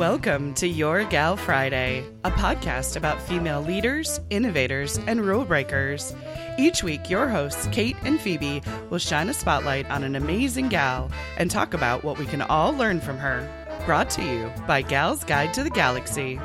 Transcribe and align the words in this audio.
Welcome 0.00 0.54
to 0.54 0.66
Your 0.66 1.04
Gal 1.04 1.36
Friday, 1.36 2.02
a 2.24 2.30
podcast 2.30 2.96
about 2.96 3.20
female 3.20 3.60
leaders, 3.60 4.18
innovators, 4.30 4.96
and 4.96 5.20
rule 5.20 5.44
breakers. 5.44 6.14
Each 6.58 6.82
week, 6.82 7.10
your 7.10 7.28
hosts, 7.28 7.68
Kate 7.70 7.98
and 8.02 8.18
Phoebe, 8.18 8.62
will 8.88 8.96
shine 8.96 9.28
a 9.28 9.34
spotlight 9.34 9.90
on 9.90 10.02
an 10.02 10.16
amazing 10.16 10.70
gal 10.70 11.10
and 11.36 11.50
talk 11.50 11.74
about 11.74 12.02
what 12.02 12.18
we 12.18 12.24
can 12.24 12.40
all 12.40 12.72
learn 12.72 12.98
from 12.98 13.18
her. 13.18 13.46
Brought 13.84 14.08
to 14.12 14.24
you 14.24 14.50
by 14.66 14.80
Gal's 14.80 15.22
Guide 15.22 15.52
to 15.52 15.62
the 15.62 15.68
Galaxy. 15.68 16.40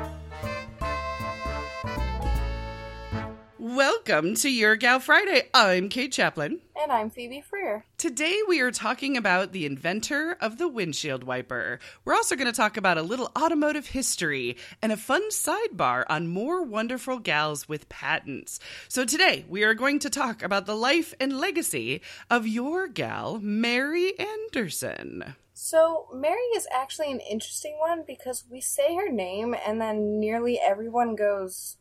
Welcome 3.76 4.36
to 4.36 4.48
Your 4.48 4.74
Gal 4.74 5.00
Friday. 5.00 5.50
I'm 5.52 5.90
Kate 5.90 6.10
Chaplin. 6.10 6.60
And 6.82 6.90
I'm 6.90 7.10
Phoebe 7.10 7.42
Freer. 7.42 7.84
Today 7.98 8.38
we 8.48 8.62
are 8.62 8.70
talking 8.70 9.18
about 9.18 9.52
the 9.52 9.66
inventor 9.66 10.34
of 10.40 10.56
the 10.56 10.66
windshield 10.66 11.24
wiper. 11.24 11.78
We're 12.02 12.14
also 12.14 12.36
going 12.36 12.46
to 12.46 12.56
talk 12.56 12.78
about 12.78 12.96
a 12.96 13.02
little 13.02 13.30
automotive 13.38 13.88
history 13.88 14.56
and 14.80 14.92
a 14.92 14.96
fun 14.96 15.28
sidebar 15.28 16.06
on 16.08 16.26
more 16.26 16.62
wonderful 16.62 17.18
gals 17.18 17.68
with 17.68 17.90
patents. 17.90 18.60
So 18.88 19.04
today 19.04 19.44
we 19.46 19.62
are 19.62 19.74
going 19.74 19.98
to 19.98 20.08
talk 20.08 20.42
about 20.42 20.64
the 20.64 20.74
life 20.74 21.12
and 21.20 21.38
legacy 21.38 22.00
of 22.30 22.46
your 22.46 22.88
gal, 22.88 23.40
Mary 23.40 24.18
Anderson. 24.18 25.34
So, 25.52 26.08
Mary 26.14 26.48
is 26.56 26.66
actually 26.74 27.12
an 27.12 27.20
interesting 27.20 27.76
one 27.78 28.04
because 28.06 28.44
we 28.50 28.62
say 28.62 28.96
her 28.96 29.10
name 29.10 29.54
and 29.66 29.78
then 29.78 30.18
nearly 30.18 30.58
everyone 30.58 31.14
goes, 31.14 31.76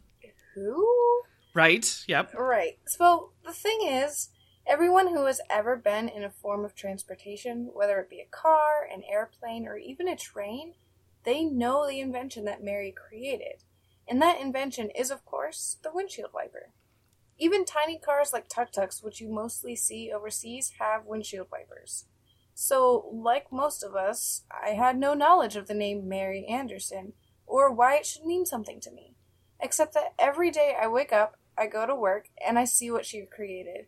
Who? 0.56 0.86
Right, 1.56 2.04
yep. 2.06 2.34
Right. 2.34 2.78
So, 2.86 3.32
the 3.46 3.54
thing 3.54 3.80
is, 3.88 4.28
everyone 4.68 5.08
who 5.08 5.26
has 5.26 5.40
ever 5.50 5.78
been 5.78 6.10
in 6.10 6.22
a 6.22 6.30
form 6.30 6.66
of 6.66 6.76
transportation, 6.76 7.70
whether 7.74 7.98
it 8.00 8.10
be 8.10 8.20
a 8.20 8.26
car, 8.30 8.86
an 8.94 9.04
airplane, 9.10 9.66
or 9.66 9.78
even 9.78 10.10
a 10.10 10.18
train, 10.18 10.74
they 11.24 11.46
know 11.46 11.88
the 11.88 12.02
invention 12.02 12.44
that 12.44 12.62
Mary 12.62 12.92
created. 12.92 13.64
And 14.06 14.22
that 14.22 14.42
invention 14.42 14.90
is, 14.90 15.10
of 15.10 15.24
course, 15.24 15.78
the 15.82 15.92
windshield 15.94 16.32
wiper. 16.34 16.74
Even 17.38 17.64
tiny 17.64 17.98
cars 17.98 18.34
like 18.34 18.50
tuk 18.50 18.74
tuks, 18.74 19.02
which 19.02 19.22
you 19.22 19.30
mostly 19.30 19.78
see 19.78 20.12
overseas, 20.14 20.74
have 20.80 21.06
windshield 21.06 21.48
wipers. 21.54 22.04
So, 22.54 23.10
like 23.14 23.50
most 23.50 23.82
of 23.82 23.96
us, 23.96 24.44
I 24.52 24.72
had 24.72 24.98
no 24.98 25.14
knowledge 25.14 25.56
of 25.56 25.68
the 25.68 25.74
name 25.74 26.10
Mary 26.10 26.46
Anderson 26.46 27.14
or 27.48 27.72
why 27.72 27.96
it 27.96 28.06
should 28.06 28.26
mean 28.26 28.46
something 28.46 28.82
to 28.82 28.92
me. 28.92 29.16
Except 29.62 29.94
that 29.94 30.14
every 30.20 30.52
day 30.52 30.76
I 30.80 30.88
wake 30.88 31.14
up, 31.14 31.38
I 31.58 31.68
go 31.68 31.86
to 31.86 31.96
work, 31.96 32.30
and 32.46 32.60
I 32.60 32.66
see 32.66 32.92
what 32.92 33.06
she 33.06 33.26
created. 33.26 33.88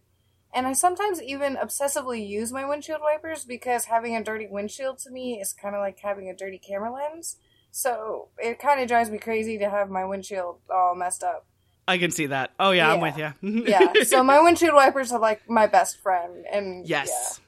And 0.53 0.65
I 0.65 0.73
sometimes 0.73 1.21
even 1.21 1.55
obsessively 1.57 2.25
use 2.27 2.51
my 2.51 2.65
windshield 2.65 3.01
wipers 3.01 3.45
because 3.45 3.85
having 3.85 4.15
a 4.15 4.23
dirty 4.23 4.47
windshield 4.49 4.97
to 4.99 5.11
me 5.11 5.39
is 5.39 5.53
kind 5.53 5.75
of 5.75 5.81
like 5.81 5.99
having 5.99 6.29
a 6.29 6.35
dirty 6.35 6.57
camera 6.57 6.91
lens. 6.91 7.37
So 7.71 8.29
it 8.37 8.57
kind 8.59 8.81
of 8.81 8.87
drives 8.87 9.09
me 9.09 9.17
crazy 9.17 9.57
to 9.59 9.69
have 9.69 9.89
my 9.89 10.05
windshield 10.05 10.57
all 10.73 10.95
messed 10.95 11.23
up. 11.23 11.45
I 11.87 11.97
can 11.97 12.11
see 12.11 12.25
that. 12.27 12.51
Oh 12.59 12.71
yeah, 12.71 12.87
Yeah. 12.87 12.93
I'm 12.93 13.01
with 13.01 13.17
you. 13.17 13.63
Yeah, 13.67 14.03
so 14.03 14.23
my 14.23 14.41
windshield 14.41 14.73
wipers 14.73 15.11
are 15.11 15.19
like 15.19 15.49
my 15.49 15.67
best 15.67 15.99
friend, 16.01 16.45
and 16.51 16.87
yes. 16.87 17.09
yeah. 17.09 17.43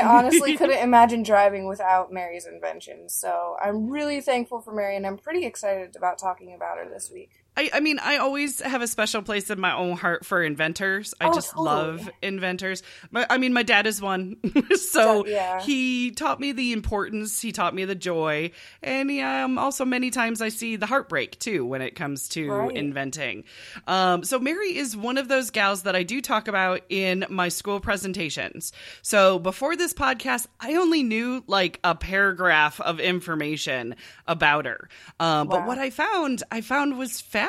I 0.00 0.02
honestly 0.02 0.56
couldn't 0.56 0.82
imagine 0.82 1.22
driving 1.22 1.68
without 1.68 2.12
Mary's 2.12 2.46
invention. 2.46 3.08
So 3.08 3.56
I'm 3.62 3.90
really 3.90 4.20
thankful 4.20 4.60
for 4.60 4.72
Mary, 4.72 4.96
and 4.96 5.06
I'm 5.06 5.18
pretty 5.18 5.44
excited 5.44 5.94
about 5.96 6.18
talking 6.18 6.54
about 6.54 6.78
her 6.78 6.88
this 6.88 7.10
week. 7.12 7.43
I, 7.56 7.70
I 7.74 7.80
mean, 7.80 7.98
I 8.00 8.16
always 8.16 8.60
have 8.60 8.82
a 8.82 8.88
special 8.88 9.22
place 9.22 9.48
in 9.48 9.60
my 9.60 9.72
own 9.74 9.96
heart 9.96 10.26
for 10.26 10.42
inventors. 10.42 11.14
I 11.20 11.28
Oh, 11.28 11.34
just 11.34 11.50
totally. 11.50 11.66
love 11.66 12.10
inventors. 12.20 12.82
My, 13.12 13.26
I 13.30 13.38
mean, 13.38 13.52
my 13.52 13.62
dad 13.62 13.86
is 13.86 14.02
one, 14.02 14.36
so 14.76 15.24
Yeah. 15.24 15.60
he 15.60 16.10
taught 16.10 16.40
me 16.40 16.50
the 16.52 16.72
importance. 16.72 17.40
He 17.40 17.52
taught 17.52 17.72
me 17.74 17.84
the 17.84 17.94
joy, 17.94 18.50
and 18.82 19.08
he, 19.08 19.20
um, 19.20 19.56
also 19.58 19.84
many 19.84 20.10
times 20.10 20.42
I 20.42 20.48
see 20.48 20.74
the 20.74 20.86
heartbreak 20.86 21.38
too 21.38 21.64
when 21.64 21.80
it 21.80 21.94
comes 21.94 22.28
to 22.30 22.50
Right. 22.50 22.76
inventing. 22.76 23.44
Um, 23.86 24.24
so 24.24 24.40
Mary 24.40 24.76
is 24.76 24.96
one 24.96 25.16
of 25.16 25.28
those 25.28 25.50
gals 25.50 25.82
that 25.84 25.94
I 25.94 26.02
do 26.02 26.20
talk 26.20 26.48
about 26.48 26.80
in 26.88 27.24
my 27.30 27.48
school 27.50 27.78
presentations. 27.78 28.72
So 29.02 29.38
before 29.38 29.76
this 29.76 29.92
podcast, 29.94 30.46
I 30.58 30.74
only 30.74 31.02
knew 31.04 31.44
like 31.46 31.78
a 31.84 31.94
paragraph 31.94 32.80
of 32.80 32.98
information 32.98 33.94
about 34.26 34.64
her. 34.66 34.88
Um, 35.20 35.46
But 35.48 35.66
what 35.66 35.78
I 35.78 35.90
found, 35.90 36.42
I 36.50 36.60
found 36.60 36.98
was 36.98 37.20
fascinating. 37.20 37.43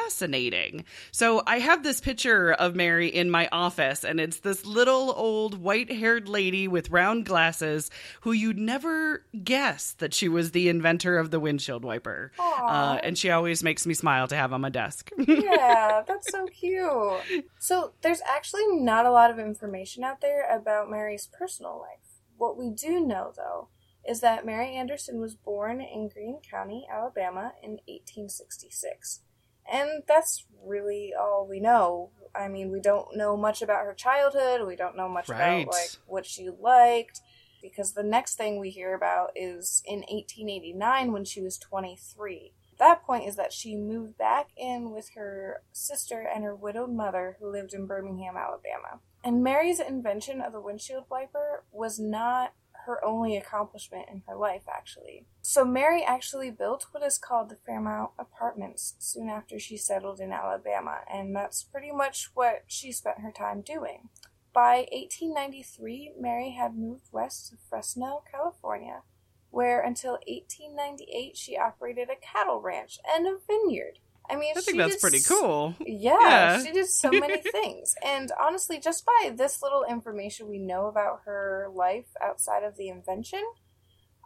So 1.11 1.41
I 1.45 1.59
have 1.59 1.83
this 1.83 2.01
picture 2.01 2.51
of 2.53 2.75
Mary 2.75 3.07
in 3.07 3.29
my 3.29 3.47
office, 3.51 4.03
and 4.03 4.19
it's 4.19 4.39
this 4.39 4.65
little 4.65 5.13
old 5.15 5.59
white 5.61 5.91
haired 5.91 6.27
lady 6.27 6.67
with 6.67 6.89
round 6.89 7.25
glasses 7.25 7.89
who 8.21 8.31
you'd 8.31 8.57
never 8.57 9.23
guess 9.43 9.93
that 9.93 10.13
she 10.13 10.27
was 10.29 10.51
the 10.51 10.69
inventor 10.69 11.17
of 11.17 11.31
the 11.31 11.39
windshield 11.39 11.83
wiper. 11.83 12.31
Uh, 12.39 12.99
and 13.03 13.17
she 13.17 13.29
always 13.29 13.63
makes 13.63 13.85
me 13.85 13.93
smile 13.93 14.27
to 14.27 14.35
have 14.35 14.53
on 14.53 14.61
my 14.61 14.69
desk. 14.69 15.11
Yeah, 15.45 16.01
that's 16.07 16.31
so 16.31 16.47
cute. 16.47 17.45
So 17.59 17.93
there's 18.01 18.21
actually 18.27 18.65
not 18.67 19.05
a 19.05 19.11
lot 19.11 19.31
of 19.31 19.39
information 19.39 20.03
out 20.03 20.21
there 20.21 20.45
about 20.49 20.89
Mary's 20.89 21.27
personal 21.37 21.79
life. 21.79 22.21
What 22.37 22.57
we 22.57 22.69
do 22.69 23.05
know, 23.05 23.31
though, 23.35 23.69
is 24.07 24.21
that 24.21 24.45
Mary 24.45 24.75
Anderson 24.75 25.19
was 25.19 25.35
born 25.35 25.81
in 25.81 26.09
Greene 26.09 26.39
County, 26.49 26.85
Alabama 26.91 27.53
in 27.63 27.79
1866. 27.87 29.21
And 29.71 30.03
that's 30.07 30.45
really 30.63 31.13
all 31.17 31.47
we 31.49 31.59
know. 31.59 32.11
I 32.35 32.47
mean, 32.47 32.71
we 32.71 32.81
don't 32.81 33.15
know 33.15 33.37
much 33.37 33.61
about 33.61 33.85
her 33.85 33.93
childhood, 33.93 34.67
we 34.67 34.75
don't 34.75 34.97
know 34.97 35.07
much 35.09 35.29
Right. 35.29 35.63
about 35.63 35.73
like 35.73 35.89
what 36.05 36.25
she 36.25 36.49
liked 36.49 37.21
because 37.61 37.93
the 37.93 38.03
next 38.03 38.35
thing 38.35 38.59
we 38.59 38.69
hear 38.69 38.93
about 38.93 39.31
is 39.35 39.81
in 39.85 39.99
1889 39.99 41.11
when 41.11 41.23
she 41.25 41.41
was 41.41 41.57
23. 41.57 42.53
That 42.77 43.03
point 43.03 43.25
is 43.27 43.37
that 43.37 43.53
she 43.53 43.75
moved 43.75 44.17
back 44.17 44.49
in 44.57 44.91
with 44.91 45.11
her 45.15 45.63
sister 45.71 46.19
and 46.21 46.43
her 46.43 46.53
widowed 46.55 46.91
mother 46.91 47.37
who 47.39 47.49
lived 47.49 47.73
in 47.73 47.87
Birmingham, 47.87 48.35
Alabama. 48.35 48.99
And 49.23 49.41
Mary's 49.43 49.79
invention 49.79 50.41
of 50.41 50.51
the 50.51 50.61
windshield 50.61 51.05
wiper 51.09 51.63
was 51.71 51.97
not 51.99 52.53
her 52.85 53.03
only 53.03 53.35
accomplishment 53.37 54.07
in 54.11 54.23
her 54.27 54.35
life, 54.35 54.63
actually. 54.67 55.25
So, 55.41 55.65
Mary 55.65 56.03
actually 56.03 56.51
built 56.51 56.87
what 56.91 57.03
is 57.03 57.17
called 57.17 57.49
the 57.49 57.57
Fairmount 57.65 58.11
Apartments 58.17 58.95
soon 58.99 59.29
after 59.29 59.59
she 59.59 59.77
settled 59.77 60.19
in 60.19 60.31
Alabama, 60.31 60.99
and 61.11 61.35
that's 61.35 61.63
pretty 61.63 61.91
much 61.91 62.31
what 62.33 62.63
she 62.67 62.91
spent 62.91 63.19
her 63.19 63.31
time 63.31 63.61
doing. 63.61 64.09
By 64.53 64.87
1893, 64.93 66.13
Mary 66.17 66.51
had 66.51 66.77
moved 66.77 67.11
west 67.11 67.49
to 67.49 67.57
Fresno, 67.69 68.23
California, 68.31 69.01
where 69.49 69.81
until 69.81 70.13
1898 70.27 71.35
she 71.35 71.57
operated 71.57 72.09
a 72.09 72.15
cattle 72.15 72.61
ranch 72.61 72.99
and 73.05 73.27
a 73.27 73.37
vineyard. 73.45 73.99
I 74.29 74.35
mean, 74.35 74.51
I 74.57 74.61
think 74.61 74.71
she 74.71 74.77
that's 74.77 74.95
did 74.95 75.01
pretty 75.01 75.21
cool. 75.27 75.75
yeah, 75.79 76.17
Yeah. 76.21 76.63
she 76.63 76.71
did 76.71 76.87
so 76.87 77.11
many 77.11 77.41
things. 77.51 77.95
And 78.03 78.31
honestly, 78.39 78.79
just 78.79 79.05
by 79.05 79.31
this 79.35 79.61
little 79.61 79.83
information 79.83 80.47
we 80.49 80.59
know 80.59 80.87
about 80.87 81.21
her 81.25 81.67
life 81.73 82.07
outside 82.21 82.63
of 82.63 82.77
the 82.77 82.89
invention, 82.89 83.43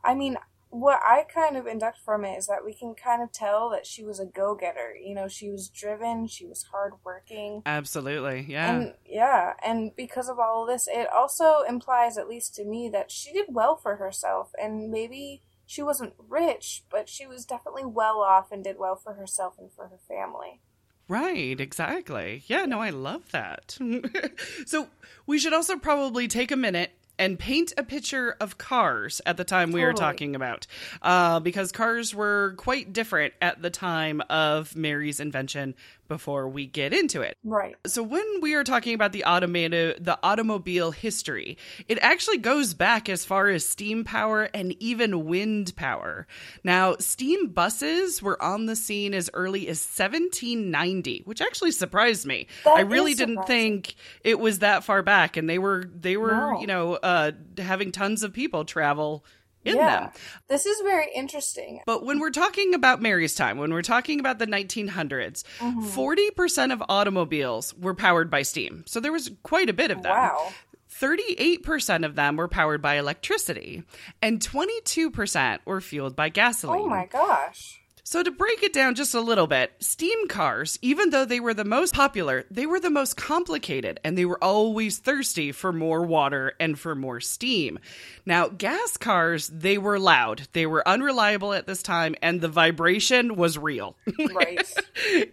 I 0.04 0.16
mean, 0.16 0.38
what 0.72 1.00
I 1.04 1.24
kind 1.24 1.58
of 1.58 1.66
induct 1.66 1.98
from 2.06 2.24
it 2.24 2.38
is 2.38 2.46
that 2.46 2.64
we 2.64 2.76
can 2.76 2.94
kind 2.94 3.24
of 3.24 3.32
tell 3.32 3.72
that 3.72 3.88
she 3.88 4.04
was 4.04 4.20
a 4.20 4.26
go 4.26 4.54
getter. 4.54 4.94
You 4.96 5.16
know, 5.16 5.28
she 5.28 5.50
was 5.50 5.68
driven, 5.68 6.28
she 6.28 6.46
was 6.46 6.64
hardworking. 6.72 7.64
Absolutely. 7.66 8.46
Yeah. 8.48 8.72
And 8.72 8.94
yeah, 9.04 9.54
and 9.66 9.96
because 9.98 10.30
of 10.30 10.38
all 10.38 10.62
of 10.64 10.70
this, 10.70 10.88
it 10.88 11.08
also 11.12 11.62
implies, 11.68 12.20
at 12.20 12.28
least 12.30 12.54
to 12.56 12.66
me, 12.66 12.88
that 12.94 13.10
she 13.12 13.34
did 13.34 13.48
well 13.50 13.78
for 13.78 13.96
herself. 13.96 14.52
And 14.62 14.92
maybe 14.92 15.42
she 15.70 15.84
wasn't 15.84 16.14
rich, 16.28 16.84
but 16.90 17.08
she 17.08 17.28
was 17.28 17.46
definitely 17.46 17.86
well 17.86 18.22
off 18.22 18.52
and 18.52 18.64
did 18.64 18.80
well 18.80 18.96
for 18.96 19.14
herself 19.14 19.60
and 19.60 19.72
for 19.72 19.88
her 19.90 20.00
family. 20.08 20.62
Right, 21.08 21.62
exactly. 21.62 22.42
Yeah, 22.48 22.66
no, 22.66 22.82
I 22.82 22.90
love 22.90 23.30
that. 23.34 23.78
so 24.66 24.88
we 25.28 25.38
should 25.38 25.54
also 25.54 25.78
probably 25.78 26.28
take 26.28 26.50
a 26.50 26.56
minute 26.56 26.90
and 27.20 27.38
paint 27.38 27.72
a 27.78 27.84
picture 27.84 28.36
of 28.40 28.58
cars 28.58 29.22
at 29.28 29.38
the 29.38 29.44
time 29.44 29.72
we 29.72 29.84
were 29.84 29.94
talking 29.94 30.36
about, 30.36 30.66
uh, 31.04 31.40
because 31.40 31.72
cars 31.72 32.16
were 32.16 32.56
quite 32.58 32.92
different 32.92 33.36
at 33.40 33.62
the 33.62 33.70
time 33.70 34.22
of 34.28 34.76
Mary's 34.76 35.20
invention. 35.20 35.76
Before 36.10 36.50
we 36.50 36.66
get 36.66 36.92
into 36.94 37.22
it, 37.22 37.38
Right. 37.44 37.76
so 37.88 38.04
when 38.04 38.26
we 38.42 38.56
are 38.56 38.64
talking 38.66 38.96
about 38.96 39.14
the 39.14 39.24
automated 39.24 40.04
the 40.04 40.20
automobile 40.24 40.90
history, 40.92 41.58
it 41.88 42.00
actually 42.02 42.40
goes 42.40 42.74
back 42.74 43.08
as 43.08 43.24
far 43.24 43.48
as 43.48 43.64
steam 43.66 44.04
power 44.04 44.50
and 44.54 44.76
even 44.82 45.26
wind 45.26 45.76
power. 45.76 46.26
Now, 46.64 46.96
steam 46.98 47.48
buses 47.50 48.22
were 48.24 48.42
on 48.42 48.66
the 48.66 48.76
scene 48.76 49.14
as 49.14 49.30
early 49.36 49.68
as 49.68 49.78
1790, 49.80 51.22
which 51.26 51.42
actually 51.42 51.72
surprised 51.72 52.26
me. 52.26 52.48
That 52.66 52.78
I 52.78 52.82
really 52.82 53.14
didn't 53.14 53.44
think 53.46 53.94
it 54.24 54.40
was 54.40 54.60
that 54.60 54.84
far 54.84 55.04
back 55.04 55.38
and 55.38 55.50
they 55.50 55.60
were 55.60 55.86
they 55.96 56.18
were, 56.18 56.32
No. 56.36 56.60
you 56.60 56.68
know, 56.68 56.94
uh 56.96 57.32
having 57.58 57.92
tons 57.92 58.24
of 58.24 58.34
people 58.34 58.66
travel 58.66 59.24
in 59.66 59.76
yeah. 59.76 60.00
them. 60.00 60.12
This 60.48 60.66
is 60.66 60.82
very 60.82 61.08
interesting. 61.14 61.82
But 61.86 62.06
when 62.06 62.20
we're 62.20 62.32
talking 62.32 62.74
about 62.74 63.02
Mary's 63.02 63.36
time, 63.36 63.58
when 63.58 63.74
we're 63.74 63.82
talking 63.82 64.20
about 64.20 64.40
the 64.40 64.48
1900s, 64.48 65.44
Mm-hmm. 65.60 65.82
40% 65.82 66.74
of 66.74 66.84
automobiles 66.90 67.74
were 67.76 67.94
powered 67.94 68.30
by 68.30 68.42
steam. 68.42 68.84
So 68.88 69.00
there 69.00 69.12
was 69.12 69.32
quite 69.44 69.70
a 69.70 69.74
bit 69.74 69.92
of 69.92 70.04
them. 70.04 70.12
Wow. 70.12 70.52
38% 70.92 72.06
of 72.06 72.16
them 72.16 72.36
were 72.38 72.48
powered 72.48 72.82
by 72.82 72.96
electricity, 72.96 73.84
and 74.22 74.40
22% 74.40 75.60
were 75.66 75.82
fueled 75.82 76.16
by 76.16 76.30
gasoline. 76.30 76.82
Oh 76.82 76.88
my 76.88 77.06
gosh. 77.06 77.79
So, 78.10 78.24
to 78.24 78.32
break 78.32 78.64
it 78.64 78.74
down 78.74 78.96
just 78.96 79.14
a 79.14 79.22
little 79.22 79.46
bit, 79.46 79.72
steam 79.82 80.28
cars, 80.28 80.80
even 80.82 81.12
though 81.12 81.26
they 81.26 81.40
were 81.40 81.54
the 81.54 81.64
most 81.64 81.94
popular, 81.94 82.44
they 82.50 82.66
were 82.66 82.80
the 82.80 82.90
most 82.90 83.16
complicated 83.16 84.00
and 84.04 84.18
they 84.18 84.26
were 84.26 84.44
always 84.44 84.98
thirsty 84.98 85.52
for 85.52 85.72
more 85.72 86.04
water 86.04 86.54
and 86.60 86.80
for 86.80 86.96
more 86.96 87.20
steam. 87.20 87.78
Now, 88.26 88.48
gas 88.48 88.98
cars, 88.98 89.48
they 89.50 89.78
were 89.78 90.00
loud, 90.00 90.48
they 90.54 90.66
were 90.66 90.88
unreliable 90.88 91.54
at 91.54 91.68
this 91.68 91.84
time, 91.84 92.16
and 92.20 92.42
the 92.42 92.48
vibration 92.48 93.36
was 93.36 93.60
real. 93.60 93.96
Right. 94.34 94.74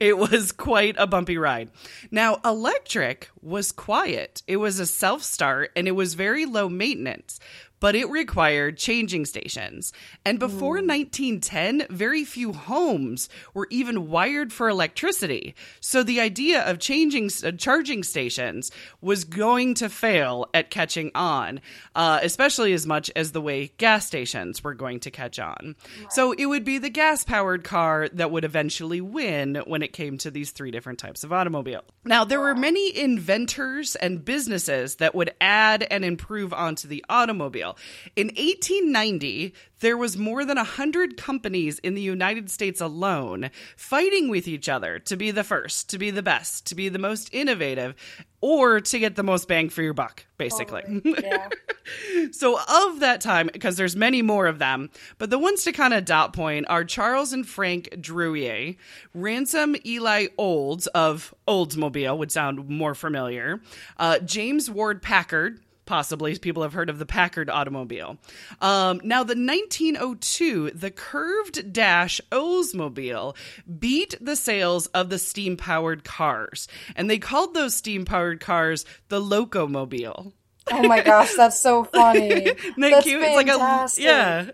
it 0.00 0.18
was 0.18 0.52
quite 0.52 0.96
a 0.98 1.06
bumpy 1.06 1.38
ride. 1.38 1.70
Now, 2.10 2.40
electric 2.44 3.30
was 3.40 3.72
quiet, 3.72 4.42
it 4.46 4.56
was 4.56 4.80
a 4.80 4.86
self 4.86 5.22
start, 5.22 5.70
and 5.76 5.88
it 5.88 5.92
was 5.92 6.14
very 6.14 6.44
low 6.44 6.68
maintenance 6.68 7.38
but 7.80 7.94
it 7.94 8.08
required 8.08 8.78
changing 8.78 9.24
stations. 9.24 9.92
And 10.24 10.38
before 10.38 10.76
1910, 10.76 11.86
very 11.90 12.24
few 12.24 12.52
homes 12.52 13.28
were 13.54 13.68
even 13.70 14.08
wired 14.08 14.52
for 14.52 14.68
electricity. 14.68 15.54
So 15.80 16.02
the 16.02 16.20
idea 16.20 16.62
of 16.62 16.78
changing 16.78 17.30
uh, 17.44 17.52
charging 17.52 18.02
stations 18.02 18.70
was 19.00 19.24
going 19.24 19.74
to 19.74 19.88
fail 19.88 20.46
at 20.54 20.70
catching 20.70 21.10
on, 21.14 21.60
uh, 21.94 22.20
especially 22.22 22.72
as 22.72 22.86
much 22.86 23.10
as 23.16 23.32
the 23.32 23.40
way 23.40 23.72
gas 23.78 24.06
stations 24.06 24.62
were 24.62 24.74
going 24.74 25.00
to 25.00 25.10
catch 25.10 25.38
on. 25.38 25.76
So 26.10 26.32
it 26.32 26.46
would 26.46 26.64
be 26.64 26.78
the 26.78 26.90
gas 26.90 27.24
powered 27.24 27.64
car 27.64 28.08
that 28.12 28.30
would 28.30 28.44
eventually 28.44 29.00
win 29.00 29.62
when 29.66 29.82
it 29.82 29.92
came 29.92 30.18
to 30.18 30.30
these 30.30 30.50
three 30.50 30.70
different 30.70 30.98
types 30.98 31.24
of 31.24 31.32
automobile. 31.32 31.82
Now, 32.04 32.24
there 32.24 32.40
were 32.40 32.54
many 32.54 32.96
inventors 32.96 33.96
and 33.96 34.24
businesses 34.24 34.96
that 34.96 35.14
would 35.14 35.34
add 35.40 35.86
and 35.90 36.04
improve 36.04 36.52
onto 36.52 36.88
the 36.88 37.04
automobile. 37.08 37.75
In 38.14 38.28
1890, 38.28 39.54
there 39.80 39.96
was 39.96 40.16
more 40.16 40.44
than 40.44 40.56
100 40.56 41.16
companies 41.16 41.78
in 41.80 41.94
the 41.94 42.02
United 42.02 42.50
States 42.50 42.80
alone 42.80 43.50
fighting 43.76 44.28
with 44.28 44.48
each 44.48 44.68
other 44.68 44.98
to 45.00 45.16
be 45.16 45.30
the 45.30 45.44
first, 45.44 45.90
to 45.90 45.98
be 45.98 46.10
the 46.10 46.22
best, 46.22 46.66
to 46.66 46.74
be 46.74 46.88
the 46.88 46.98
most 46.98 47.28
innovative, 47.32 47.94
or 48.40 48.80
to 48.80 48.98
get 48.98 49.16
the 49.16 49.22
most 49.22 49.48
bang 49.48 49.68
for 49.68 49.82
your 49.82 49.92
buck, 49.92 50.24
basically. 50.38 50.82
Totally. 50.82 51.22
Yeah. 51.22 51.48
so 52.32 52.58
of 52.58 53.00
that 53.00 53.20
time, 53.20 53.50
because 53.52 53.76
there's 53.76 53.96
many 53.96 54.22
more 54.22 54.46
of 54.46 54.58
them, 54.58 54.90
but 55.18 55.30
the 55.30 55.38
ones 55.38 55.64
to 55.64 55.72
kind 55.72 55.92
of 55.92 56.04
dot 56.04 56.32
point 56.32 56.66
are 56.68 56.84
Charles 56.84 57.32
and 57.32 57.46
Frank 57.46 57.90
Duryea, 58.00 58.76
Ransom 59.14 59.76
Eli 59.84 60.28
Olds 60.38 60.86
of 60.88 61.34
Oldsmobile 61.46 62.16
would 62.16 62.32
sound 62.32 62.68
more 62.68 62.94
familiar, 62.94 63.60
uh, 63.98 64.20
James 64.20 64.70
Ward 64.70 65.02
Packard, 65.02 65.60
possibly 65.86 66.36
people 66.38 66.62
have 66.62 66.72
heard 66.72 66.90
of 66.90 66.98
the 66.98 67.06
Packard 67.06 67.48
automobile. 67.48 68.18
Um, 68.60 69.00
now, 69.02 69.22
the 69.22 69.34
1902, 69.34 70.72
the 70.72 70.90
curved 70.90 71.72
dash 71.72 72.20
Oldsmobile 72.30 73.34
beat 73.78 74.14
the 74.20 74.36
sales 74.36 74.86
of 74.88 75.08
the 75.08 75.18
steam 75.18 75.56
powered 75.56 76.04
cars, 76.04 76.68
and 76.94 77.08
they 77.08 77.18
called 77.18 77.54
those 77.54 77.74
steam 77.74 78.04
powered 78.04 78.40
cars 78.40 78.84
the 79.08 79.20
Locomobile. 79.20 80.32
Oh 80.72 80.82
my 80.82 81.00
gosh, 81.00 81.34
that's 81.36 81.60
so 81.60 81.84
funny. 81.84 82.28
Isn't 82.28 82.74
that's 82.78 83.04
cute? 83.04 83.22
fantastic. 83.22 84.04
It's 84.04 84.04
like 84.04 84.08
a 84.08 84.46
yeah, 84.46 84.50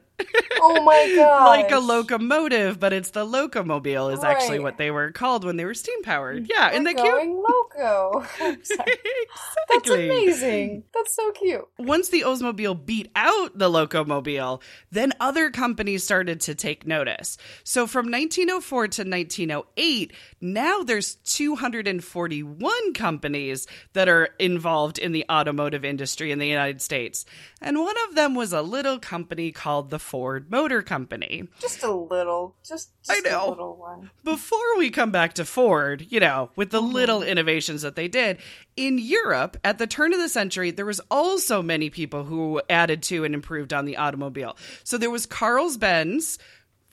Oh 0.65 0.83
my 0.85 1.13
god. 1.17 1.47
like 1.47 1.71
a 1.73 1.79
locomotive, 1.79 2.79
but 2.79 2.93
it's 2.93 3.11
the 3.11 3.27
locomobile 3.27 4.13
is 4.13 4.23
actually 4.23 4.61
what 4.61 4.79
they 4.79 4.91
were 4.91 5.11
called 5.11 5.45
when 5.45 5.57
they 5.57 5.65
were 5.65 5.75
steam 5.75 6.03
powered. 6.03 6.49
Yeah, 6.49 6.69
We're 6.69 6.73
isn't 6.73 6.85
that 6.85 6.97
cute? 6.97 7.29
loco. 7.29 8.27
I'm. 8.41 8.63
That's 9.69 9.91
amazing. 9.91 10.85
That's 10.95 11.15
so 11.15 11.33
cute. 11.33 11.67
once 11.79 12.09
the 12.11 12.23
Oldsmobile 12.23 12.85
beat 12.85 13.11
out 13.17 13.57
the 13.59 13.69
Locomobile, 13.69 14.63
then 14.91 15.13
other 15.19 15.51
companies 15.51 16.05
started 16.05 16.41
to 16.43 16.55
take 16.55 16.87
notice. 16.87 17.39
So 17.65 17.87
from 17.87 18.07
1904 18.07 18.89
to 18.89 19.03
1908, 19.03 20.13
now 20.41 20.83
there's 20.83 21.15
241 21.17 22.95
companies 22.95 23.67
that 23.95 24.09
are 24.09 24.31
involved 24.39 24.99
in 24.99 25.13
the 25.13 25.25
automotive 25.31 25.85
industry 25.85 26.31
in 26.31 26.39
the 26.39 26.47
United 26.47 26.83
States. 26.83 27.25
And 27.61 27.81
one 27.81 27.97
of 28.09 28.15
them 28.15 28.35
was 28.35 28.53
a 28.53 28.63
little 28.63 28.99
company 28.99 29.53
called 29.53 29.91
the 29.91 29.99
Ford 30.03 30.51
Motor 30.51 30.83
Company. 30.83 31.49
Just 31.61 31.83
a 31.83 31.93
little. 31.93 32.57
Just, 32.63 32.91
I 33.09 33.21
know. 33.21 33.49
a 33.49 33.51
little 33.51 33.77
one. 33.77 34.11
Before 34.25 34.77
we 34.77 34.91
come 34.91 35.11
back 35.11 35.35
to 35.35 35.45
Ford, 35.45 36.07
you 36.11 36.21
know, 36.21 36.51
with 36.57 36.71
the 36.71 36.83
little 36.83 37.23
innovations 37.23 37.83
that 37.83 37.97
they 37.97 38.09
did, 38.09 38.39
in 38.77 38.99
Europe 38.99 39.57
at 39.65 39.79
the 39.79 39.87
turn 39.87 40.13
of 40.13 40.19
the 40.19 40.29
century, 40.29 40.71
there 40.71 40.85
was 40.85 41.01
also 41.11 41.63
many 41.63 41.89
people 41.91 42.25
who 42.25 42.61
added 42.69 43.03
to 43.05 43.25
and 43.25 43.35
improved 43.35 43.73
on 43.73 43.85
the 43.85 43.97
automobile. 43.97 44.57
So 44.85 44.99
there 44.99 45.11
was 45.11 45.27
Carl's 45.27 45.77
Benz, 45.77 46.39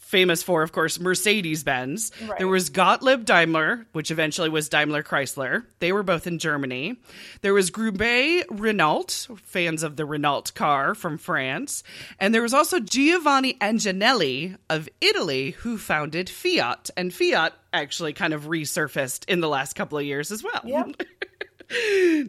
famous 0.10 0.42
for, 0.42 0.64
of 0.64 0.72
course, 0.72 1.00
Mercedes 1.00 1.64
Benz. 1.64 2.12
Right. 2.28 2.40
There 2.40 2.48
was 2.48 2.70
Gottlieb 2.70 3.26
Daimler, 3.26 3.86
which 3.92 4.10
eventually 4.10 4.50
was 4.50 4.68
Daimler 4.68 5.04
Chrysler. 5.04 5.66
They 5.78 5.92
were 5.92 6.02
both 6.02 6.26
in 6.26 6.40
Germany. 6.40 6.98
There 7.42 7.54
was 7.54 7.70
Grube 7.70 8.44
Renault, 8.50 9.28
fans 9.44 9.84
of 9.84 9.98
the 9.98 10.06
Renault 10.06 10.52
car 10.56 10.96
from 10.96 11.20
France. 11.20 11.84
And 12.20 12.34
there 12.34 12.42
was 12.42 12.56
also 12.56 12.80
Giovanni 12.80 13.54
Agnelli 13.62 14.58
of 14.68 14.90
Italy, 15.00 15.52
who 15.52 15.78
founded 15.78 16.28
Fiat. 16.28 16.90
And 16.98 17.14
Fiat 17.14 17.54
actually 17.72 18.14
kind 18.14 18.34
of 18.34 18.46
resurfaced 18.46 19.30
in 19.30 19.42
the 19.42 19.48
last 19.48 19.74
couple 19.74 20.00
of 20.00 20.06
years 20.06 20.32
as 20.32 20.44
well. 20.44 20.62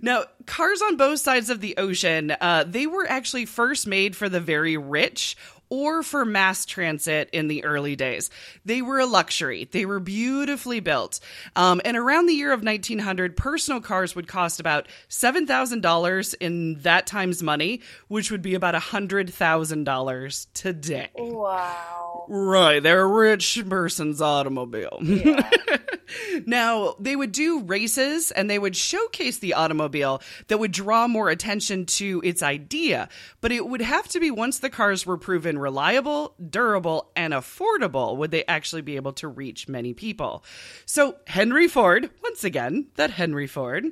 Now, 0.02 0.24
cars 0.44 0.82
on 0.82 0.98
both 0.98 1.18
sides 1.18 1.48
of 1.48 1.62
the 1.62 1.78
ocean, 1.78 2.30
uh, 2.30 2.64
they 2.66 2.86
were 2.86 3.08
actually 3.08 3.46
first 3.46 3.86
made 3.86 4.14
for 4.14 4.28
the 4.28 4.38
very 4.38 4.76
rich 4.76 5.34
or 5.70 6.02
for 6.02 6.24
mass 6.24 6.66
transit 6.66 7.30
in 7.32 7.48
the 7.48 7.64
early 7.64 7.96
days. 7.96 8.28
They 8.64 8.82
were 8.82 8.98
a 8.98 9.06
luxury. 9.06 9.68
They 9.70 9.86
were 9.86 10.00
beautifully 10.00 10.80
built. 10.80 11.20
Um, 11.56 11.80
and 11.84 11.96
around 11.96 12.26
the 12.26 12.34
year 12.34 12.52
of 12.52 12.62
1900, 12.62 13.36
personal 13.36 13.80
cars 13.80 14.14
would 14.14 14.28
cost 14.28 14.60
about 14.60 14.88
$7,000 15.08 16.34
in 16.40 16.74
that 16.80 17.06
time's 17.06 17.42
money, 17.42 17.80
which 18.08 18.30
would 18.30 18.42
be 18.42 18.54
about 18.54 18.74
$100,000 18.74 20.46
today. 20.52 21.08
Wow. 21.16 22.26
Right, 22.28 22.82
they're 22.82 23.02
a 23.02 23.06
rich 23.06 23.62
person's 23.68 24.20
automobile. 24.20 24.98
Yeah. 25.00 25.48
Now, 26.46 26.94
they 26.98 27.16
would 27.16 27.32
do 27.32 27.62
races 27.62 28.30
and 28.30 28.48
they 28.48 28.58
would 28.58 28.76
showcase 28.76 29.38
the 29.38 29.54
automobile 29.54 30.22
that 30.48 30.58
would 30.58 30.72
draw 30.72 31.06
more 31.08 31.30
attention 31.30 31.86
to 31.86 32.20
its 32.24 32.42
idea, 32.42 33.08
but 33.40 33.52
it 33.52 33.66
would 33.66 33.82
have 33.82 34.08
to 34.08 34.20
be 34.20 34.30
once 34.30 34.58
the 34.58 34.70
cars 34.70 35.06
were 35.06 35.16
proven 35.16 35.58
reliable, 35.58 36.34
durable, 36.48 37.10
and 37.16 37.32
affordable 37.32 38.16
would 38.16 38.30
they 38.30 38.44
actually 38.46 38.82
be 38.82 38.96
able 38.96 39.12
to 39.14 39.28
reach 39.28 39.68
many 39.68 39.94
people. 39.94 40.44
So, 40.86 41.16
Henry 41.26 41.68
Ford, 41.68 42.10
once 42.22 42.44
again, 42.44 42.86
that 42.96 43.10
Henry 43.10 43.46
Ford, 43.46 43.86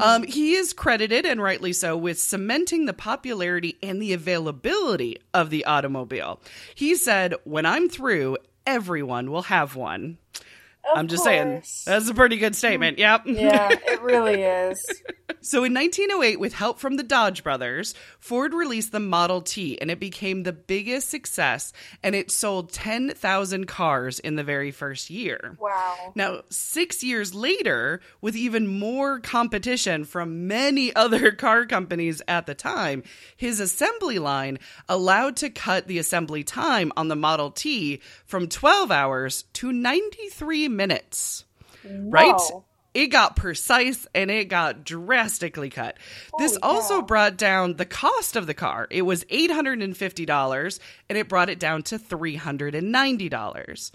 um, 0.00 0.22
he 0.24 0.54
is 0.54 0.72
credited, 0.72 1.26
and 1.26 1.42
rightly 1.42 1.72
so, 1.72 1.96
with 1.96 2.18
cementing 2.18 2.86
the 2.86 2.92
popularity 2.92 3.78
and 3.82 4.00
the 4.00 4.12
availability 4.12 5.18
of 5.32 5.50
the 5.50 5.64
automobile. 5.64 6.40
He 6.74 6.94
said, 6.94 7.34
When 7.44 7.66
I'm 7.66 7.88
through, 7.88 8.38
everyone 8.66 9.30
will 9.30 9.42
have 9.42 9.76
one. 9.76 10.18
Of 10.92 10.98
I'm 10.98 11.08
just 11.08 11.24
saying, 11.24 11.62
that's 11.86 12.08
a 12.08 12.14
pretty 12.14 12.36
good 12.36 12.54
statement. 12.54 12.98
Yep. 12.98 13.22
yeah, 13.26 13.68
it 13.86 14.02
really 14.02 14.42
is. 14.42 14.84
So 15.40 15.64
in 15.64 15.74
1908, 15.74 16.40
with 16.40 16.54
help 16.54 16.78
from 16.78 16.96
the 16.96 17.02
Dodge 17.02 17.44
brothers, 17.44 17.94
Ford 18.18 18.54
released 18.54 18.92
the 18.92 19.00
Model 19.00 19.42
T 19.42 19.78
and 19.80 19.90
it 19.90 20.00
became 20.00 20.42
the 20.42 20.52
biggest 20.52 21.10
success 21.10 21.72
and 22.02 22.14
it 22.14 22.30
sold 22.30 22.72
10,000 22.72 23.66
cars 23.66 24.18
in 24.18 24.36
the 24.36 24.42
very 24.42 24.70
first 24.70 25.10
year. 25.10 25.56
Wow. 25.60 26.12
Now, 26.14 26.42
six 26.48 27.04
years 27.04 27.34
later, 27.34 28.00
with 28.22 28.36
even 28.36 28.66
more 28.78 29.20
competition 29.20 30.04
from 30.04 30.46
many 30.46 30.94
other 30.96 31.32
car 31.32 31.66
companies 31.66 32.22
at 32.26 32.46
the 32.46 32.54
time, 32.54 33.02
his 33.36 33.60
assembly 33.60 34.18
line 34.18 34.58
allowed 34.88 35.36
to 35.36 35.50
cut 35.50 35.86
the 35.86 35.98
assembly 35.98 36.42
time 36.42 36.90
on 36.96 37.08
the 37.08 37.16
Model 37.16 37.50
T 37.50 38.00
from 38.24 38.48
12 38.48 38.90
hours 38.90 39.44
to 39.54 39.72
93 39.72 40.68
minutes. 40.76 41.44
Right? 41.84 42.40
It 42.94 43.08
got 43.08 43.34
precise 43.34 44.06
and 44.14 44.30
it 44.30 44.44
got 44.44 44.84
drastically 44.84 45.68
cut. 45.68 45.96
this 46.38 46.56
also 46.62 47.02
brought 47.02 47.36
down 47.36 47.74
the 47.74 47.84
cost 47.84 48.36
of 48.36 48.46
the 48.46 48.54
car. 48.54 48.86
It 48.88 49.02
was 49.02 49.24
$850 49.24 50.78
and 51.08 51.18
it 51.18 51.28
brought 51.28 51.50
it 51.50 51.58
down 51.58 51.82
to 51.84 51.98
$390. 51.98 53.90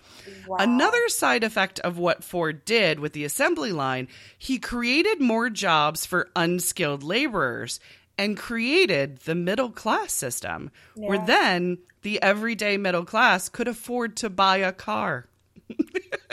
Wow. 0.45 0.57
Another 0.59 1.07
side 1.07 1.45
effect 1.45 1.79
of 1.79 1.97
what 1.97 2.25
Ford 2.25 2.65
did 2.65 2.99
with 2.99 3.13
the 3.13 3.23
assembly 3.23 3.71
line, 3.71 4.09
he 4.37 4.59
created 4.59 5.21
more 5.21 5.49
jobs 5.49 6.05
for 6.05 6.29
unskilled 6.35 7.01
laborers 7.01 7.79
and 8.17 8.35
created 8.35 9.19
the 9.19 9.33
middle 9.33 9.71
class 9.71 10.11
system, 10.11 10.71
where 10.95 11.25
then 11.25 11.77
the 12.01 12.21
everyday 12.21 12.75
middle 12.75 13.05
class 13.05 13.47
could 13.47 13.69
afford 13.69 14.17
to 14.17 14.29
buy 14.29 14.57
a 14.57 14.73
car. 14.73 15.29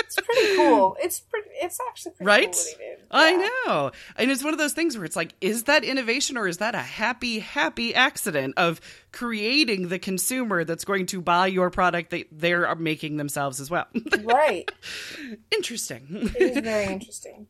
It's 0.07 0.17
pretty 0.17 0.57
cool. 0.57 0.97
It's 1.01 1.21
pretty. 1.21 1.49
it's 1.63 1.79
actually 1.89 2.13
pretty 2.13 2.27
Right? 2.27 2.53
cool 2.53 2.79
did. 2.79 2.99
I 3.11 3.51
know. 3.67 3.91
And 4.17 4.31
it's 4.31 4.43
one 4.43 4.53
of 4.55 4.59
those 4.59 4.73
things 4.73 4.97
where 4.97 5.05
it's 5.05 5.17
like, 5.17 5.35
is 5.41 5.65
that 5.65 5.85
innovation 5.85 6.37
or 6.37 6.49
is 6.49 6.59
that 6.59 6.75
a 6.75 6.79
happy, 6.79 7.39
happy 7.41 7.95
accident 7.95 8.55
of 8.57 8.81
creating 9.13 9.89
the 9.89 9.99
consumer 9.99 10.65
that's 10.65 10.85
going 10.85 11.07
to 11.07 11.21
buy 11.21 11.47
your 11.47 11.71
product 11.71 12.11
that 12.11 12.27
they're 12.33 12.75
making 12.77 13.17
themselves 13.17 13.61
as 13.61 13.71
well? 13.71 13.87
Right. 14.23 14.71
Interesting. 15.55 16.07
It 16.39 16.57
is 16.57 16.59
very 16.59 16.87
interesting. 16.93 17.47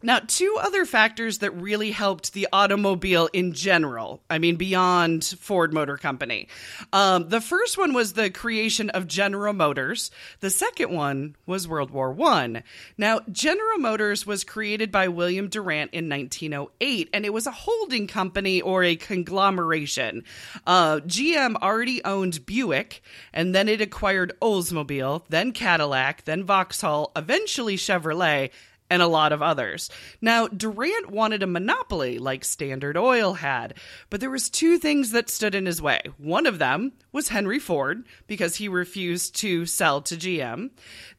Now, 0.00 0.20
two 0.20 0.56
other 0.60 0.84
factors 0.84 1.38
that 1.38 1.50
really 1.50 1.90
helped 1.90 2.32
the 2.32 2.46
automobile 2.52 3.28
in 3.32 3.52
general, 3.52 4.22
I 4.30 4.38
mean, 4.38 4.54
beyond 4.54 5.24
Ford 5.24 5.74
Motor 5.74 5.96
Company. 5.96 6.46
Um, 6.92 7.28
the 7.30 7.40
first 7.40 7.76
one 7.76 7.92
was 7.92 8.12
the 8.12 8.30
creation 8.30 8.90
of 8.90 9.08
General 9.08 9.54
Motors. 9.54 10.12
The 10.38 10.50
second 10.50 10.92
one 10.92 11.34
was 11.46 11.66
World 11.66 11.90
War 11.90 12.12
One. 12.12 12.62
Now, 12.96 13.22
General 13.32 13.78
Motors 13.78 14.24
was 14.24 14.44
created 14.44 14.92
by 14.92 15.08
William 15.08 15.48
Durant 15.48 15.92
in 15.92 16.08
1908, 16.08 17.10
and 17.12 17.24
it 17.24 17.32
was 17.32 17.48
a 17.48 17.50
holding 17.50 18.06
company 18.06 18.60
or 18.60 18.84
a 18.84 18.94
conglomeration. 18.94 20.22
Uh, 20.64 21.00
GM 21.00 21.56
already 21.56 22.04
owned 22.04 22.46
Buick, 22.46 23.02
and 23.32 23.52
then 23.52 23.68
it 23.68 23.80
acquired 23.80 24.32
Oldsmobile, 24.40 25.24
then 25.28 25.50
Cadillac, 25.50 26.24
then 26.24 26.44
Vauxhall, 26.44 27.10
eventually 27.16 27.76
Chevrolet 27.76 28.50
and 28.90 29.02
a 29.02 29.06
lot 29.06 29.32
of 29.32 29.42
others. 29.42 29.90
Now, 30.20 30.48
Durant 30.48 31.10
wanted 31.10 31.42
a 31.42 31.46
monopoly 31.46 32.18
like 32.18 32.44
Standard 32.44 32.96
Oil 32.96 33.34
had, 33.34 33.74
but 34.10 34.20
there 34.20 34.30
was 34.30 34.50
two 34.50 34.78
things 34.78 35.10
that 35.12 35.30
stood 35.30 35.54
in 35.54 35.66
his 35.66 35.82
way. 35.82 36.00
One 36.16 36.46
of 36.46 36.58
them 36.58 36.92
was 37.12 37.28
Henry 37.28 37.58
Ford 37.58 38.04
because 38.26 38.56
he 38.56 38.68
refused 38.68 39.36
to 39.36 39.66
sell 39.66 40.00
to 40.02 40.16
GM. 40.16 40.70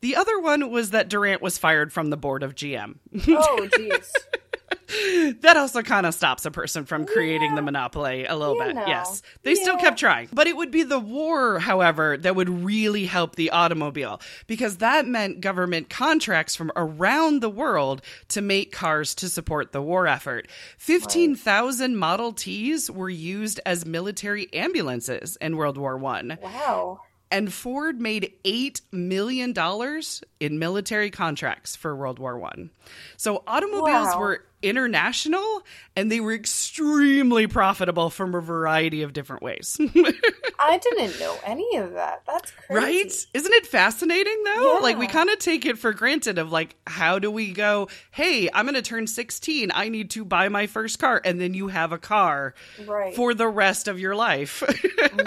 The 0.01 0.15
other 0.15 0.39
one 0.39 0.71
was 0.71 0.91
that 0.91 1.09
Durant 1.09 1.41
was 1.41 1.57
fired 1.57 1.93
from 1.93 2.09
the 2.09 2.17
board 2.17 2.43
of 2.43 2.55
GM. 2.55 2.97
Oh, 3.27 3.69
jeez. 3.73 4.11
that 5.41 5.55
also 5.57 5.81
kind 5.81 6.05
of 6.05 6.13
stops 6.13 6.45
a 6.45 6.51
person 6.51 6.85
from 6.85 7.05
creating 7.05 7.49
Yeah. 7.51 7.55
the 7.55 7.61
monopoly 7.61 8.25
a 8.25 8.35
little 8.35 8.55
You 8.55 8.63
bit. 8.63 8.75
know. 8.75 8.85
Yes. 8.87 9.21
They 9.43 9.55
still 9.55 9.77
kept 9.77 9.99
trying. 9.99 10.29
But 10.33 10.47
it 10.47 10.57
would 10.57 10.71
be 10.71 10.83
the 10.83 10.99
war, 10.99 11.59
however, 11.59 12.17
that 12.17 12.35
would 12.35 12.49
really 12.49 13.05
help 13.05 13.35
the 13.35 13.51
automobile 13.51 14.21
because 14.47 14.77
that 14.77 15.05
meant 15.07 15.41
government 15.41 15.89
contracts 15.89 16.55
from 16.55 16.71
around 16.75 17.41
the 17.41 17.49
world 17.49 18.01
to 18.29 18.41
make 18.41 18.71
cars 18.71 19.13
to 19.15 19.29
support 19.29 19.71
the 19.71 19.81
war 19.81 20.07
effort. 20.07 20.47
15,000 20.77 21.95
Model 21.97 22.33
Ts 22.33 22.89
were 22.89 23.09
used 23.09 23.59
as 23.65 23.85
military 23.85 24.51
ambulances 24.53 25.37
in 25.41 25.55
World 25.57 25.77
War 25.77 25.97
1 25.97 26.37
Wow. 26.41 27.01
and 27.31 27.53
Ford 27.53 28.01
made 28.01 28.33
eight 28.43 28.81
million 28.91 29.53
dollars 29.53 30.23
in 30.39 30.59
military 30.59 31.09
contracts 31.09 31.75
for 31.75 31.95
World 31.95 32.19
War 32.19 32.37
One. 32.37 32.69
So 33.17 33.43
automobiles 33.47 34.07
Wow. 34.15 34.19
were 34.19 34.43
international 34.61 35.63
and 35.95 36.11
they 36.11 36.19
were 36.19 36.33
extremely 36.33 37.47
profitable 37.47 38.09
from 38.09 38.33
a 38.35 38.41
variety 38.41 39.01
of 39.01 39.13
different 39.13 39.43
ways. 39.43 39.77
I 40.59 40.77
didn't 40.77 41.19
know 41.19 41.37
any 41.45 41.77
of 41.77 41.93
that. 41.93 42.23
That's 42.25 42.51
crazy. 42.51 42.73
right? 43.03 43.25
Isn't 43.33 43.53
it 43.53 43.67
fascinating 43.67 44.43
though? 44.43 44.75
Yeah. 44.75 44.79
Like 44.79 44.97
we 44.97 45.07
kind 45.07 45.29
of 45.29 45.39
take 45.39 45.65
it 45.65 45.77
for 45.77 45.93
granted 45.93 46.37
of 46.37 46.51
like 46.51 46.75
how 46.85 47.19
do 47.19 47.31
we 47.31 47.51
go, 47.51 47.87
"Hey, 48.11 48.49
I'm 48.53 48.65
going 48.65 48.75
to 48.75 48.81
turn 48.81 49.07
16. 49.07 49.71
I 49.73 49.89
need 49.89 50.11
to 50.11 50.25
buy 50.25 50.49
my 50.49 50.67
first 50.67 50.99
car." 50.99 51.21
And 51.23 51.39
then 51.39 51.53
you 51.53 51.67
have 51.67 51.91
a 51.91 51.97
car 51.97 52.53
Right. 52.85 53.15
for 53.15 53.33
the 53.33 53.47
rest 53.47 53.87
of 53.87 53.99
your 53.99 54.15
life. 54.15 54.63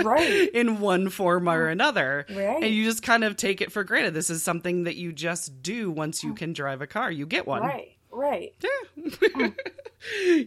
Right. 0.02 0.48
in 0.54 0.80
one 0.80 1.08
form 1.10 1.48
or 1.48 1.64
mm-hmm. 1.64 1.72
another. 1.72 2.26
Right. 2.30 2.62
And 2.62 2.74
you 2.74 2.84
just 2.84 3.02
kind 3.02 3.24
of 3.24 3.36
take 3.36 3.60
it 3.60 3.72
for 3.72 3.84
granted. 3.84 4.14
This 4.14 4.30
is 4.30 4.42
something 4.42 4.84
that 4.84 4.96
you 4.96 5.12
just 5.12 5.62
do 5.62 5.90
once 5.90 6.22
you 6.22 6.32
oh. 6.32 6.34
can 6.34 6.52
drive 6.52 6.82
a 6.82 6.86
car. 6.86 7.10
You 7.10 7.26
get 7.26 7.46
one. 7.46 7.62
Right. 7.62 7.96
Right. 8.12 8.54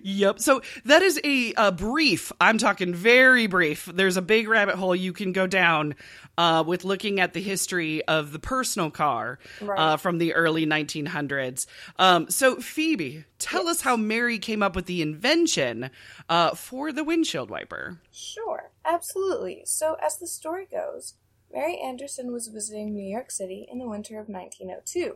Yep. 0.03 0.39
So 0.39 0.61
that 0.83 1.01
is 1.01 1.19
a, 1.23 1.53
a 1.55 1.71
brief, 1.71 2.31
I'm 2.41 2.57
talking 2.57 2.93
very 2.93 3.47
brief. 3.47 3.85
There's 3.91 4.17
a 4.17 4.21
big 4.21 4.47
rabbit 4.49 4.75
hole 4.75 4.93
you 4.95 5.13
can 5.13 5.31
go 5.31 5.47
down 5.47 5.95
uh, 6.37 6.63
with 6.67 6.83
looking 6.83 7.19
at 7.21 7.33
the 7.33 7.41
history 7.41 8.03
of 8.05 8.33
the 8.33 8.39
personal 8.39 8.91
car 8.91 9.39
Right. 9.61 9.79
uh, 9.79 9.97
from 9.97 10.17
the 10.17 10.33
early 10.33 10.65
1900s. 10.65 11.67
Um, 11.97 12.29
so, 12.29 12.57
Phoebe, 12.57 13.23
tell 13.39 13.67
us 13.69 13.79
how 13.81 13.95
Mary 13.95 14.39
came 14.39 14.61
up 14.61 14.75
with 14.75 14.87
the 14.87 15.01
invention 15.01 15.89
uh, 16.27 16.51
for 16.51 16.91
the 16.91 17.03
windshield 17.05 17.49
wiper. 17.49 18.01
Sure. 18.11 18.71
Absolutely. 18.83 19.61
So, 19.65 19.95
as 20.05 20.17
the 20.17 20.27
story 20.27 20.67
goes, 20.69 21.13
Mary 21.53 21.79
Anderson 21.79 22.33
was 22.33 22.47
visiting 22.47 22.93
New 22.93 23.09
York 23.09 23.31
City 23.31 23.65
in 23.71 23.79
the 23.79 23.87
winter 23.87 24.19
of 24.19 24.27
1902. 24.27 25.15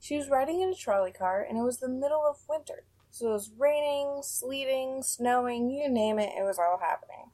She 0.00 0.16
was 0.16 0.28
riding 0.28 0.60
in 0.60 0.70
a 0.70 0.74
trolley 0.74 1.12
car, 1.12 1.44
and 1.46 1.58
it 1.58 1.62
was 1.62 1.78
the 1.78 1.88
middle 1.88 2.24
of 2.28 2.48
winter. 2.48 2.84
So 3.10 3.30
it 3.30 3.32
was 3.32 3.52
raining, 3.56 4.20
sleeting, 4.22 5.02
snowing, 5.02 5.70
you 5.70 5.88
name 5.88 6.18
it, 6.18 6.32
it 6.38 6.42
was 6.42 6.58
all 6.58 6.78
happening. 6.80 7.30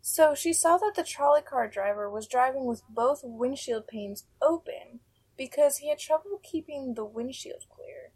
So 0.00 0.34
she 0.34 0.52
saw 0.52 0.76
that 0.76 0.92
the 0.94 1.02
trolley 1.02 1.42
car 1.42 1.66
driver 1.66 2.10
was 2.10 2.28
driving 2.28 2.66
with 2.66 2.82
both 2.88 3.22
windshield 3.24 3.88
panes 3.88 4.26
open 4.42 5.00
because 5.36 5.78
he 5.78 5.88
had 5.88 5.98
trouble 5.98 6.40
keeping 6.42 6.94
the 6.94 7.04
windshield 7.04 7.64
clear. 7.74 8.12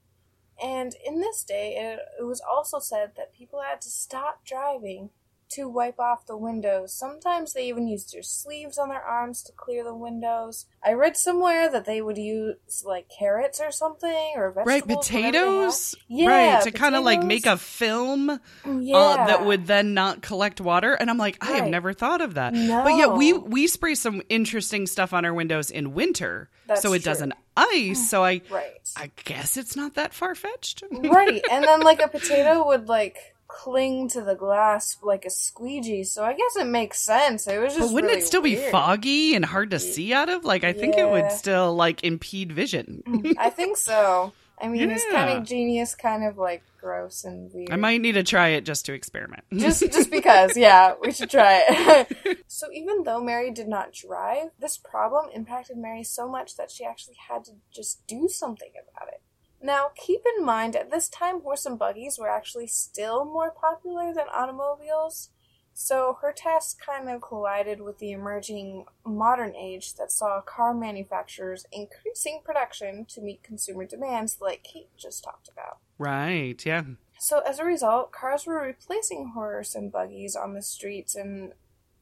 And 0.63 0.95
in 1.05 1.21
this 1.21 1.45
day, 1.45 1.77
it, 1.77 2.01
it 2.21 2.25
was 2.25 2.41
also 2.41 2.79
said 2.79 3.13
that 3.17 3.33
people 3.33 3.63
had 3.63 3.81
to 3.81 3.89
stop 3.89 4.45
driving 4.45 5.11
to 5.51 5.69
wipe 5.69 5.99
off 5.99 6.27
the 6.27 6.37
windows. 6.37 6.93
Sometimes 6.93 7.53
they 7.53 7.69
even 7.69 7.89
used 7.89 8.13
their 8.13 8.23
sleeves 8.23 8.79
on 8.79 8.89
their 8.89 9.03
arms 9.03 9.43
to 9.45 9.53
clear 9.53 9.83
the 9.85 9.95
windows. 9.95 10.67
I 10.85 10.93
read 10.93 11.17
somewhere 11.17 11.71
that 11.71 11.85
they 11.85 12.01
would 12.03 12.19
use 12.19 12.85
like 12.85 13.09
carrots 13.09 13.61
or 13.61 13.71
something 13.71 14.33
or 14.37 14.51
vegetables. 14.51 14.67
Right, 14.67 14.87
whatever 14.87 15.13
they 15.13 15.23
had. 15.23 15.33
potatoes. 15.33 15.95
Yeah, 16.09 16.55
right, 16.57 16.63
to 16.65 16.71
kind 16.71 16.95
of 16.95 17.05
like 17.05 17.23
make 17.23 17.47
a 17.47 17.57
film 17.57 18.41
Yeah, 18.65 18.97
uh, 18.97 19.27
that 19.27 19.45
would 19.47 19.67
then 19.67 19.95
not 19.95 20.23
collect 20.23 20.61
water. 20.61 20.93
And 20.95 21.09
I'm 21.11 21.19
like, 21.19 21.39
I 21.45 21.53
have 21.53 21.69
never 21.69 21.93
thought 21.93 22.21
of 22.21 22.35
that. 22.35 22.53
But 22.53 22.95
yeah, 22.97 23.07
we 23.09 23.33
we 23.33 23.67
spray 23.67 23.95
some 23.95 24.23
interesting 24.29 24.87
stuff 24.87 25.13
on 25.13 25.25
our 25.25 25.35
windows 25.35 25.71
in 25.71 25.95
winter, 25.95 26.49
That's 26.67 26.83
so 26.83 26.93
it 26.93 26.99
true. 27.03 27.11
doesn't 27.13 27.33
ice. 27.57 28.09
So 28.11 28.25
I 28.25 28.43
right, 28.51 28.73
I 28.97 29.11
guess 29.25 29.57
it's 29.57 29.77
not 29.77 29.95
that 29.95 30.13
far 30.15 30.35
fetched. 30.35 30.83
right, 30.91 31.43
and 31.51 31.65
then 31.65 31.81
like 31.81 32.01
a 32.01 32.09
potato 32.09 32.67
would 32.67 32.89
like 32.89 33.17
cling 33.49 34.09
to 34.09 34.21
the 34.21 34.35
glass 34.35 34.97
like 35.03 35.25
a 35.25 35.31
squeegee. 35.31 36.05
So 36.05 36.23
I 36.23 36.35
guess 36.35 36.57
it 36.57 36.67
makes 36.67 37.01
sense. 37.01 37.49
It 37.49 37.61
was 37.61 37.75
just. 37.75 37.89
But 37.89 37.95
wouldn't 37.95 38.11
really 38.11 38.23
it 38.23 38.27
still 38.27 38.43
be 38.43 38.57
foggy 38.57 39.35
and 39.35 39.45
hard 39.45 39.71
to 39.71 39.79
see 39.79 40.13
out 40.13 40.29
of? 40.29 40.45
Like 40.45 40.65
I 40.65 40.73
think 40.73 40.97
it 40.97 41.09
would 41.09 41.33
still 41.33 41.75
like 41.75 42.05
impede 42.05 42.53
vision. 42.53 43.03
Mm, 43.07 43.35
I 43.39 43.51
think 43.51 43.77
so. 43.77 44.33
I 44.61 44.69
mean, 44.69 44.91
it's 44.91 45.05
kind 45.11 45.31
of 45.39 45.45
genius, 45.45 45.95
kind 45.95 46.25
of 46.25 46.37
like 46.37 46.63
gross 46.81 47.25
and 47.25 47.53
weird. 47.53 47.71
I 47.71 47.77
might 47.77 48.01
need 48.01 48.13
to 48.13 48.23
try 48.23 48.49
it 48.49 48.65
just 48.65 48.87
to 48.87 48.93
experiment. 48.93 49.45
just 49.57 49.81
just 49.93 50.11
because 50.11 50.57
yeah 50.57 50.95
we 51.01 51.11
should 51.11 51.31
try 51.31 51.63
it 51.69 52.39
so 52.47 52.69
even 52.73 53.03
though 53.03 53.21
mary 53.21 53.51
did 53.51 53.69
not 53.69 53.93
drive 53.93 54.51
this 54.59 54.79
problem 54.79 55.27
impacted 55.35 55.77
mary 55.77 56.05
so 56.05 56.29
much 56.29 56.57
that 56.57 56.71
she 56.71 56.85
actually 56.85 57.17
had 57.29 57.45
to 57.45 57.53
just 57.75 58.07
do 58.07 58.29
something 58.29 58.71
about 58.71 59.09
it 59.09 59.21
now 59.63 59.89
keep 59.97 60.21
in 60.37 60.45
mind 60.45 60.77
at 60.77 60.91
this 60.91 61.09
time 61.09 61.41
horse 61.41 61.67
and 61.67 61.79
buggies 61.79 62.19
were 62.19 62.29
actually 62.29 62.67
still 62.67 63.25
more 63.25 63.51
popular 63.51 64.13
than 64.15 64.27
automobiles 64.33 65.31
so 65.75 66.19
her 66.23 66.33
task 66.33 66.79
kind 66.85 67.09
of 67.09 67.21
collided 67.21 67.81
with 67.81 67.99
the 67.99 68.11
emerging 68.11 68.85
modern 69.07 69.55
age 69.55 69.95
that 69.95 70.11
saw 70.11 70.41
car 70.41 70.75
manufacturers 70.75 71.67
increasing 71.71 72.41
production 72.45 73.05
to 73.09 73.21
meet 73.21 73.43
consumer 73.43 73.85
demands 73.85 74.39
like 74.41 74.65
kate 74.65 74.91
just 74.97 75.23
talked 75.25 75.49
about 75.49 75.79
right, 75.99 76.65
yeah. 76.65 76.83
so 77.19 77.41
as 77.41 77.59
a 77.59 77.65
result, 77.65 78.13
cars 78.13 78.47
were 78.47 78.63
replacing 78.63 79.33
horse 79.35 79.75
and 79.75 79.93
buggies 79.93 80.37
on 80.37 80.55
the 80.55 80.63
streets 80.63 81.15
and, 81.17 81.53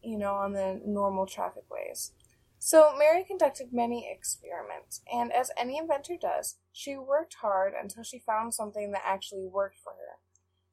you 0.02 0.18
know, 0.18 0.34
on 0.34 0.52
the 0.52 0.80
normal 0.84 1.26
traffic 1.26 1.64
ways. 1.70 2.12
So 2.58 2.94
Mary 2.98 3.24
conducted 3.24 3.72
many 3.72 4.08
experiments, 4.10 5.00
and 5.12 5.32
as 5.32 5.50
any 5.56 5.78
inventor 5.78 6.16
does, 6.20 6.56
she 6.76 6.94
worked 6.94 7.36
hard 7.40 7.72
until 7.72 8.02
she 8.02 8.18
found 8.18 8.52
something 8.52 8.92
that 8.92 9.00
actually 9.02 9.46
worked 9.46 9.78
for 9.78 9.94
her. 9.94 10.18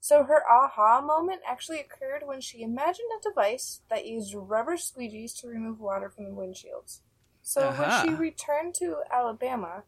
So 0.01 0.25
her 0.25 0.43
aha 0.45 0.99
moment 0.99 1.39
actually 1.47 1.79
occurred 1.79 2.23
when 2.25 2.41
she 2.41 2.61
imagined 2.61 3.07
a 3.17 3.29
device 3.29 3.79
that 3.89 4.05
used 4.05 4.35
rubber 4.35 4.75
squeegees 4.75 5.33
to 5.39 5.47
remove 5.47 5.79
water 5.79 6.09
from 6.09 6.25
the 6.25 6.35
windshields. 6.35 6.99
So 7.41 7.69
Aha. 7.69 7.79
when 7.79 7.91
she 8.01 8.21
returned 8.21 8.75
to 8.75 9.03
Alabama, 9.09 9.83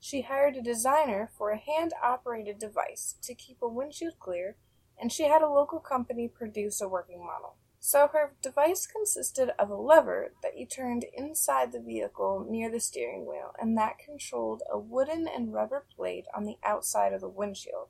she 0.00 0.22
hired 0.22 0.56
a 0.56 0.62
designer 0.62 1.30
for 1.36 1.50
a 1.50 1.58
hand 1.58 1.92
operated 2.02 2.58
device 2.58 3.16
to 3.20 3.34
keep 3.34 3.58
a 3.60 3.68
windshield 3.68 4.18
clear, 4.18 4.56
and 4.98 5.12
she 5.12 5.24
had 5.24 5.42
a 5.42 5.50
local 5.50 5.80
company 5.80 6.28
produce 6.28 6.80
a 6.80 6.88
working 6.88 7.18
model. 7.18 7.56
So 7.88 8.06
her 8.08 8.34
device 8.42 8.86
consisted 8.86 9.52
of 9.58 9.70
a 9.70 9.74
lever 9.74 10.34
that 10.42 10.58
you 10.58 10.66
turned 10.66 11.06
inside 11.14 11.72
the 11.72 11.80
vehicle 11.80 12.46
near 12.46 12.70
the 12.70 12.80
steering 12.80 13.24
wheel, 13.24 13.54
and 13.58 13.78
that 13.78 13.98
controlled 13.98 14.62
a 14.70 14.78
wooden 14.78 15.26
and 15.26 15.54
rubber 15.54 15.86
plate 15.96 16.26
on 16.36 16.44
the 16.44 16.58
outside 16.62 17.14
of 17.14 17.22
the 17.22 17.30
windshield. 17.30 17.88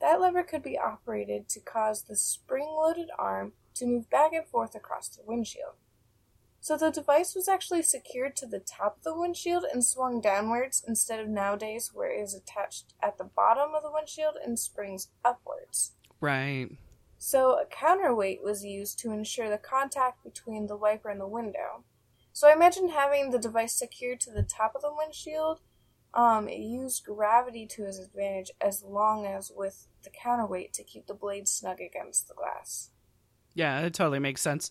That 0.00 0.20
lever 0.20 0.44
could 0.44 0.62
be 0.62 0.78
operated 0.78 1.48
to 1.48 1.60
cause 1.60 2.04
the 2.04 2.14
spring 2.14 2.68
loaded 2.68 3.08
arm 3.18 3.54
to 3.74 3.84
move 3.84 4.08
back 4.10 4.32
and 4.32 4.46
forth 4.46 4.76
across 4.76 5.08
the 5.08 5.24
windshield. 5.26 5.74
So 6.60 6.76
the 6.76 6.92
device 6.92 7.34
was 7.34 7.48
actually 7.48 7.82
secured 7.82 8.36
to 8.36 8.46
the 8.46 8.60
top 8.60 8.98
of 8.98 9.02
the 9.02 9.18
windshield 9.18 9.64
and 9.64 9.84
swung 9.84 10.20
downwards 10.20 10.84
instead 10.86 11.18
of 11.18 11.26
nowadays 11.26 11.90
where 11.92 12.12
it 12.12 12.22
is 12.22 12.32
attached 12.32 12.94
at 13.02 13.18
the 13.18 13.24
bottom 13.24 13.74
of 13.74 13.82
the 13.82 13.90
windshield 13.90 14.36
and 14.40 14.56
springs 14.56 15.08
upwards. 15.24 15.94
Right. 16.20 16.70
So 17.26 17.58
a 17.58 17.64
counterweight 17.64 18.42
was 18.42 18.66
used 18.66 18.98
to 18.98 19.10
ensure 19.10 19.48
the 19.48 19.56
contact 19.56 20.22
between 20.22 20.66
the 20.66 20.76
wiper 20.76 21.08
and 21.08 21.18
the 21.18 21.26
window. 21.26 21.82
So 22.34 22.48
I 22.48 22.52
imagine 22.52 22.90
having 22.90 23.30
the 23.30 23.38
device 23.38 23.74
secured 23.74 24.20
to 24.20 24.30
the 24.30 24.42
top 24.42 24.74
of 24.74 24.82
the 24.82 24.92
windshield, 24.94 25.60
um, 26.12 26.50
it 26.50 26.58
used 26.58 27.06
gravity 27.06 27.66
to 27.68 27.86
its 27.86 27.98
advantage 27.98 28.50
as 28.60 28.82
long 28.82 29.24
as 29.24 29.50
with 29.56 29.86
the 30.02 30.10
counterweight 30.10 30.74
to 30.74 30.84
keep 30.84 31.06
the 31.06 31.14
blade 31.14 31.48
snug 31.48 31.80
against 31.80 32.28
the 32.28 32.34
glass. 32.34 32.90
Yeah, 33.54 33.80
it 33.80 33.94
totally 33.94 34.18
makes 34.18 34.42
sense. 34.42 34.70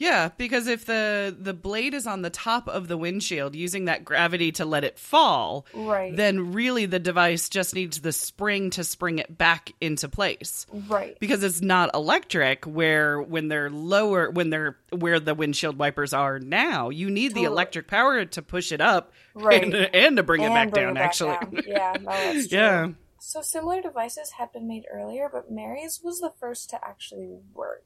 Yeah, 0.00 0.30
because 0.38 0.66
if 0.66 0.86
the 0.86 1.36
the 1.38 1.52
blade 1.52 1.92
is 1.92 2.06
on 2.06 2.22
the 2.22 2.30
top 2.30 2.66
of 2.68 2.88
the 2.88 2.96
windshield 2.96 3.54
using 3.54 3.84
that 3.84 4.02
gravity 4.02 4.50
to 4.52 4.64
let 4.64 4.82
it 4.82 4.98
fall, 4.98 5.66
Right. 5.74 6.16
then 6.16 6.52
really 6.54 6.86
the 6.86 6.98
device 6.98 7.50
just 7.50 7.74
needs 7.74 8.00
the 8.00 8.10
spring 8.12 8.70
to 8.70 8.82
spring 8.82 9.18
it 9.18 9.36
back 9.36 9.72
into 9.78 10.08
place. 10.08 10.66
right. 10.88 11.18
Because 11.20 11.44
it's 11.44 11.60
not 11.60 11.94
electric 11.94 12.64
where 12.64 13.20
when 13.20 13.48
they're 13.48 13.68
lower 13.68 14.30
when 14.30 14.48
they're 14.48 14.78
where 14.90 15.20
the 15.20 15.34
windshield 15.34 15.78
wipers 15.78 16.14
are 16.14 16.38
now, 16.38 16.88
you 16.88 17.10
need 17.10 17.34
the 17.34 17.44
electric 17.44 17.86
power 17.86 18.24
to 18.24 18.40
push 18.42 18.72
it 18.72 18.80
up 18.80 19.12
Right. 19.34 19.62
and, 19.62 19.74
and 19.74 20.16
to 20.16 20.22
bring 20.22 20.40
it 20.40 20.48
back 20.48 20.70
bring 20.70 20.84
down 20.86 20.96
it 20.96 21.00
back 21.00 21.04
actually. 21.10 21.28
down. 21.30 21.62
Yeah, 21.66 21.96
no, 22.00 22.10
that's 22.10 22.48
true. 22.48 22.58
yeah. 22.58 22.88
So 23.18 23.42
similar 23.42 23.82
devices 23.82 24.30
had 24.38 24.50
been 24.50 24.66
made 24.66 24.84
earlier, 24.90 25.28
but 25.30 25.50
Mary's 25.50 26.00
was 26.02 26.20
the 26.20 26.32
first 26.40 26.70
to 26.70 26.82
actually 26.82 27.36
work. 27.52 27.84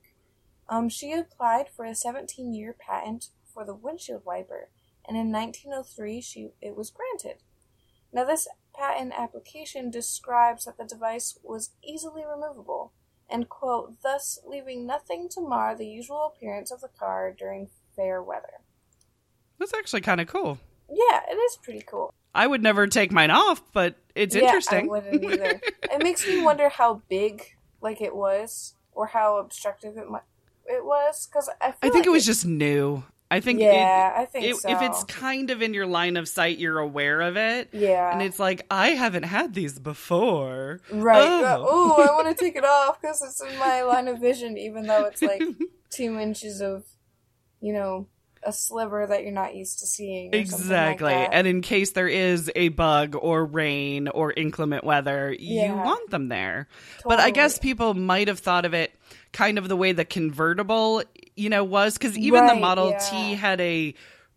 Um, 0.68 0.88
she 0.88 1.12
applied 1.12 1.66
for 1.68 1.85
a 1.85 1.90
17-year 1.90 2.75
patent 2.78 3.28
for 3.52 3.64
the 3.64 3.75
windshield 3.75 4.23
wiper, 4.25 4.71
and 5.06 5.16
in 5.16 5.30
1903 5.30 6.21
she 6.21 6.50
it 6.61 6.76
was 6.76 6.90
granted. 6.90 7.42
Now 8.12 8.25
this 8.25 8.49
patent 8.75 9.12
application 9.16 9.90
describes 9.90 10.64
that 10.64 10.78
the 10.78 10.85
device 10.85 11.38
was 11.42 11.71
easily 11.87 12.23
removable, 12.25 12.92
and 13.28 13.49
quote, 13.49 14.02
thus 14.02 14.38
leaving 14.47 14.87
nothing 14.87 15.28
to 15.33 15.40
mar 15.40 15.76
the 15.76 15.87
usual 15.87 16.33
appearance 16.35 16.71
of 16.71 16.80
the 16.80 16.88
car 16.88 17.35
during 17.37 17.68
fair 17.94 18.23
weather. 18.23 18.62
That's 19.59 19.75
actually 19.75 20.00
kind 20.00 20.21
of 20.21 20.26
cool. 20.26 20.59
Yeah, 20.88 21.21
it 21.30 21.35
is 21.37 21.59
pretty 21.62 21.83
cool. 21.87 22.12
I 22.35 22.47
would 22.47 22.62
never 22.62 22.87
take 22.87 23.12
mine 23.12 23.30
off, 23.30 23.62
but 23.73 23.94
it's 24.14 24.35
Yeah, 24.35 24.42
interesting. 24.42 24.87
I 24.87 24.88
wouldn't 24.88 25.25
either. 25.25 25.61
it 25.92 26.02
makes 26.02 26.26
me 26.26 26.38
wonder 26.44 26.68
how 26.68 27.02
big 27.09 27.42
like 27.80 28.00
it 28.00 28.14
was, 28.16 28.75
or 28.92 29.06
how 29.09 29.38
obstructive 29.38 29.97
it 29.97 30.09
might 30.11 30.23
it 30.66 30.85
was. 30.85 31.26
Because 31.26 31.49
I, 31.61 31.68
I 31.68 31.71
think 31.73 31.94
like 31.94 32.06
it 32.06 32.11
was 32.11 32.26
just 32.26 32.44
new. 32.47 33.02
I 33.30 33.40
think 33.40 33.61
it- 33.61 33.64
yeah, 33.64 34.12
I 34.16 34.26
think 34.26 34.44
it- 34.44 34.56
so. 34.56 34.68
if 34.71 34.80
it's 34.83 35.02
kind 35.04 35.50
of 35.50 35.61
in 35.62 35.75
your 35.75 35.87
line 35.87 36.16
of 36.16 36.28
sight, 36.28 36.59
you're 36.59 36.78
aware 36.78 37.21
of 37.23 37.37
it. 37.37 37.71
yeah, 37.73 38.12
And 38.12 38.23
it's 38.23 38.38
like, 38.38 38.64
I 38.71 38.90
haven't 38.90 39.25
had 39.25 39.54
these 39.54 39.78
before. 39.78 40.80
right. 40.92 41.21
Oh. 41.23 41.66
Oh, 41.99 42.02
I 42.02 42.14
want 42.23 42.37
to 42.37 42.44
take 42.44 42.54
it 42.54 42.64
off 42.64 43.00
because 43.00 43.21
it's 43.23 43.40
in 43.42 43.59
my 43.59 43.83
line 43.83 44.09
of 44.09 44.21
vision, 44.21 44.56
even 44.59 44.87
though 44.87 45.04
it's 45.06 45.23
like 45.23 45.42
two 45.90 46.18
inches 46.18 46.61
of, 46.61 46.85
you 47.61 47.73
know, 47.73 48.06
a 48.47 48.52
sliver 48.52 49.06
that 49.06 49.23
you're 49.23 49.33
not 49.33 49.54
used 49.56 49.78
to 49.78 49.87
seeing. 49.87 50.30
like 50.30 50.42
Exactly. 50.42 51.09
that. 51.14 51.30
and 51.33 51.47
in 51.47 51.62
case 51.62 51.92
there 51.92 52.06
is 52.09 52.52
a 52.54 52.68
bug 52.68 53.16
or 53.18 53.42
rain 53.47 54.06
or 54.09 54.33
inclement 54.35 54.85
weather, 54.85 55.35
you 55.37 55.73
want 55.73 56.11
them 56.11 56.28
there. 56.28 56.68
But 57.04 57.21
I 57.21 57.30
guess 57.30 57.59
people 57.59 57.94
might 57.94 58.28
have 58.28 58.40
thought 58.40 58.66
of 58.66 58.75
it 58.75 58.92
kind 59.35 59.59
of 59.59 59.69
the 59.69 59.76
way 59.76 59.93
the 59.93 60.07
convertible, 60.07 61.03
you 61.37 61.50
know, 61.50 61.62
was 61.62 61.99
because 61.99 62.17
even 62.17 62.47
the 62.47 62.55
Model 62.55 62.91
yeah. 62.91 62.99
T 63.11 63.35
had 63.35 63.61
a 63.61 63.95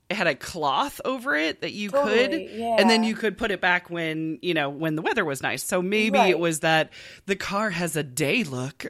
it 0.10 0.16
had 0.16 0.28
a 0.28 0.36
cloth 0.36 1.02
over 1.04 1.36
it 1.36 1.60
that 1.62 1.74
you 1.74 1.90
Totally, 1.90 2.48
could 2.48 2.52
yeah. 2.58 2.78
and 2.80 2.90
then 2.90 3.04
you 3.04 3.14
could 3.14 3.38
put 3.38 3.52
it 3.52 3.60
back 3.60 3.90
when 3.90 4.40
you 4.42 4.54
know 4.54 4.70
when 4.70 4.96
the 4.96 5.02
weather 5.02 5.26
was 5.26 5.42
nice 5.44 5.64
so 5.64 5.82
maybe 5.82 6.18
Right. 6.18 6.30
it 6.30 6.40
was 6.40 6.62
that 6.62 6.92
the 7.26 7.36
car 7.36 7.70
has 7.70 7.98
a 7.98 8.04
day 8.04 8.46
look 8.46 8.86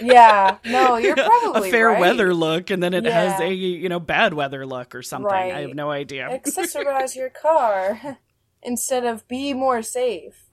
yeah, 0.00 0.58
no, 0.64 0.96
you're 0.98 1.14
probably 1.14 1.68
a 1.68 1.70
fair 1.70 1.90
right. 1.90 2.00
weather 2.00 2.34
look 2.34 2.70
and 2.70 2.82
then 2.82 2.92
it 2.92 3.04
has 3.04 3.38
a 3.40 3.52
you 3.52 3.88
know 3.88 4.00
bad 4.00 4.34
weather 4.34 4.66
look 4.66 4.96
or 4.96 5.02
something 5.02 5.30
i 5.30 5.60
have 5.60 5.74
no 5.74 5.90
idea 5.92 6.28
Accessorize 6.28 7.14
your 7.20 7.30
car 7.30 8.18
instead 8.62 9.04
of 9.04 9.28
be 9.28 9.54
more 9.54 9.82
safe. 9.82 10.47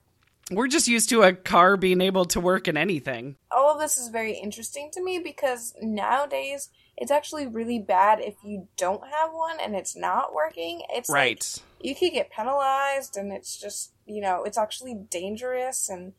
We're 0.50 0.68
just 0.68 0.88
used 0.88 1.08
to 1.08 1.22
a 1.22 1.32
car 1.32 1.76
being 1.76 2.00
able 2.00 2.24
to 2.24 2.40
work 2.40 2.68
in 2.68 2.76
anything 2.76 3.36
all 3.50 3.74
of 3.74 3.80
this 3.80 3.96
is 3.96 4.08
very 4.08 4.34
interesting 4.34 4.90
to 4.92 5.02
me 5.02 5.18
because 5.18 5.74
nowadays 5.80 6.68
it's 6.96 7.10
actually 7.10 7.46
really 7.46 7.78
bad 7.78 8.20
if 8.20 8.34
you 8.42 8.68
don't 8.76 9.02
have 9.08 9.32
one 9.32 9.58
and 9.60 9.74
it's 9.74 9.96
not 9.96 10.34
working. 10.34 10.82
It's 10.90 11.08
like 11.08 11.16
right 11.16 11.62
you 11.80 11.94
could 11.94 12.12
get 12.12 12.30
penalized 12.30 13.16
and 13.16 13.32
it's 13.32 13.60
just, 13.60 13.92
you 14.06 14.20
know, 14.22 14.44
it's 14.44 14.58
actually 14.58 14.94
dangerous 14.94 15.88
and 15.88 16.12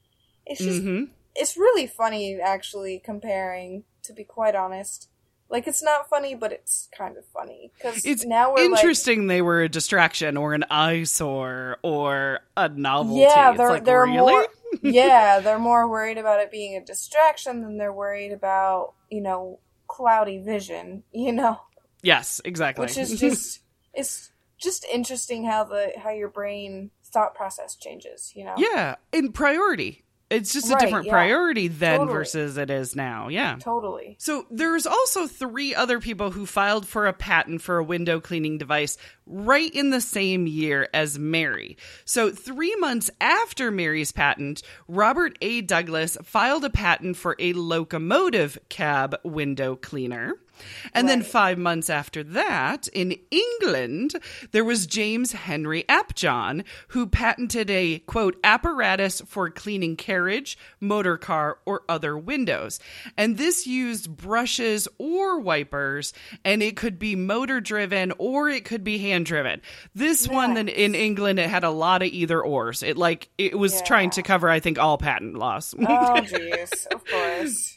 it's 0.45 0.63
just 0.63 0.81
hmm 0.81 1.05
it's 1.39 1.55
really 1.55 1.85
funny 1.85 2.39
actually 2.41 2.97
comparing 2.97 3.83
to 4.01 4.11
be 4.11 4.23
quite 4.23 4.55
honest. 4.55 5.07
Like 5.49 5.67
it's 5.67 5.81
not 5.83 6.09
funny 6.09 6.35
but 6.35 6.51
it's 6.51 6.89
kind 6.95 7.17
of 7.17 7.25
funny. 7.25 7.71
Cuz 7.81 8.05
It's 8.05 8.25
now 8.25 8.53
we're 8.53 8.69
like 8.69 8.79
interesting 8.79 9.27
they 9.27 9.41
were 9.41 9.61
a 9.61 9.69
distraction 9.69 10.37
or 10.37 10.53
an 10.53 10.65
eyesore 10.69 11.77
or 11.83 12.39
a 12.55 12.69
novelty. 12.69 13.21
Yeah, 13.21 13.53
they're 13.53 13.69
like, 13.69 13.85
they're 13.85 14.03
really? 14.03 14.31
more 14.31 14.47
yeah, 14.81 15.39
they're 15.39 15.59
more 15.59 15.89
worried 15.89 16.17
about 16.17 16.41
it 16.41 16.51
being 16.51 16.75
a 16.75 16.83
distraction 16.83 17.61
than 17.61 17.77
they're 17.77 17.93
worried 17.93 18.31
about, 18.33 18.93
you 19.09 19.21
know, 19.21 19.59
cloudy 19.87 20.39
vision, 20.39 21.03
you 21.11 21.31
know. 21.31 21.59
yes 22.03 22.41
exactly. 22.43 22.85
Which 22.85 22.97
is 22.97 23.19
just 23.19 23.59
it's 23.93 24.31
just 24.57 24.85
interesting 24.85 25.45
how 25.45 25.63
the 25.63 25.93
how 25.97 26.09
your 26.11 26.29
brain 26.29 26.91
thought 27.05 27.35
process 27.35 27.75
changes 27.75 28.33
you 28.35 28.43
know? 28.43 28.55
Yeah 28.57 28.95
in 29.13 29.31
priority 29.31 30.03
it's 30.29 30.53
just 30.53 30.71
a 30.71 30.75
different 30.75 31.05
yeah. 31.05 31.11
priority 31.11 31.67
then 31.67 31.99
Totally. 31.99 32.17
versus 32.17 32.57
it 32.57 32.69
is 32.69 32.95
now 32.95 33.27
yeah 33.29 33.57
totally 33.59 34.15
So 34.19 34.45
there's 34.51 34.85
also 34.85 35.27
three 35.27 35.73
other 35.73 35.99
people 35.99 36.31
who 36.31 36.45
filed 36.45 36.87
for 36.87 37.07
a 37.07 37.13
patent 37.13 37.61
for 37.61 37.77
a 37.77 37.83
window 37.83 38.19
cleaning 38.19 38.57
device 38.57 38.97
right 39.25 39.73
in 39.73 39.89
the 39.89 40.01
same 40.01 40.47
year 40.47 40.87
as 40.93 41.19
Mary. 41.19 41.77
So 42.05 42.31
3 42.31 42.75
months 42.77 43.09
after 43.19 43.71
Mary's 43.71 44.11
patent, 44.11 44.61
Robert 44.87 45.37
A. 45.41 45.61
Douglas 45.61 46.17
filed 46.23 46.63
a 46.63 46.69
patent 46.69 47.17
for 47.17 47.35
a 47.39 47.53
locomotive 47.53 48.57
cab 48.69 49.15
window 49.23 49.75
cleaner. 49.75 50.33
And 50.93 51.07
then 51.07 51.21
5 51.23 51.57
months 51.57 51.89
after 51.89 52.23
that, 52.23 52.87
in 52.89 53.17
England, 53.31 54.15
there 54.51 54.63
was 54.65 54.87
James 54.87 55.31
Henry 55.31 55.83
Apjohn 55.89 56.63
who 56.89 57.07
patented 57.07 57.69
a 57.69 57.99
quote 57.99 58.37
apparatus 58.43 59.21
for 59.27 59.49
cleaning 59.49 59.95
carriage, 59.95 60.57
motor 60.79 61.17
car, 61.17 61.59
or 61.65 61.83
other 61.89 62.17
windows. 62.17 62.79
And 63.17 63.37
this 63.37 63.67
used 63.67 64.15
brushes 64.15 64.87
or 64.97 65.39
wipers, 65.39 66.13
and 66.43 66.61
it 66.63 66.75
could 66.77 66.97
be 66.99 67.15
motor 67.15 67.59
driven 67.61 68.11
or 68.17 68.49
it 68.49 68.65
could 68.65 68.83
be 68.83 68.97
hand 68.97 69.25
driven. 69.25 69.61
This 69.95 70.27
one 70.27 70.53
then 70.55 70.67
in 70.67 70.95
England, 70.95 71.39
it 71.39 71.49
had 71.49 71.63
a 71.63 71.69
lot 71.69 72.01
of 72.01 72.09
either 72.09 72.41
ors. 72.41 72.83
It 72.83 72.97
like 72.97 73.29
it 73.37 73.57
was 73.57 73.73
Yeah. 73.75 73.83
trying 73.83 74.09
to 74.11 74.23
cover, 74.23 74.49
I 74.49 74.59
think, 74.59 74.79
all 74.79 74.97
patent 74.97 75.35
laws. 75.37 75.73
oh 75.79 75.83
jeez 75.85 76.87
of 76.87 77.03
course 77.05 77.76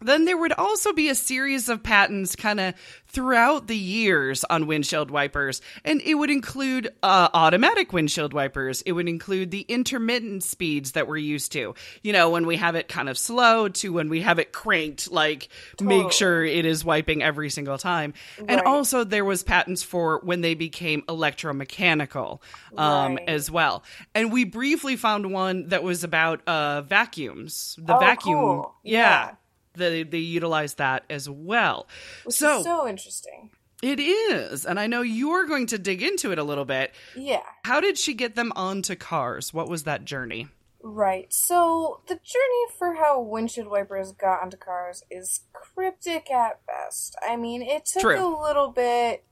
Then 0.00 0.24
there 0.24 0.36
would 0.36 0.52
also 0.52 0.92
be 0.92 1.08
a 1.08 1.14
series 1.14 1.68
of 1.68 1.82
patents 1.82 2.34
kind 2.36 2.58
of 2.60 2.74
throughout 3.06 3.66
the 3.66 3.76
years 3.76 4.44
on 4.44 4.66
windshield 4.66 5.10
wipers, 5.10 5.60
and 5.84 6.00
it 6.02 6.14
would 6.14 6.30
include 6.30 6.88
uh, 7.02 7.28
automatic 7.34 7.92
windshield 7.92 8.32
wipers. 8.32 8.82
It 8.82 8.92
would 8.92 9.08
include 9.08 9.50
the 9.50 9.62
intermittent 9.62 10.44
speeds 10.44 10.92
that 10.92 11.08
we're 11.08 11.16
used 11.16 11.52
to. 11.52 11.74
You 12.02 12.12
know, 12.12 12.30
when 12.30 12.46
we 12.46 12.56
have 12.56 12.76
it 12.76 12.88
kind 12.88 13.08
of 13.08 13.18
slow 13.18 13.68
to 13.68 13.92
when 13.92 14.08
we 14.08 14.20
have 14.20 14.38
it 14.38 14.52
cranked, 14.52 15.10
like 15.10 15.48
make 15.80 16.12
sure 16.12 16.44
it 16.44 16.64
is 16.64 16.84
wiping 16.84 17.22
every 17.22 17.50
single 17.50 17.78
time. 17.78 18.14
And 18.48 18.60
also 18.62 19.04
there 19.04 19.24
was 19.24 19.42
patents 19.42 19.82
for 19.82 20.20
when 20.22 20.40
they 20.40 20.54
became 20.54 21.02
electromechanical 21.02 22.40
um, 22.76 23.16
Right. 23.16 23.28
as 23.28 23.50
well. 23.50 23.82
And 24.14 24.32
we 24.32 24.44
briefly 24.44 24.96
found 24.96 25.32
one 25.32 25.68
that 25.68 25.82
was 25.82 26.04
about 26.04 26.46
uh, 26.46 26.82
vacuums. 26.82 27.76
The 27.78 27.96
Oh, 27.96 28.00
vacuum, 28.00 28.34
cool. 28.38 28.74
yeah 28.82 29.00
Yeah. 29.00 29.30
They 29.74 30.02
they 30.02 30.18
utilize 30.18 30.74
that 30.74 31.04
as 31.10 31.28
well. 31.28 31.86
which 32.24 32.36
so, 32.36 32.58
is 32.58 32.64
so 32.64 32.88
interesting 32.88 33.50
it 33.82 33.98
is, 33.98 34.66
and 34.66 34.78
I 34.78 34.86
know 34.86 35.00
you're 35.00 35.46
going 35.46 35.66
to 35.68 35.78
dig 35.78 36.02
into 36.02 36.32
it 36.32 36.38
a 36.38 36.44
little 36.44 36.66
bit. 36.66 36.92
yeah 37.16 37.40
How 37.64 37.80
did 37.80 37.96
she 37.98 38.12
get 38.12 38.34
them 38.34 38.52
onto 38.54 38.94
cars? 38.94 39.54
What 39.54 39.68
was 39.68 39.84
that 39.84 40.04
journey? 40.04 40.48
right 40.82 41.30
so 41.30 42.00
the 42.08 42.14
journey 42.14 42.64
for 42.78 42.94
how 42.94 43.20
windshield 43.20 43.68
wipers 43.68 44.12
got 44.12 44.42
onto 44.42 44.56
cars 44.56 45.02
is 45.10 45.40
cryptic 45.52 46.30
at 46.30 46.58
best 46.66 47.14
i 47.22 47.36
mean 47.36 47.60
it 47.60 47.84
took 47.84 48.00
True. 48.00 48.16
a 48.18 48.32
little 48.42 48.68
bit 48.70 49.22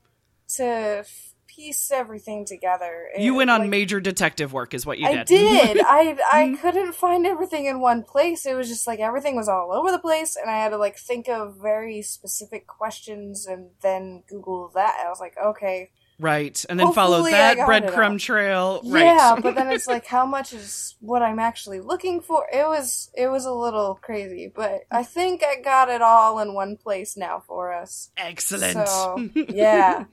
to 0.47 1.03
piece 1.59 1.91
everything 1.91 2.45
together. 2.45 3.09
You 3.17 3.33
went 3.35 3.49
on 3.49 3.61
like, 3.61 3.69
major 3.69 3.99
detective 3.99 4.53
work, 4.53 4.73
is 4.73 4.85
what 4.85 4.97
you 4.97 5.07
did. 5.07 5.17
I 5.19 5.23
did. 5.23 5.79
I 5.85 6.17
I 6.31 6.43
Mhm. 6.47 6.61
couldn't 6.61 6.93
find 6.95 7.25
everything 7.27 7.65
in 7.65 7.79
one 7.81 8.03
place. 8.03 8.45
It 8.45 8.53
was 8.55 8.69
just 8.69 8.87
like 8.87 8.99
everything 8.99 9.35
was 9.35 9.49
all 9.49 9.71
over 9.73 9.91
the 9.91 9.99
place, 9.99 10.35
and 10.35 10.49
I 10.49 10.57
had 10.57 10.69
to 10.69 10.77
like 10.77 10.97
think 10.97 11.27
of 11.27 11.55
very 11.61 12.01
specific 12.01 12.65
questions 12.67 13.45
and 13.45 13.71
then 13.81 14.23
Google 14.29 14.71
that. 14.75 15.03
I 15.05 15.09
was 15.09 15.19
like, 15.19 15.35
okay, 15.37 15.91
right, 16.19 16.63
and 16.69 16.79
then 16.79 16.93
follow 16.93 17.17
Hopefully 17.17 17.31
that 17.31 17.57
breadcrumb 17.57 18.19
trail. 18.19 18.81
Right. 18.85 19.03
yeah. 19.05 19.35
But 19.41 19.55
then 19.55 19.71
it's 19.71 19.87
like, 19.87 20.05
how 20.05 20.25
much 20.25 20.53
is 20.53 20.95
what 21.01 21.21
I'm 21.21 21.39
actually 21.39 21.79
looking 21.81 22.21
for? 22.21 22.45
It 22.53 22.65
was 22.67 23.09
it 23.15 23.27
was 23.27 23.45
a 23.45 23.53
little 23.53 23.95
crazy, 24.01 24.51
but 24.53 24.81
I 24.91 25.03
think 25.03 25.43
I 25.43 25.61
got 25.61 25.89
it 25.89 26.01
all 26.01 26.39
in 26.39 26.53
one 26.53 26.77
place 26.77 27.17
now 27.17 27.43
for 27.45 27.73
us. 27.73 28.11
Excellent. 28.17 28.87
So 28.87 29.29
yeah. 29.49 30.05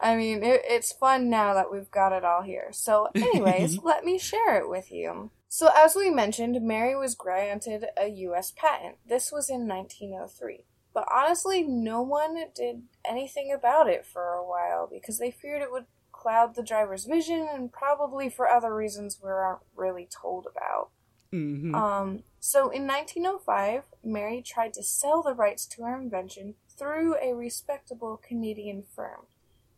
I 0.00 0.16
mean, 0.16 0.42
it, 0.42 0.62
it's 0.64 0.92
fun 0.92 1.28
now 1.28 1.54
that 1.54 1.72
we've 1.72 1.90
got 1.90 2.12
it 2.12 2.24
all 2.24 2.42
here. 2.42 2.68
So, 2.72 3.08
anyways, 3.14 3.78
let 3.82 4.04
me 4.04 4.18
share 4.18 4.58
it 4.58 4.68
with 4.68 4.92
you. 4.92 5.30
So, 5.48 5.70
as 5.76 5.94
we 5.96 6.10
mentioned, 6.10 6.60
Mary 6.62 6.94
was 6.96 7.14
granted 7.14 7.86
a 7.96 8.08
U.S. 8.08 8.52
patent. 8.56 8.96
This 9.06 9.32
was 9.32 9.50
in 9.50 9.66
1903. 9.66 10.64
But 10.94 11.06
honestly, 11.14 11.62
no 11.62 12.02
one 12.02 12.36
did 12.54 12.82
anything 13.08 13.52
about 13.52 13.88
it 13.88 14.04
for 14.06 14.32
a 14.32 14.46
while 14.46 14.88
because 14.90 15.18
they 15.18 15.30
feared 15.30 15.62
it 15.62 15.70
would 15.70 15.84
cloud 16.12 16.54
the 16.56 16.62
driver's 16.62 17.04
vision 17.04 17.46
and 17.52 17.72
probably 17.72 18.28
for 18.28 18.48
other 18.48 18.74
reasons 18.74 19.20
we 19.22 19.30
aren't 19.30 19.60
really 19.76 20.08
told 20.10 20.46
about. 20.50 20.90
Mhm. 21.32 21.74
Um, 21.74 22.24
so 22.40 22.70
in 22.70 22.86
1905, 22.86 23.84
Mary 24.02 24.42
tried 24.42 24.72
to 24.74 24.82
sell 24.82 25.22
the 25.22 25.34
rights 25.34 25.66
to 25.66 25.82
her 25.82 25.96
invention 25.96 26.54
through 26.76 27.16
a 27.22 27.34
respectable 27.34 28.16
Canadian 28.16 28.82
firm. 28.82 29.26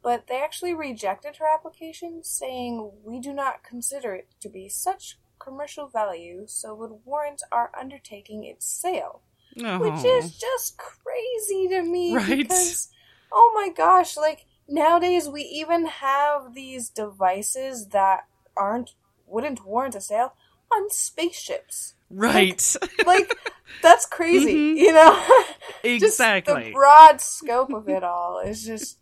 But 0.03 0.27
they 0.29 0.41
actually 0.43 0.73
rejected 0.75 1.37
her 1.37 1.47
application, 1.53 2.23
saying, 2.25 2.93
We 3.05 3.21
do 3.21 3.33
not 3.33 3.63
consider 3.63 4.15
it 4.15 4.29
to 4.41 4.49
be 4.49 4.69
such 4.69 5.19
commercial 5.39 5.89
value, 5.89 6.45
so 6.47 6.75
would 6.75 7.01
warrant 7.05 7.43
our 7.53 7.71
undertaking 7.79 8.45
its 8.45 8.67
sale. 8.67 9.23
Which 9.57 9.63
Oh. 10.05 10.19
is 10.19 10.39
just 10.39 10.79
crazy 10.79 11.69
to 11.69 11.83
me. 11.83 12.15
Right. 12.17 12.39
Because, 12.39 12.89
oh 13.33 13.53
my 13.55 13.69
gosh, 13.69 14.17
like, 14.17 14.47
nowadays 14.69 15.29
we 15.29 15.43
even 15.43 15.87
have 15.87 16.55
these 16.55 16.89
devices 16.89 17.89
that 17.89 18.27
aren't, 18.57 18.95
wouldn't 19.27 19.65
warrant 19.67 19.95
a 19.97 20.01
sale 20.01 20.35
on 20.73 20.89
spaceships 20.91 21.95
right. 22.11 22.77
like 23.05 23.37
that's 23.83 24.07
crazy 24.19 24.55
Mhm. 24.55 24.77
you 24.77 24.93
know 24.93 25.29
exactly. 25.85 26.65
the 26.67 26.71
broad 26.73 27.21
scope 27.21 27.73
of 27.73 27.89
it 27.89 28.05
all 28.05 28.39
is 28.39 28.65
just 28.65 28.99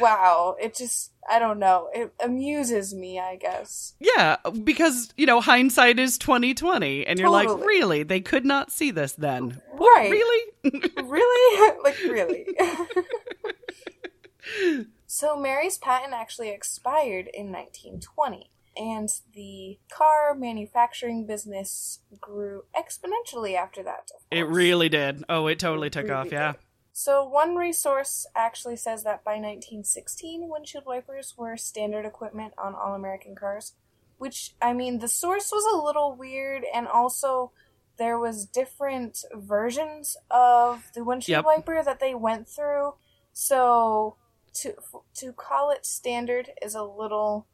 wow 0.00 0.56
it 0.60 0.74
just 0.74 1.12
i 1.28 1.38
don't 1.38 1.58
know 1.58 1.88
it 1.92 2.12
amuses 2.24 2.94
me 2.94 3.18
i 3.20 3.36
guess 3.36 3.94
Yeah, 4.00 4.36
because 4.64 5.12
you 5.16 5.26
know 5.26 5.40
hindsight 5.40 5.98
is 5.98 6.18
twenty 6.18 6.54
twenty, 6.54 7.06
and 7.06 7.18
you're 7.18 7.30
like, 7.30 7.48
really? 7.48 8.02
They 8.02 8.20
could 8.20 8.44
not 8.44 8.72
see 8.72 8.90
this 8.90 9.12
then. 9.12 9.60
right 9.72 10.10
Really? 10.10 10.52
really 11.04 11.72
like 11.84 11.98
really 12.04 12.46
so 15.06 15.36
mary's 15.36 15.78
patent 15.78 16.12
actually 16.14 16.50
expired 16.50 17.28
in 17.34 17.52
1920 17.52 18.50
and 18.76 19.08
the 19.34 19.78
car 19.92 20.34
manufacturing 20.34 21.26
business 21.26 22.00
grew 22.20 22.62
exponentially 22.74 23.54
after 23.54 23.82
that 23.82 24.10
It 24.30 24.46
really 24.48 24.88
did. 24.88 25.24
Oh, 25.28 25.46
it 25.46 25.58
totally 25.58 25.90
took 25.90 26.04
Really 26.04 26.14
off. 26.14 26.32
Yeah. 26.32 26.52
So, 26.92 27.24
one 27.24 27.56
resource 27.56 28.26
actually 28.34 28.76
says 28.76 29.02
that 29.04 29.24
by 29.24 29.32
1916, 29.32 30.48
windshield 30.48 30.84
wipers 30.86 31.34
were 31.38 31.56
standard 31.56 32.04
equipment 32.04 32.52
on 32.58 32.74
all 32.74 32.94
American 32.94 33.34
cars. 33.34 33.72
Which, 34.18 34.54
I 34.60 34.72
mean, 34.72 34.98
the 35.00 35.08
source 35.08 35.50
was 35.50 35.64
a 35.72 35.82
little 35.84 36.14
weird, 36.14 36.64
and 36.72 36.86
also 36.86 37.50
there 37.98 38.18
was 38.18 38.44
different 38.46 39.24
versions 39.34 40.16
of 40.30 40.90
the 40.94 41.02
windshield 41.02 41.38
Yep. 41.38 41.44
wiper 41.44 41.82
that 41.82 41.98
they 41.98 42.14
went 42.14 42.48
through. 42.48 42.94
So, 43.32 44.16
to 44.54 44.74
to 45.14 45.32
call 45.32 45.70
it 45.70 45.86
standard 45.86 46.50
is 46.60 46.74
a 46.74 46.82
little. 46.84 47.46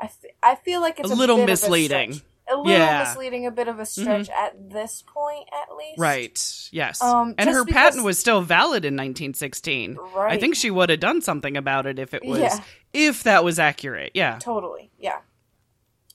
I 0.00 0.08
I 0.42 0.54
feel 0.54 0.80
like 0.80 1.00
it's 1.00 1.10
A 1.10 1.14
a, 1.14 1.16
little 1.16 1.44
misleading. 1.44 2.12
stretch. 2.14 2.30
A, 2.48 2.56
little 2.56 2.70
Yeah. 2.70 3.00
misleading, 3.00 3.46
a 3.46 3.50
bit 3.50 3.66
of 3.68 3.80
a 3.80 3.86
stretch 3.86 4.30
at 4.30 4.70
this 4.70 5.02
point, 5.06 5.48
at 5.52 5.74
least. 5.76 5.98
Right. 5.98 6.68
Yes. 6.72 7.02
Um, 7.02 7.34
and 7.38 7.50
her 7.50 7.64
because- 7.64 7.74
patent 7.82 8.04
was 8.04 8.18
still 8.18 8.40
valid 8.40 8.84
in 8.84 8.94
1916. 8.94 9.96
Right. 10.14 10.32
I 10.32 10.38
think 10.38 10.54
she 10.54 10.70
would 10.70 10.88
have 10.90 11.00
done 11.00 11.20
something 11.22 11.56
about 11.56 11.86
it 11.86 11.98
if 11.98 12.14
it 12.14 12.24
was 12.24 12.38
Yeah. 12.38 12.60
if 12.92 13.22
that 13.24 13.42
was 13.42 13.58
accurate. 13.58 14.12
Yeah. 14.14 14.38
Totally, 14.38 14.90
yeah. 14.98 15.20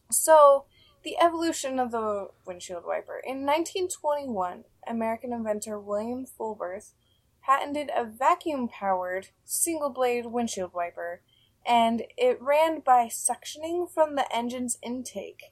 So, 0.10 0.65
the 1.04 1.17
evolution 1.22 1.80
of 1.80 1.91
the 1.91 2.30
windshield 2.46 2.86
wiper. 2.86 3.20
In 3.26 3.46
1921, 3.46 4.63
American 4.88 5.34
inventor 5.34 5.80
William 5.80 6.26
Folberth 6.26 6.91
patented 7.44 7.89
a 7.96 8.06
vacuum 8.06 8.67
powered 8.67 9.30
single 9.44 9.89
blade 9.89 10.28
windshield 10.28 10.74
wiper, 10.74 11.22
and 11.65 12.04
it 12.17 12.41
ran 12.41 12.80
by 12.82 13.06
suctioning 13.08 13.89
from 13.91 14.15
the 14.15 14.34
engine's 14.36 14.78
intake. 14.82 15.52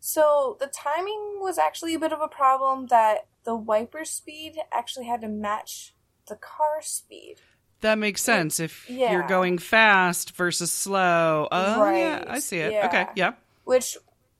So, 0.00 0.56
the 0.58 0.66
timing 0.66 1.38
was 1.40 1.58
actually 1.58 1.94
a 1.94 1.98
bit 1.98 2.12
of 2.12 2.20
a 2.20 2.28
problem 2.28 2.86
that 2.86 3.26
the 3.44 3.54
wiper 3.54 4.04
speed 4.04 4.54
actually 4.72 5.06
had 5.06 5.20
to 5.20 5.28
match 5.28 5.94
the 6.26 6.36
car 6.36 6.80
speed. 6.80 7.36
That 7.82 7.98
makes 7.98 8.22
sense 8.22 8.60
if 8.60 8.88
Yeah. 8.90 9.12
you're 9.12 9.26
going 9.26 9.58
fast 9.58 10.32
versus 10.36 10.70
slow. 10.72 11.48
Oh, 11.50 11.80
right. 11.82 11.98
yeah, 11.98 12.24
I 12.28 12.38
see 12.38 12.58
it. 12.58 12.72
yeah. 12.72 12.86
Okay, 12.86 13.06
yeah. 13.14 13.32
which 13.64 13.96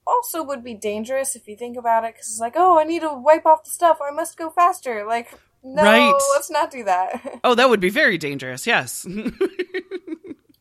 also 0.07 0.43
would 0.43 0.65
be 0.65 0.75
dangerous 0.75 1.37
if 1.37 1.47
you 1.47 1.57
think 1.57 1.77
about 1.77 2.05
it 2.05 2.15
because 2.15 2.27
it's 2.27 2.41
like 2.41 2.55
oh 2.57 2.77
i 2.79 2.85
need 2.85 3.01
to 3.01 3.13
wipe 3.15 3.47
off 3.47 3.63
the 3.63 3.71
stuff 3.71 3.99
i 4.05 4.11
must 4.11 4.37
go 4.37 4.51
faster 4.51 5.05
like 5.07 5.29
no 5.63 5.85
Right. 5.85 6.13
let's 6.35 6.51
not 6.51 6.71
do 6.73 6.83
that 6.85 7.39
Oh, 7.45 7.55
that 7.55 7.69
would 7.71 7.81
be 7.81 7.91
very 7.91 8.19
dangerous. 8.19 8.67
Yes. 8.67 9.07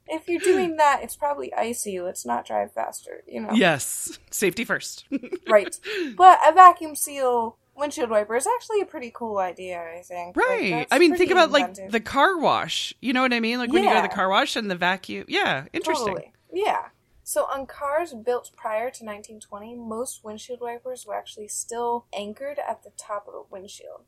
if 0.09 0.27
you're 0.27 0.39
doing 0.41 0.75
that 0.77 1.01
it's 1.03 1.15
probably 1.15 1.53
icy 1.53 1.99
let's 2.01 2.25
not 2.25 2.45
drive 2.45 2.73
faster 2.73 3.23
you 3.27 3.39
know 3.41 3.51
yes. 3.53 4.17
Safety 4.31 4.63
first. 4.65 5.05
right 5.49 5.79
but 6.17 6.39
a 6.47 6.51
vacuum 6.53 6.95
seal 6.95 7.57
windshield 7.75 8.09
wiper 8.09 8.35
is 8.35 8.47
actually 8.55 8.81
a 8.81 8.85
pretty 8.85 9.11
cool 9.13 9.37
idea 9.37 9.79
i 9.97 10.01
think 10.01 10.35
Right. 10.35 10.71
that's 10.71 10.91
I 10.91 10.99
mean, 10.99 11.15
think 11.15 11.31
about 11.31 11.51
like 11.51 11.75
the 11.89 11.99
car 12.01 12.37
wash. 12.37 12.93
You 13.01 13.13
know 13.13 13.21
what 13.21 13.33
I 13.33 13.39
mean? 13.39 13.57
Like 13.59 13.71
when 13.71 13.83
you 13.83 13.89
go 13.89 13.95
to 13.95 14.01
the 14.07 14.13
car 14.13 14.29
wash 14.29 14.55
and 14.55 14.69
the 14.69 14.75
vacuum. 14.75 15.25
Yeah, 15.27 15.65
interesting. 15.73 16.07
Totally. 16.15 16.33
Yeah. 16.51 16.87
So 17.23 17.43
on 17.45 17.67
cars 17.67 18.13
built 18.13 18.51
prior 18.57 18.89
to 18.89 19.03
1920, 19.05 19.75
most 19.75 20.23
windshield 20.23 20.59
wipers 20.61 21.05
were 21.05 21.15
actually 21.15 21.47
still 21.47 22.05
anchored 22.13 22.57
at 22.67 22.83
the 22.83 22.89
top 22.97 23.27
of 23.27 23.33
the 23.33 23.43
windshield. 23.51 24.01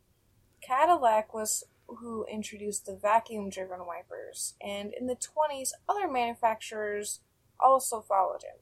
Cadillac 0.61 1.33
was 1.33 1.63
who 1.99 2.25
introduced 2.31 2.85
the 2.85 2.95
vacuum 2.95 3.49
driven 3.49 3.85
wipers, 3.85 4.53
and 4.61 4.93
in 4.93 5.07
the 5.07 5.15
20s, 5.15 5.69
other 5.89 6.07
manufacturers 6.07 7.19
also 7.59 8.01
followed 8.01 8.43
him. 8.43 8.57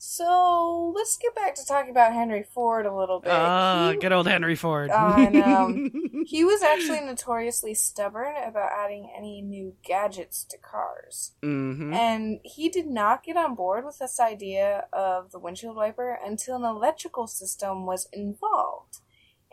So 0.00 0.92
let's 0.94 1.16
get 1.16 1.34
back 1.34 1.56
to 1.56 1.66
talking 1.66 1.90
about 1.90 2.12
Henry 2.14 2.44
Ford 2.44 2.86
a 2.86 2.94
little 2.96 3.18
bit. 3.18 3.32
Ah, 3.32 3.90
He- 3.92 3.98
good 3.98 4.12
old 4.12 4.28
Henry 4.28 4.54
Ford. 4.54 4.90
I 4.92 5.28
know. 5.28 5.76
he 6.24 6.44
was 6.44 6.62
actually 6.62 7.00
notoriously 7.00 7.74
stubborn 7.74 8.34
about 8.36 8.70
adding 8.72 9.10
any 9.16 9.42
new 9.42 9.74
gadgets 9.82 10.44
to 10.44 10.58
cars. 10.58 11.32
hmm 11.42 11.92
And 11.92 12.38
he 12.44 12.68
did 12.68 12.86
not 12.86 13.24
get 13.24 13.36
on 13.36 13.56
board 13.56 13.84
with 13.84 13.98
this 13.98 14.20
idea 14.20 14.86
of 14.92 15.32
the 15.32 15.40
windshield 15.40 15.74
wiper 15.76 16.16
until 16.24 16.56
an 16.56 16.64
electrical 16.64 17.26
system 17.26 17.84
was 17.84 18.08
involved. 18.12 18.98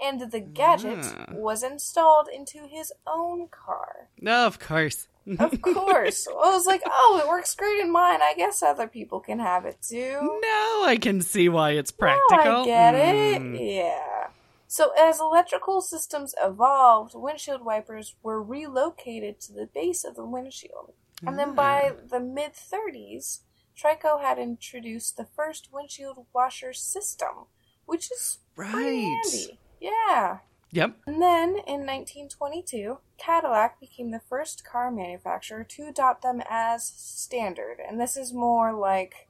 And 0.04 0.30
the 0.32 0.40
gadget 0.42 1.06
Ah. 1.18 1.26
was 1.32 1.64
installed 1.64 2.28
into 2.28 2.68
his 2.68 2.92
own 3.08 3.48
car. 3.48 4.10
No, 4.20 4.46
of 4.46 4.60
course. 4.60 5.08
Of 5.40 5.62
course. 5.62 6.28
I 6.28 6.34
was 6.52 6.68
like, 6.68 6.84
oh, 6.86 7.20
it 7.24 7.28
works 7.28 7.56
great 7.56 7.80
in 7.80 7.92
mine. 7.92 8.22
I 8.22 8.34
guess 8.36 8.62
other 8.62 8.88
people 8.88 9.20
can 9.22 9.40
have 9.40 9.66
it 9.66 9.78
too. 9.82 10.20
Now 10.44 10.84
I 10.84 10.98
can 11.02 11.22
see 11.22 11.50
why 11.50 11.72
it's 11.72 11.92
Now 12.00 12.08
practical. 12.28 12.62
I 12.62 12.66
get 12.66 12.94
Mm. 12.94 13.56
it. 13.56 13.62
Yeah. 13.76 14.28
So 14.68 14.92
as 15.00 15.20
electrical 15.20 15.82
systems 15.82 16.36
evolved, 16.44 17.14
windshield 17.16 17.64
wipers 17.64 18.16
were 18.22 18.44
relocated 18.44 19.40
to 19.42 19.54
the 19.54 19.68
base 19.74 20.04
of 20.04 20.16
the 20.16 20.26
windshield. 20.26 20.94
And 21.26 21.40
then 21.40 21.56
by 21.56 21.92
Ah. 21.96 22.02
the 22.10 22.20
mid 22.20 22.54
30s, 22.54 23.40
Trico 23.76 24.22
had 24.22 24.38
introduced 24.38 25.16
the 25.18 25.26
first 25.26 25.70
windshield 25.72 26.26
washer 26.34 26.74
system, 26.74 27.48
which 27.86 28.12
is 28.12 28.40
pretty 28.56 28.74
Right. 28.74 29.22
handy. 29.24 29.60
Yeah. 29.86 30.40
Yep. 30.72 30.98
And 31.06 31.22
then 31.22 31.50
in 31.50 31.86
1922, 31.86 32.98
Cadillac 33.18 33.80
became 33.80 34.12
the 34.12 34.20
first 34.20 34.66
car 34.66 34.92
manufacturer 34.92 35.64
to 35.64 35.88
adopt 35.88 36.24
them 36.24 36.42
as 36.50 36.86
standard. 36.86 37.78
And 37.88 38.02
this 38.02 38.18
is 38.18 38.34
more 38.34 38.74
like 38.74 39.28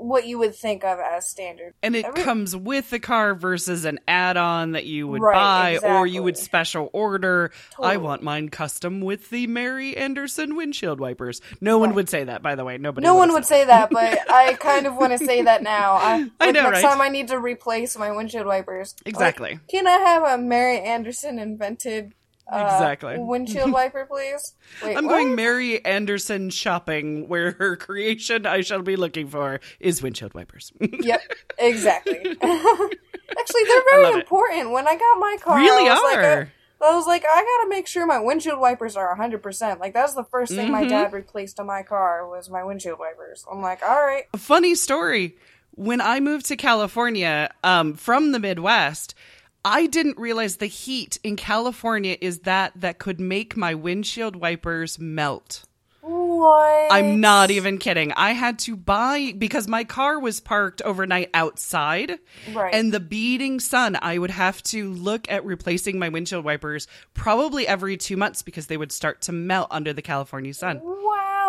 what 0.00 0.26
you 0.26 0.38
would 0.38 0.54
think 0.54 0.82
of 0.84 0.98
as 0.98 1.28
standard. 1.28 1.74
And 1.82 1.94
it 1.94 2.04
Every- 2.04 2.22
comes 2.22 2.56
with 2.56 2.90
the 2.90 2.98
car 2.98 3.34
versus 3.34 3.84
an 3.84 4.00
add-on 4.08 4.72
that 4.72 4.86
you 4.86 5.06
would 5.08 5.20
Right, 5.20 5.80
buy 5.80 5.88
or 5.88 6.06
you 6.06 6.22
would 6.22 6.36
special 6.36 6.90
order. 6.92 7.52
I 7.80 7.96
want 7.98 8.22
mine 8.22 8.48
custom 8.48 9.00
with 9.00 9.30
the 9.30 9.46
Mary 9.46 9.96
Anderson 9.96 10.56
windshield 10.56 11.00
wipers. 11.00 11.40
No 11.60 11.78
one 11.78 11.94
would 11.94 12.08
say 12.08 12.24
that, 12.24 12.42
by 12.42 12.54
the 12.54 12.64
way. 12.64 12.78
Nobody. 12.78 13.04
no 13.04 13.14
one 13.14 13.28
have 13.28 13.34
would 13.34 13.44
say 13.46 13.64
that, 13.64 13.90
but 13.90 14.18
I 14.30 14.54
kind 14.60 14.86
of 14.86 14.96
want 14.96 15.12
to 15.18 15.24
say 15.24 15.42
that 15.42 15.62
now. 15.62 15.94
I, 15.94 16.28
I 16.40 16.46
like, 16.46 16.54
know, 16.54 16.62
next 16.70 16.82
right? 16.82 16.90
time 16.90 17.00
I 17.00 17.08
need 17.08 17.28
to 17.28 17.38
replace 17.38 17.96
my 17.98 18.10
windshield 18.10 18.46
wipers. 18.46 18.94
Exactly. 19.04 19.52
Like, 19.52 19.68
can 19.68 19.86
I 19.86 19.98
have 19.98 20.22
a 20.22 20.38
Mary 20.42 20.80
Anderson 20.80 21.38
invented 21.38 22.14
uh, 22.52 22.70
Exactly. 22.72 23.16
windshield 23.18 23.72
wiper, 23.78 24.06
please? 24.06 24.54
Wait, 24.82 24.96
I'm 24.96 25.04
what? 25.06 25.12
going 25.12 25.34
Mary 25.34 25.84
Anderson 25.84 26.50
shopping, 26.50 27.28
where 27.28 27.52
her 27.52 27.76
creation 27.76 28.46
I 28.46 28.60
shall 28.62 28.82
be 28.82 28.96
looking 28.96 29.28
for 29.28 29.60
is 29.78 30.02
windshield 30.02 30.34
wipers. 30.34 30.72
Yep, 30.80 31.22
exactly. 31.58 32.18
Actually, 32.42 33.62
they're 33.64 33.82
very 33.90 34.02
love 34.04 34.14
it. 34.16 34.20
important. 34.20 34.70
When 34.70 34.86
I 34.88 34.96
got 34.96 35.18
my 35.20 35.36
car, 35.40 35.56
really 35.58 35.88
I 35.88 35.94
was 35.94 36.02
like, 36.02 36.18
are. 36.24 36.52
I 36.82 36.96
was 36.96 37.06
like, 37.06 37.24
I 37.24 37.36
gotta 37.58 37.68
make 37.68 37.86
sure 37.86 38.06
my 38.06 38.18
windshield 38.18 38.58
wipers 38.58 38.96
are 38.96 39.16
100%. 39.16 39.78
Like, 39.80 39.92
that's 39.94 40.14
the 40.14 40.24
first 40.24 40.52
thing 40.52 40.70
my 40.72 40.84
Mhm. 40.84 40.88
dad 40.88 41.12
replaced 41.12 41.60
on 41.60 41.66
my 41.66 41.82
car 41.82 42.26
was 42.28 42.48
my 42.50 42.64
windshield 42.64 42.98
wipers. 42.98 43.44
I'm 43.50 43.60
like, 43.62 43.82
alright. 43.82 44.24
Funny 44.36 44.74
story. 44.74 45.36
When 45.76 46.00
I 46.00 46.20
moved 46.20 46.46
to 46.46 46.56
California 46.56 47.50
um, 47.62 47.94
from 47.94 48.32
the 48.32 48.38
Midwest, 48.38 49.14
I 49.64 49.86
didn't 49.86 50.18
realize 50.18 50.56
the 50.56 50.66
heat 50.66 51.18
in 51.22 51.36
California 51.36 52.16
is 52.20 52.40
that 52.40 52.72
that 52.76 52.98
could 52.98 53.20
make 53.20 53.56
my 53.56 53.74
windshield 53.74 54.36
wipers 54.36 54.98
melt. 54.98 55.64
What? 56.00 56.90
I'm 56.90 57.20
not 57.20 57.50
even 57.50 57.76
kidding. 57.76 58.12
I 58.12 58.32
had 58.32 58.58
to 58.60 58.74
buy 58.74 59.34
because 59.36 59.68
my 59.68 59.84
car 59.84 60.18
was 60.18 60.40
parked 60.40 60.80
overnight 60.80 61.28
outside. 61.34 62.18
Right. 62.52 62.74
And 62.74 62.90
the 62.90 63.00
beating 63.00 63.60
sun, 63.60 63.98
I 64.00 64.16
would 64.16 64.30
have 64.30 64.62
to 64.64 64.92
look 64.94 65.30
at 65.30 65.44
replacing 65.44 65.98
my 65.98 66.08
windshield 66.08 66.44
wipers 66.44 66.88
probably 67.12 67.68
every 67.68 67.98
two 67.98 68.16
months 68.16 68.40
because 68.40 68.66
they 68.66 68.78
would 68.78 68.92
start 68.92 69.20
to 69.22 69.32
melt 69.32 69.68
under 69.70 69.92
the 69.92 70.02
California 70.02 70.54
sun. 70.54 70.80
Wow. 70.82 71.39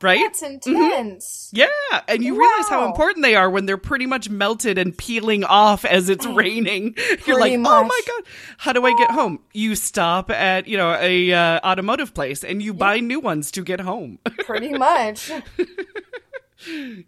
Right? 0.00 0.32
Mm-hmm. 0.32 0.68
Intense. 0.76 1.50
Yeah, 1.52 1.66
and 2.08 2.22
you 2.22 2.38
realize 2.38 2.68
how 2.68 2.86
important 2.86 3.22
they 3.22 3.34
are 3.34 3.50
when 3.50 3.66
they're 3.66 3.76
pretty 3.76 4.06
much 4.06 4.28
melted 4.30 4.78
and 4.78 4.96
peeling 4.96 5.44
off 5.44 5.84
as 5.84 6.08
it's 6.08 6.26
raining. 6.26 6.94
You're 7.26 7.38
like, 7.38 7.50
Pretty 7.52 7.56
oh 7.66 7.84
my 7.84 8.00
god, 8.06 8.22
how 8.58 8.72
do 8.72 8.84
I 8.86 8.96
get 8.96 9.10
home? 9.10 9.40
You 9.52 9.74
stop 9.74 10.30
at 10.30 10.66
you 10.68 10.76
know 10.76 10.96
a 11.00 11.32
uh, 11.32 11.60
automotive 11.64 12.14
place 12.14 12.44
and 12.44 12.62
you 12.62 12.72
buy 12.74 13.00
new 13.00 13.20
ones 13.20 13.50
to 13.52 13.62
get 13.62 13.80
home. 13.80 14.18
Pretty 14.46 14.70
much. 14.72 15.30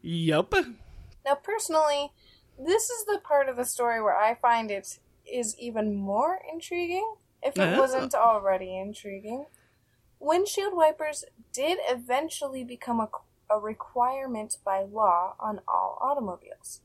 yup. 0.02 0.54
Now, 1.24 1.34
personally, 1.42 2.10
this 2.58 2.90
is 2.90 3.04
the 3.06 3.18
part 3.22 3.48
of 3.48 3.56
the 3.56 3.64
story 3.64 4.02
where 4.02 4.16
I 4.16 4.34
find 4.34 4.70
it 4.70 4.98
is 5.30 5.56
even 5.58 5.94
more 5.94 6.40
intriguing, 6.52 7.14
if 7.42 7.56
it 7.56 7.60
Oh. 7.76 7.78
wasn't 7.80 8.14
already 8.14 8.76
intriguing. 8.76 9.46
Windshield 10.22 10.72
wipers 10.76 11.24
did 11.52 11.80
eventually 11.88 12.62
become 12.62 13.00
a, 13.00 13.08
a 13.50 13.58
requirement 13.58 14.56
by 14.64 14.84
law 14.84 15.34
on 15.40 15.58
all 15.66 15.98
automobiles. 16.00 16.80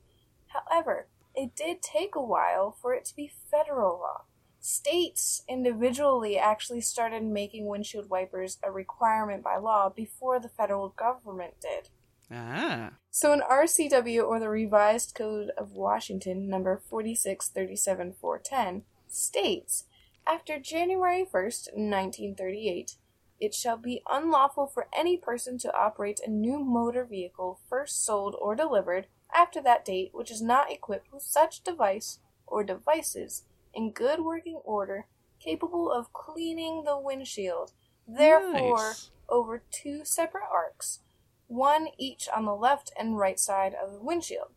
However, 0.48 1.06
it 1.36 1.54
did 1.54 1.80
take 1.80 2.16
a 2.16 2.22
while 2.22 2.76
for 2.82 2.92
it 2.94 3.04
to 3.04 3.14
be 3.14 3.30
federal 3.48 4.00
law. 4.00 4.24
States 4.58 5.44
individually 5.48 6.36
actually 6.36 6.80
started 6.80 7.22
making 7.22 7.66
windshield 7.66 8.10
wipers 8.10 8.58
a 8.64 8.72
requirement 8.72 9.44
by 9.44 9.56
law 9.56 9.88
before 9.88 10.40
the 10.40 10.48
federal 10.48 10.88
government 10.88 11.54
did. 11.60 11.90
Ah. 12.32 12.94
So, 13.12 13.32
in 13.32 13.40
RCW 13.40 14.26
or 14.26 14.40
the 14.40 14.48
Revised 14.48 15.14
Code 15.14 15.52
of 15.56 15.74
Washington, 15.74 16.48
number 16.48 16.82
4637410, 16.90 18.82
states 19.06 19.84
after 20.26 20.58
January 20.58 21.24
1st, 21.24 21.68
1938, 21.74 22.96
it 23.40 23.54
shall 23.54 23.76
be 23.76 24.02
unlawful 24.10 24.66
for 24.66 24.88
any 24.96 25.16
person 25.16 25.58
to 25.58 25.74
operate 25.76 26.20
a 26.24 26.30
new 26.30 26.58
motor 26.58 27.04
vehicle 27.04 27.60
first 27.68 28.04
sold 28.04 28.34
or 28.40 28.54
delivered 28.54 29.06
after 29.34 29.60
that 29.60 29.84
date 29.84 30.10
which 30.12 30.30
is 30.30 30.42
not 30.42 30.70
equipped 30.72 31.12
with 31.12 31.22
such 31.22 31.62
device 31.62 32.18
or 32.46 32.64
devices 32.64 33.44
in 33.74 33.92
good 33.92 34.20
working 34.20 34.60
order 34.64 35.06
capable 35.40 35.90
of 35.92 36.12
cleaning 36.12 36.82
the 36.84 36.98
windshield. 36.98 37.72
Therefore, 38.06 38.78
Nice. 38.88 39.10
over 39.28 39.62
two 39.70 40.04
separate 40.04 40.48
arcs, 40.50 41.00
one 41.46 41.88
each 41.98 42.28
on 42.34 42.44
the 42.44 42.54
left 42.56 42.90
and 42.98 43.18
right 43.18 43.38
side 43.38 43.74
of 43.74 43.92
the 43.92 44.00
windshield, 44.02 44.48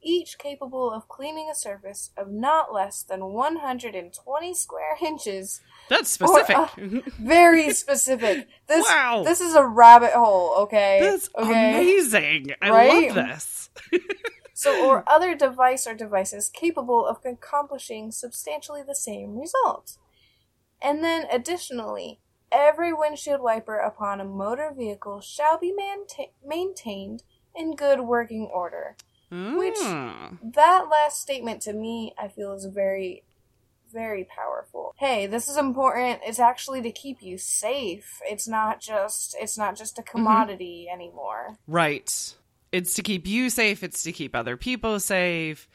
each 0.00 0.38
capable 0.38 0.90
of 0.90 1.08
cleaning 1.08 1.48
a 1.50 1.54
surface 1.54 2.10
of 2.16 2.30
not 2.30 2.72
less 2.72 3.02
than 3.02 3.26
120 3.26 4.54
square 4.54 4.96
inches. 5.02 5.60
That's 5.88 6.20
Or, 6.20 6.40
specific. 6.44 6.56
uh, 6.56 7.10
Very 7.18 7.72
specific. 7.72 8.48
This 8.68 8.86
Wow. 8.88 9.22
this 9.24 9.40
is 9.40 9.54
a 9.54 9.66
rabbit 9.66 10.12
hole, 10.12 10.54
okay? 10.64 11.00
That's 11.02 11.28
okay. 11.36 11.70
amazing. 11.74 12.52
I 12.62 12.70
Right? 12.70 13.14
love 13.14 13.26
this. 13.26 13.70
So, 14.54 14.86
or 14.88 15.02
other 15.08 15.34
device 15.34 15.88
or 15.88 15.94
devices 15.94 16.48
capable 16.48 17.04
of 17.04 17.18
accomplishing 17.24 18.12
substantially 18.12 18.82
the 18.86 18.94
same 18.94 19.36
result. 19.36 19.96
And 20.80 21.02
then, 21.02 21.26
additionally, 21.32 22.20
every 22.52 22.92
windshield 22.92 23.40
wiper 23.40 23.78
upon 23.78 24.20
a 24.20 24.24
motor 24.24 24.72
vehicle 24.76 25.20
shall 25.20 25.58
be 25.58 25.72
mainta- 25.72 26.30
maintained 26.46 27.24
in 27.56 27.74
good 27.74 28.02
working 28.02 28.48
order. 28.52 28.96
Which- 29.32 29.78
Ah. 29.80 30.34
That 30.40 30.88
last 30.88 31.20
statement 31.20 31.60
to 31.62 31.72
me, 31.72 32.14
I 32.16 32.28
feel, 32.28 32.52
is 32.52 32.66
very, 32.66 33.24
very 33.92 34.24
powerful. 34.24 34.94
Hey, 34.98 35.26
this 35.26 35.48
is 35.48 35.56
important. 35.56 36.20
It's 36.24 36.40
actually 36.40 36.82
to 36.82 36.90
keep 36.90 37.22
you 37.22 37.38
safe. 37.38 38.20
It's 38.24 38.48
not 38.48 38.80
just, 38.80 39.36
it's 39.38 39.56
not 39.58 39.76
just 39.76 39.98
a 39.98 40.02
commodity 40.02 40.88
anymore. 40.92 41.56
Right. 41.66 42.34
It's 42.72 42.94
to 42.94 43.02
keep 43.02 43.26
you 43.26 43.50
safe, 43.50 43.82
it's 43.82 44.02
to 44.04 44.12
keep 44.12 44.34
other 44.34 44.56
people 44.56 44.98
safe. 44.98 45.68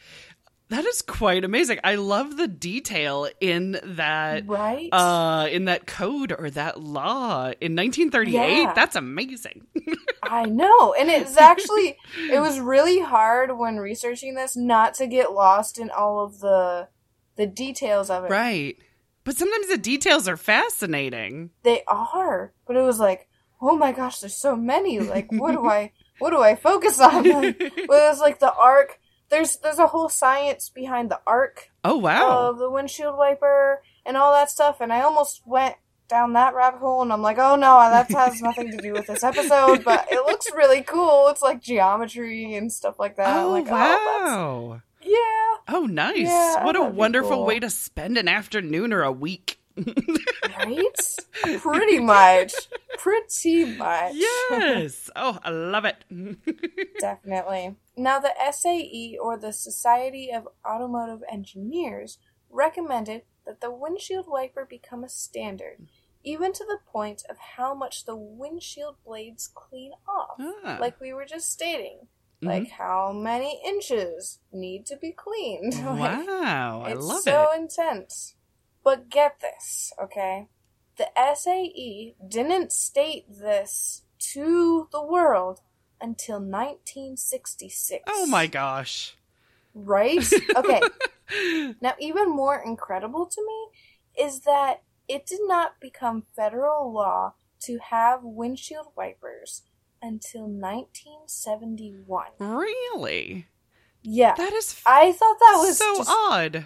That 0.70 0.84
is 0.84 1.02
quite 1.02 1.46
amazing. 1.46 1.80
I 1.82 1.96
love 1.96 2.36
the 2.36 2.48
detail 2.50 3.30
in 3.40 3.80
that 3.86 4.46
Right? 4.50 4.90
uh 4.92 5.48
in 5.50 5.64
that 5.66 5.88
code 5.88 6.36
or 6.38 6.50
that 6.50 6.82
law 6.82 7.54
in 7.62 7.74
1938. 7.74 8.34
Yeah. 8.34 8.74
That's 8.74 8.98
amazing. 8.98 9.66
I 10.24 10.44
know. 10.44 10.94
And 11.00 11.10
it's 11.10 11.38
actually 11.38 11.96
it 12.30 12.42
was 12.42 12.60
really 12.60 13.00
hard 13.00 13.58
when 13.58 13.78
researching 13.78 14.36
this 14.36 14.58
not 14.58 14.94
to 14.96 15.08
get 15.08 15.32
lost 15.32 15.80
in 15.80 15.90
all 15.90 16.20
of 16.20 16.42
the 16.42 16.90
the 17.38 17.48
details 17.48 18.10
of 18.10 18.26
it. 18.26 18.32
right. 18.32 18.78
But 19.24 19.36
sometimes 19.36 19.68
the 19.68 19.78
details 19.78 20.28
are 20.30 20.38
fascinating. 20.38 21.50
They 21.64 21.84
are. 21.88 22.54
But 22.66 22.78
it 22.78 22.82
was 22.82 23.00
like, 23.00 23.28
"Oh 23.62 23.76
my 23.76 23.92
gosh, 23.92 24.20
there's 24.20 24.38
so 24.38 24.56
many. 24.56 25.00
Like 25.00 25.32
what 25.32 25.52
do 25.52 25.68
I 25.68 25.92
what 26.20 26.30
do 26.32 26.42
I 26.42 26.56
focus 26.56 27.00
on?" 27.00 27.24
Like, 27.24 27.60
well, 27.88 28.06
it 28.06 28.10
was 28.10 28.20
like 28.22 28.40
the 28.40 28.54
arc. 28.54 29.00
There's 29.30 29.58
there's 29.58 29.80
a 29.80 29.88
whole 29.88 30.08
science 30.08 30.70
behind 30.70 31.12
the 31.12 31.20
arc 31.28 31.70
oh 31.84 31.98
wow. 31.98 32.50
of 32.50 32.58
the 32.60 32.72
windshield 32.72 33.18
wiper 33.18 33.82
and 34.06 34.16
all 34.16 34.32
that 34.32 34.50
stuff 34.50 34.80
and 34.80 34.94
I 34.94 35.02
almost 35.02 35.42
went 35.46 35.76
down 36.08 36.32
that 36.34 36.56
rabbit 36.56 36.80
hole 36.80 37.02
and 37.02 37.12
I'm 37.12 37.22
like, 37.22 37.38
"Oh 37.38 37.58
no, 37.58 37.78
that 37.80 38.10
has 38.12 38.42
nothing 38.48 38.72
to 38.72 38.78
do 38.78 38.94
with 38.94 39.08
this 39.08 39.24
episode, 39.26 39.84
but 39.84 40.08
it 40.10 40.26
looks 40.26 40.48
really 40.56 40.82
cool. 40.82 41.28
It's 41.28 41.42
like 41.42 41.62
geometry 41.62 42.56
and 42.56 42.72
stuff 42.72 42.98
like 43.00 43.18
that." 43.18 43.44
oh 43.44 43.52
like, 43.52 43.66
oh, 43.68 43.76
that's- 43.76 44.22
wow. 44.22 44.82
Yeah, 45.08 45.76
Oh 45.76 45.86
nice. 45.86 46.28
Yeah, 46.28 46.64
what 46.64 46.76
a 46.76 46.84
wonderful 46.84 47.32
cool. 47.32 47.46
way 47.46 47.60
to 47.60 47.70
spend 47.70 48.18
an 48.18 48.28
afternoon 48.28 48.94
or 48.94 49.04
a 49.04 49.12
week. 49.12 49.60
right? 49.76 51.16
Pretty 51.60 52.00
much. 52.00 52.54
Pretty 52.98 53.66
much. 53.78 54.14
yes. 54.16 55.10
Oh, 55.16 55.40
I 55.44 55.50
love 55.52 55.86
it. 55.86 56.04
Definitely. 57.00 57.76
Now, 57.96 58.20
the 58.20 58.32
SAE, 58.52 59.18
or 59.22 59.38
the 59.38 59.54
Society 59.54 60.32
of 60.32 60.48
Automotive 60.68 61.24
Engineers, 61.32 62.18
recommended 62.50 63.24
that 63.46 63.62
the 63.62 63.72
windshield 63.72 64.26
wiper 64.28 64.66
become 64.66 65.04
a 65.04 65.10
standard, 65.10 65.88
even 66.24 66.54
to 66.54 66.64
the 66.66 66.80
point 66.92 67.24
of 67.30 67.38
how 67.56 67.74
much 67.74 68.06
the 68.06 68.16
windshield 68.16 68.96
blades 69.06 69.50
clean 69.54 69.92
off. 70.08 70.38
Ah. 70.40 70.78
Like 70.80 71.00
we 71.00 71.14
were 71.14 71.26
just 71.26 71.52
stating. 71.52 72.08
Mhm. 72.42 72.48
Like 72.48 72.70
how 72.70 73.12
many 73.12 73.62
inches 73.66 74.40
need 74.52 74.86
to 74.88 74.96
be 74.98 75.12
cleaned. 75.12 75.74
Like, 75.86 76.28
Wow, 76.28 76.82
I 76.86 76.92
it's 76.92 77.06
love 77.06 77.24
so 77.24 77.52
it. 77.52 77.60
intense. 77.60 78.36
But 78.84 79.10
get 79.10 79.40
this, 79.42 79.92
okay? 80.02 80.48
The 80.98 81.08
SAE 81.18 82.16
didn't 82.28 82.72
state 82.72 83.26
this 83.30 84.04
to 84.34 84.88
the 84.92 85.02
world 85.04 85.62
until 86.00 86.40
1966. 86.40 88.04
Oh 88.08 88.26
my 88.26 88.48
gosh. 88.48 89.16
Right? 89.74 90.24
Okay. 90.56 90.82
now, 91.82 91.94
even 92.00 92.30
more 92.30 92.58
incredible 92.64 93.26
to 93.26 93.42
me 93.46 94.24
is 94.26 94.42
that 94.42 94.84
it 95.10 95.26
did 95.26 95.42
not 95.44 95.80
become 95.82 96.24
federal 96.36 96.92
law 96.92 97.34
to 97.62 97.78
have 97.80 98.24
windshield 98.24 98.88
wipers 98.96 99.64
until 100.02 100.48
1971. 100.48 102.26
Really? 102.40 103.48
Yeah. 104.04 104.36
That 104.36 104.54
is 104.54 104.82
I 104.86 105.12
thought 105.12 105.38
that 105.40 105.56
was 105.60 105.78
so 105.78 106.04
odd 106.08 106.66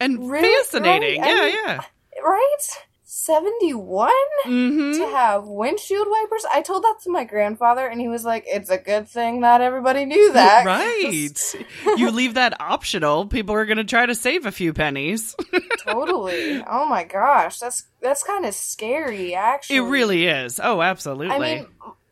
and 0.00 0.30
Really? 0.30 0.48
fascinating. 0.62 1.20
Right? 1.22 1.30
I 1.30 1.34
Yeah, 1.34 1.40
mean, 1.46 1.54
yeah. 1.66 1.80
right? 2.24 2.84
71 3.10 4.12
Mm-hmm. 4.46 4.92
to 5.00 5.06
have 5.08 5.44
windshield 5.46 6.06
wipers? 6.08 6.44
I 6.52 6.60
told 6.62 6.84
that 6.84 6.96
to 7.04 7.10
my 7.10 7.24
grandfather 7.24 7.86
and 7.86 8.00
he 8.00 8.06
was 8.08 8.24
like, 8.24 8.44
"It's 8.46 8.70
a 8.70 8.78
good 8.78 9.08
thing 9.08 9.40
not 9.40 9.60
everybody 9.60 10.04
knew 10.04 10.32
that." 10.34 10.64
Right. 10.66 11.54
you 11.96 12.10
leave 12.12 12.34
that 12.34 12.60
optional, 12.60 13.26
people 13.26 13.54
are 13.54 13.64
going 13.66 13.78
to 13.78 13.84
try 13.84 14.04
to 14.06 14.14
save 14.14 14.44
a 14.46 14.52
few 14.52 14.72
pennies. 14.74 15.34
totally. 15.80 16.62
Oh 16.68 16.86
my 16.86 17.04
gosh, 17.04 17.58
that's 17.58 17.84
that's 18.00 18.22
kind 18.22 18.44
of 18.46 18.54
scary 18.54 19.34
actually. 19.34 19.76
It 19.76 19.80
really 19.80 20.26
is. 20.26 20.60
Oh, 20.62 20.80
absolutely. 20.82 21.34
I 21.34 21.38
mean, 21.38 21.66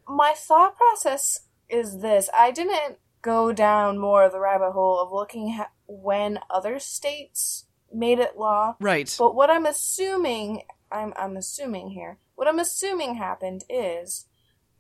my 0.09 0.35
thought 0.37 0.77
process 0.77 1.41
is 1.69 2.01
this. 2.01 2.29
I 2.35 2.51
didn't 2.51 2.99
go 3.23 3.53
down 3.53 3.99
more 3.99 4.25
of 4.25 4.33
the 4.33 4.41
rabbit 4.41 4.73
hole 4.73 5.01
of 5.01 5.13
looking 5.13 5.57
at 5.59 5.71
when 5.87 6.39
other 6.49 6.79
states 6.79 7.67
made 7.93 8.19
it 8.19 8.37
law, 8.37 8.77
right. 8.81 9.15
but 9.19 9.35
what 9.35 9.51
I'm 9.51 9.67
assuming, 9.67 10.63
I'm 10.91 11.13
I'm 11.17 11.37
assuming 11.37 11.91
here, 11.91 12.19
what 12.35 12.49
I'm 12.49 12.59
assuming 12.59 13.17
happened 13.17 13.65
is 13.69 14.27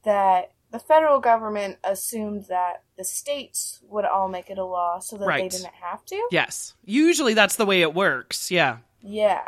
that 0.05 0.53
the 0.71 0.79
federal 0.79 1.21
government 1.21 1.79
assumed 1.85 2.47
that 2.49 2.83
the 2.99 3.05
states 3.05 3.81
would 3.89 4.05
all 4.05 4.29
make 4.29 4.51
it 4.51 4.59
a 4.59 4.65
law 4.65 4.99
so 4.99 5.17
that 5.17 5.27
they 5.27 5.49
didn't 5.49 5.75
have 5.81 6.05
to. 6.07 6.29
Yes. 6.31 6.75
Usually 6.85 7.35
that's 7.35 7.57
the 7.57 7.67
way 7.67 7.83
it 7.83 7.95
works. 7.95 8.51
Yeah. 8.51 8.79
Yeah. 9.01 9.47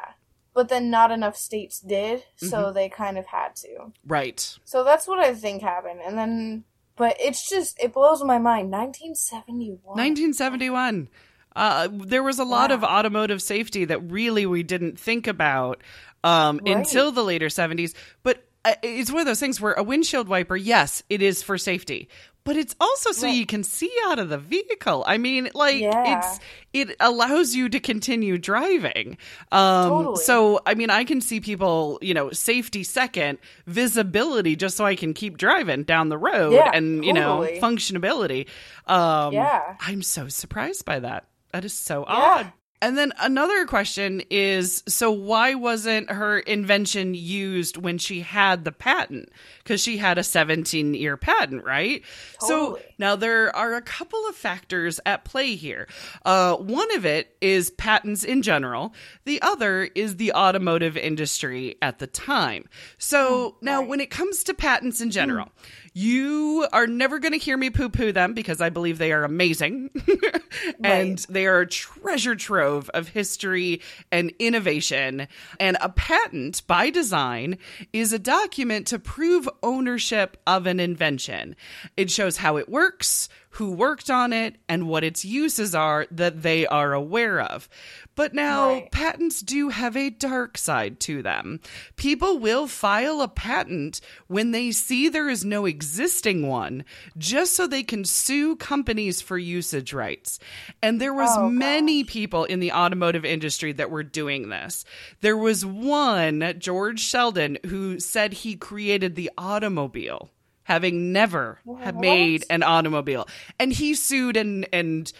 But 0.54 0.68
then 0.68 0.90
not 0.90 1.11
enough 1.11 1.37
states 1.37 1.78
did, 1.80 2.20
Mm-hmm. 2.20 2.46
so 2.48 2.72
they 2.72 2.88
kind 2.88 3.16
of 3.18 3.26
had 3.26 3.54
to. 3.56 3.92
Right. 4.06 4.58
So 4.64 4.82
that's 4.84 5.06
what 5.06 5.18
I 5.20 5.34
think 5.34 5.62
happened. 5.62 6.00
And 6.04 6.18
then, 6.18 6.64
but 6.96 7.16
it's 7.20 7.48
just, 7.48 7.78
it 7.80 7.92
blows 7.92 8.22
my 8.24 8.38
mind. 8.38 8.70
1971. 8.70 9.80
1971. 9.96 11.08
Uh, 11.54 11.88
there 11.92 12.22
was 12.22 12.38
a 12.38 12.44
lot 12.44 12.70
Wow. 12.70 12.76
of 12.76 12.84
automotive 12.84 13.42
safety 13.42 13.84
that 13.87 14.00
really 14.11 14.46
we 14.46 14.62
didn't 14.62 14.98
think 14.98 15.26
about 15.26 15.80
um, 16.24 16.61
Right. 16.64 16.76
until 16.76 17.12
the 17.12 17.22
later 17.22 17.46
70s. 17.46 17.94
But 18.22 18.44
uh, 18.64 18.74
it's 18.82 19.11
one 19.11 19.20
of 19.20 19.26
those 19.26 19.40
things 19.40 19.61
where 19.61 19.72
a 19.74 19.82
windshield 19.82 20.28
wiper, 20.28 20.56
yes, 20.56 21.02
it 21.08 21.22
is 21.22 21.42
for 21.42 21.56
safety. 21.58 22.08
But 22.48 22.56
it's 22.56 22.74
also 22.80 23.12
so 23.12 23.26
Right. 23.26 23.37
you 23.37 23.44
can 23.44 23.62
see 23.62 23.92
out 24.06 24.18
of 24.18 24.30
the 24.30 24.38
vehicle. 24.38 25.04
I 25.06 25.18
mean, 25.18 25.50
like 25.54 25.80
Yeah. 25.80 26.16
it's 26.16 26.40
it 26.72 26.96
allows 26.98 27.54
you 27.54 27.68
to 27.68 27.78
continue 27.78 28.38
driving. 28.38 29.18
Um 29.52 29.90
Totally. 29.90 30.24
so 30.24 30.61
I 30.64 30.72
mean, 30.74 30.88
I 30.88 31.04
can 31.04 31.20
see 31.20 31.40
people, 31.40 31.98
you 32.00 32.14
know, 32.14 32.30
safety 32.32 32.84
second, 32.84 33.37
visibility 33.66 34.56
just 34.56 34.76
so 34.78 34.87
I 34.87 34.96
can 34.96 35.12
keep 35.12 35.37
driving 35.37 35.82
down 35.84 36.08
the 36.08 36.16
road 36.18 36.52
Yeah, 36.54 36.70
and, 36.72 37.04
you 37.04 37.12
know, 37.12 37.46
functionability. 37.61 38.46
Um 38.87 39.34
Yeah. 39.34 39.61
I'm 39.80 40.02
so 40.02 40.28
surprised 40.28 40.84
by 40.87 41.00
that. 41.00 41.24
That 41.52 41.64
is 41.66 41.74
so 41.74 42.06
Yeah. 42.08 42.14
odd. 42.14 42.52
And 42.80 42.96
then 42.96 43.12
another 43.18 43.66
question 43.66 44.22
is 44.30 44.84
so 44.86 45.10
why 45.10 45.54
wasn't 45.54 46.10
her 46.10 46.38
invention 46.38 47.14
used 47.14 47.76
when 47.76 47.98
she 47.98 48.20
had 48.20 48.64
the 48.64 48.72
patent? 48.72 49.30
Because 49.58 49.80
she 49.80 49.96
had 49.96 50.16
a 50.16 50.22
17 50.22 50.94
year 50.94 51.16
patent, 51.16 51.64
right? 51.64 52.02
So 52.40 52.78
now 52.98 53.16
there 53.16 53.54
are 53.54 53.74
a 53.74 53.82
couple 53.82 54.20
of 54.28 54.36
factors 54.36 55.00
at 55.04 55.24
play 55.24 55.56
here. 55.56 55.88
Uh, 56.24 56.56
one 56.56 56.94
of 56.94 57.04
it 57.04 57.36
is 57.40 57.70
patents 57.70 58.22
in 58.22 58.42
general, 58.42 58.94
the 59.24 59.42
other 59.42 59.84
is 59.94 60.16
the 60.16 60.32
automotive 60.32 60.96
industry 60.96 61.76
at 61.82 61.98
the 61.98 62.06
time. 62.06 62.68
So 62.98 63.56
now, 63.60 63.80
right. 63.80 63.88
when 63.88 64.00
it 64.00 64.10
comes 64.10 64.44
to 64.44 64.54
patents 64.54 65.00
in 65.00 65.10
general, 65.10 65.50
you 65.98 66.64
are 66.72 66.87
never 66.87 67.18
going 67.18 67.32
to 67.32 67.38
hear 67.38 67.56
me 67.56 67.70
poo 67.70 67.88
poo 67.88 68.12
them 68.12 68.32
because 68.32 68.61
I 68.61 68.68
believe 68.68 68.98
they 68.98 69.11
are 69.11 69.24
amazing. 69.24 69.90
and 70.84 71.18
they 71.28 71.46
are 71.46 71.62
a 71.62 71.66
treasure 71.66 72.37
trove 72.37 72.88
of 72.90 73.08
history 73.08 73.82
and 74.12 74.32
innovation. 74.38 75.26
And 75.58 75.76
a 75.80 75.88
patent, 75.88 76.64
by 76.68 76.90
design, 76.90 77.58
is 77.92 78.12
a 78.12 78.18
document 78.20 78.87
to 78.88 79.00
prove 79.00 79.48
ownership 79.61 80.37
of 80.46 80.68
an 80.68 80.78
invention. 80.78 81.56
It 81.96 82.12
shows 82.12 82.37
how 82.37 82.58
it 82.58 82.68
works, 82.68 83.28
who 83.59 83.71
worked 83.71 84.09
on 84.11 84.33
it, 84.33 84.57
and 84.68 84.88
what 84.88 85.05
its 85.05 85.25
uses 85.25 85.75
are 85.75 86.07
that 86.11 86.42
they 86.42 86.66
are 86.66 86.92
aware 86.92 87.40
of. 87.40 87.68
But 88.14 88.35
now, 88.35 88.71
Right. 88.73 88.90
patents 88.90 89.40
do 89.40 89.68
have 89.68 89.97
a 89.97 90.11
dark 90.11 90.57
side 90.59 90.99
to 91.01 91.23
them. 91.23 91.61
People 91.97 92.38
will 92.38 92.66
file 92.66 93.21
a 93.21 93.29
patent 93.29 94.01
when 94.27 94.51
they 94.53 94.71
see 94.73 95.09
there 95.09 95.29
is 95.29 95.44
no 95.44 95.66
existing 95.66 96.47
one, 96.49 96.85
just 97.16 97.55
so 97.55 97.66
they 97.66 97.83
can 97.85 98.05
sue 98.05 98.57
companies 98.57 99.21
for 99.21 99.38
usage 99.38 99.92
rights. 99.92 100.38
And 100.83 101.01
there 101.01 101.14
was 101.14 101.31
Oh, 101.37 101.49
many 101.49 102.03
people 102.05 102.44
in 102.44 102.59
the 102.61 102.73
automotive 102.73 103.25
industry 103.25 103.73
that 103.73 103.90
were 103.90 104.03
doing 104.03 104.49
this. 104.49 104.85
There 105.21 105.37
was 105.37 105.64
one, 105.64 106.55
George 106.59 107.05
Selden, 107.07 107.59
who 107.66 108.01
said 108.01 108.33
he 108.33 108.57
created 108.57 109.14
the 109.14 109.31
automobile. 109.38 110.31
Having 110.68 111.12
never 111.14 111.59
had 111.81 111.94
What? 111.94 112.02
made 112.02 112.44
an 112.50 112.62
automobile, 112.62 113.26
and 113.59 113.72
he 113.72 113.94
sued 113.94 114.37
and 114.37 114.68
and 114.70 115.11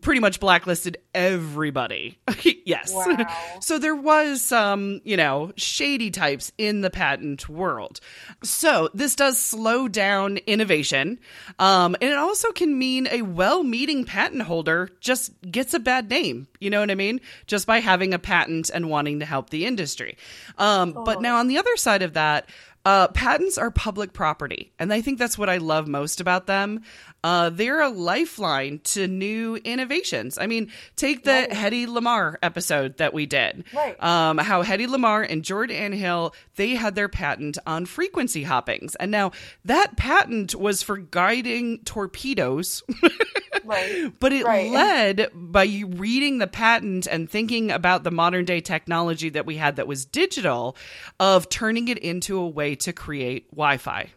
pretty 0.00 0.20
much 0.20 0.40
blacklisted 0.40 0.98
everybody. 1.14 2.18
yes. 2.66 2.92
Wow. 2.92 3.16
So 3.60 3.78
there 3.78 3.94
was 3.94 4.42
some, 4.42 5.00
you 5.04 5.16
know, 5.16 5.52
shady 5.56 6.10
types 6.10 6.50
in 6.58 6.80
the 6.82 6.90
patent 6.90 7.48
world. 7.48 8.00
So 8.42 8.90
this 8.94 9.14
does 9.16 9.38
slow 9.38 9.86
down 9.88 10.38
innovation. 10.38 11.18
Um, 11.60 11.94
and 12.02 12.10
it 12.10 12.18
also 12.18 12.50
can 12.52 12.76
mean 12.76 13.06
a 13.10 13.22
well 13.22 13.62
meaning 13.62 14.04
patent 14.04 14.42
holder 14.42 14.90
just 15.00 15.32
gets 15.50 15.72
a 15.72 15.78
bad 15.78 16.10
name. 16.10 16.48
You 16.60 16.70
know 16.70 16.80
what 16.80 16.90
I 16.90 16.96
mean? 16.96 17.20
Just 17.46 17.66
by 17.66 17.78
having 17.78 18.12
a 18.12 18.18
patent 18.18 18.70
and 18.74 18.90
wanting 18.90 19.20
to 19.20 19.24
help 19.24 19.50
the 19.50 19.66
industry. 19.66 20.18
Um, 20.58 20.92
But 20.92 21.22
now 21.22 21.36
on 21.36 21.46
the 21.46 21.58
other 21.58 21.76
side 21.76 22.02
of 22.02 22.14
that, 22.14 22.48
uh, 22.86 23.08
patents 23.08 23.58
are 23.58 23.72
public 23.72 24.12
property, 24.12 24.72
and 24.78 24.92
I 24.92 25.00
think 25.00 25.18
that's 25.18 25.36
what 25.36 25.50
I 25.50 25.56
love 25.56 25.88
most 25.88 26.20
about 26.20 26.46
them. 26.46 26.82
Uh, 27.24 27.50
they're 27.50 27.80
a 27.80 27.88
lifeline 27.88 28.78
to 28.84 29.08
new 29.08 29.56
innovations. 29.56 30.38
I 30.38 30.46
mean, 30.46 30.70
take 30.94 31.24
the 31.24 31.32
Right. 31.32 31.50
Hedy 31.50 31.88
Lamarr 31.88 32.36
episode 32.44 32.98
that 32.98 33.12
we 33.12 33.26
did. 33.26 33.64
Right. 33.74 34.00
Um, 34.00 34.38
how 34.38 34.62
Hedy 34.62 34.86
Lamarr 34.86 35.28
and 35.28 35.42
George 35.42 35.70
Antheil 35.70 36.32
they 36.54 36.76
had 36.76 36.94
their 36.94 37.08
patent 37.08 37.58
on 37.66 37.86
frequency 37.86 38.44
hoppings, 38.44 38.94
and 38.94 39.10
now 39.10 39.32
that 39.64 39.96
patent 39.96 40.54
was 40.54 40.84
for 40.84 40.96
guiding 40.96 41.78
torpedoes. 41.84 42.84
Right. 43.66 44.12
But 44.18 44.32
it 44.32 44.44
Right. 44.44 44.70
led 44.70 45.30
by 45.34 45.64
you 45.64 45.86
reading 45.86 46.38
the 46.38 46.46
patent 46.46 47.06
and 47.06 47.28
thinking 47.30 47.70
about 47.70 48.04
the 48.04 48.10
modern 48.10 48.44
day 48.44 48.60
technology 48.60 49.28
that 49.30 49.46
we 49.46 49.56
had 49.56 49.76
that 49.76 49.86
was 49.86 50.04
digital 50.04 50.76
of 51.20 51.48
turning 51.48 51.88
it 51.88 51.98
into 51.98 52.38
a 52.38 52.48
way 52.48 52.74
to 52.76 52.92
create 52.92 53.50
Wi 53.50 53.76
Fi. 53.76 54.10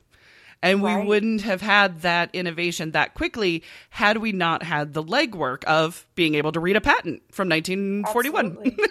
And 0.62 0.84
we 0.84 0.94
wouldn't 0.94 1.44
have 1.44 1.62
had 1.62 2.02
that 2.02 2.32
innovation 2.34 2.92
that 2.92 3.14
quickly 3.14 3.64
had 3.92 4.18
we 4.18 4.34
not 4.34 4.62
had 4.62 4.94
the 4.94 5.02
legwork 5.02 5.64
of 5.64 6.06
being 6.16 6.36
able 6.36 6.52
to 6.52 6.60
read 6.60 6.76
a 6.76 6.82
patent 6.82 7.22
from 7.32 7.48
1941. 7.48 8.76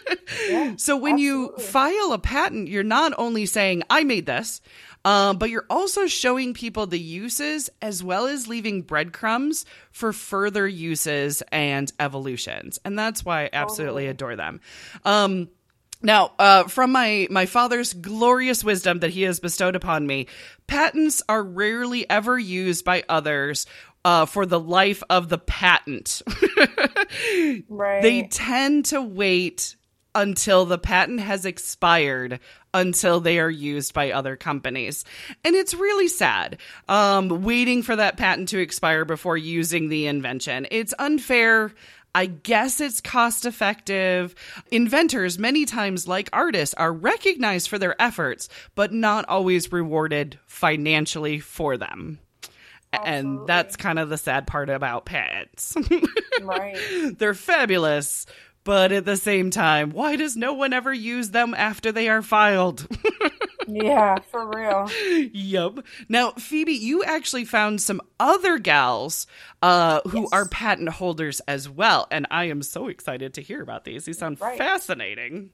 Yeah, 0.49 0.75
So 0.77 0.97
when 0.97 1.17
you 1.17 1.53
file 1.59 2.13
a 2.13 2.19
patent, 2.19 2.69
you're 2.69 2.83
not 2.83 3.13
only 3.17 3.47
saying 3.47 3.83
I 3.89 4.05
made 4.05 4.27
this, 4.27 4.61
um, 5.05 5.39
but 5.39 5.51
you're 5.51 5.67
also 5.71 6.07
showing 6.07 6.55
people 6.55 6.87
the 6.87 6.99
uses 6.99 7.71
as 7.81 8.03
well 8.03 8.27
as 8.27 8.49
leaving 8.49 8.83
breadcrumbs 8.83 9.65
for 9.91 10.13
further 10.13 10.67
uses 10.67 11.43
and 11.53 11.91
evolutions, 12.01 12.79
and 12.85 12.99
that's 12.99 13.25
why 13.25 13.45
I 13.45 13.51
absolutely 13.53 14.05
Totally. 14.05 14.07
adore 14.09 14.37
them. 14.37 14.61
Um, 15.05 15.49
now, 16.01 16.33
uh, 16.39 16.65
from 16.65 16.93
my 16.93 17.27
my 17.31 17.47
father's 17.47 17.93
glorious 17.93 18.63
wisdom 18.63 19.01
that 19.01 19.11
he 19.11 19.23
has 19.23 19.41
bestowed 19.41 19.75
upon 19.75 20.07
me, 20.07 20.27
patents 20.67 21.23
are 21.29 21.43
rarely 21.43 22.09
ever 22.09 22.39
used 22.39 22.85
by 22.85 23.05
others. 23.09 23.67
Uh, 24.05 24.25
for 24.25 24.47
the 24.47 24.61
life 24.61 25.03
of 25.11 25.29
the 25.29 25.39
patent. 25.39 26.23
Right. 27.69 28.01
They 28.03 28.23
tend 28.23 28.87
to 28.87 29.03
wait 29.03 29.77
until 30.19 30.67
the 30.67 30.79
patent 30.79 31.21
has 31.21 31.45
expired 31.45 32.41
until 32.75 33.21
they 33.21 33.39
are 33.39 33.51
used 33.51 33.95
by 33.95 34.11
other 34.11 34.37
companies. 34.37 35.05
And 35.45 35.55
it's 35.55 35.75
really 35.75 36.09
sad 36.09 36.59
um, 36.89 37.43
waiting 37.43 37.83
for 37.83 37.95
that 37.97 38.17
patent 38.17 38.49
to 38.51 38.59
expire 38.59 39.05
before 39.05 39.37
using 39.37 39.89
the 39.89 40.07
invention. 40.07 40.67
It's 40.71 40.93
unfair. 40.99 41.73
I 42.15 42.27
guess 42.27 42.81
it's 42.81 43.01
cost 43.01 43.47
effective. 43.47 44.35
Inventors, 44.73 45.39
many 45.39 45.65
times 45.65 46.09
like 46.09 46.29
artists, 46.33 46.75
are 46.75 46.93
recognized 46.93 47.69
for 47.69 47.79
their 47.79 48.01
efforts, 48.03 48.49
but 48.75 48.93
not 48.93 49.25
always 49.29 49.71
rewarded 49.71 50.39
financially 50.47 51.39
for 51.39 51.77
them. 51.77 52.19
And 52.93 53.47
that's 53.47 53.77
kind 53.77 53.99
of 53.99 54.09
the 54.09 54.17
sad 54.17 54.47
part 54.47 54.71
about 54.71 55.05
patents. 55.05 55.77
right. 56.43 56.77
They're 57.19 57.35
fabulous, 57.35 58.27
but 58.65 58.93
at 58.93 59.05
the 59.05 59.17
same 59.17 59.51
time, 59.51 59.91
why 59.91 60.17
does 60.17 60.37
no 60.37 60.53
one 60.53 60.73
ever 60.73 60.93
use 60.93 61.31
them 61.31 61.55
after 61.55 61.93
they 61.93 62.09
are 62.09 62.23
filed? 62.23 62.87
yeah, 63.67 64.21
for 64.31 64.47
real. 64.47 64.91
Yup. 65.33 65.85
Now, 66.09 66.33
Phoebe, 66.33 66.73
you 66.73 67.05
actually 67.05 67.45
found 67.45 67.81
some 67.81 68.01
other 68.19 68.59
gals 68.59 69.27
uh, 69.63 70.01
who 70.09 70.23
Yes. 70.23 70.29
are 70.33 70.49
patent 70.49 70.89
holders 70.91 71.41
as 71.49 71.69
well, 71.69 72.07
and 72.11 72.27
I 72.31 72.45
am 72.45 72.63
so 72.63 72.89
excited 72.89 73.35
to 73.35 73.43
hear 73.43 73.63
about 73.63 73.85
these. 73.85 74.05
These 74.05 74.19
sound 74.19 74.41
Right. 74.41 74.59
fascinating. 74.59 75.51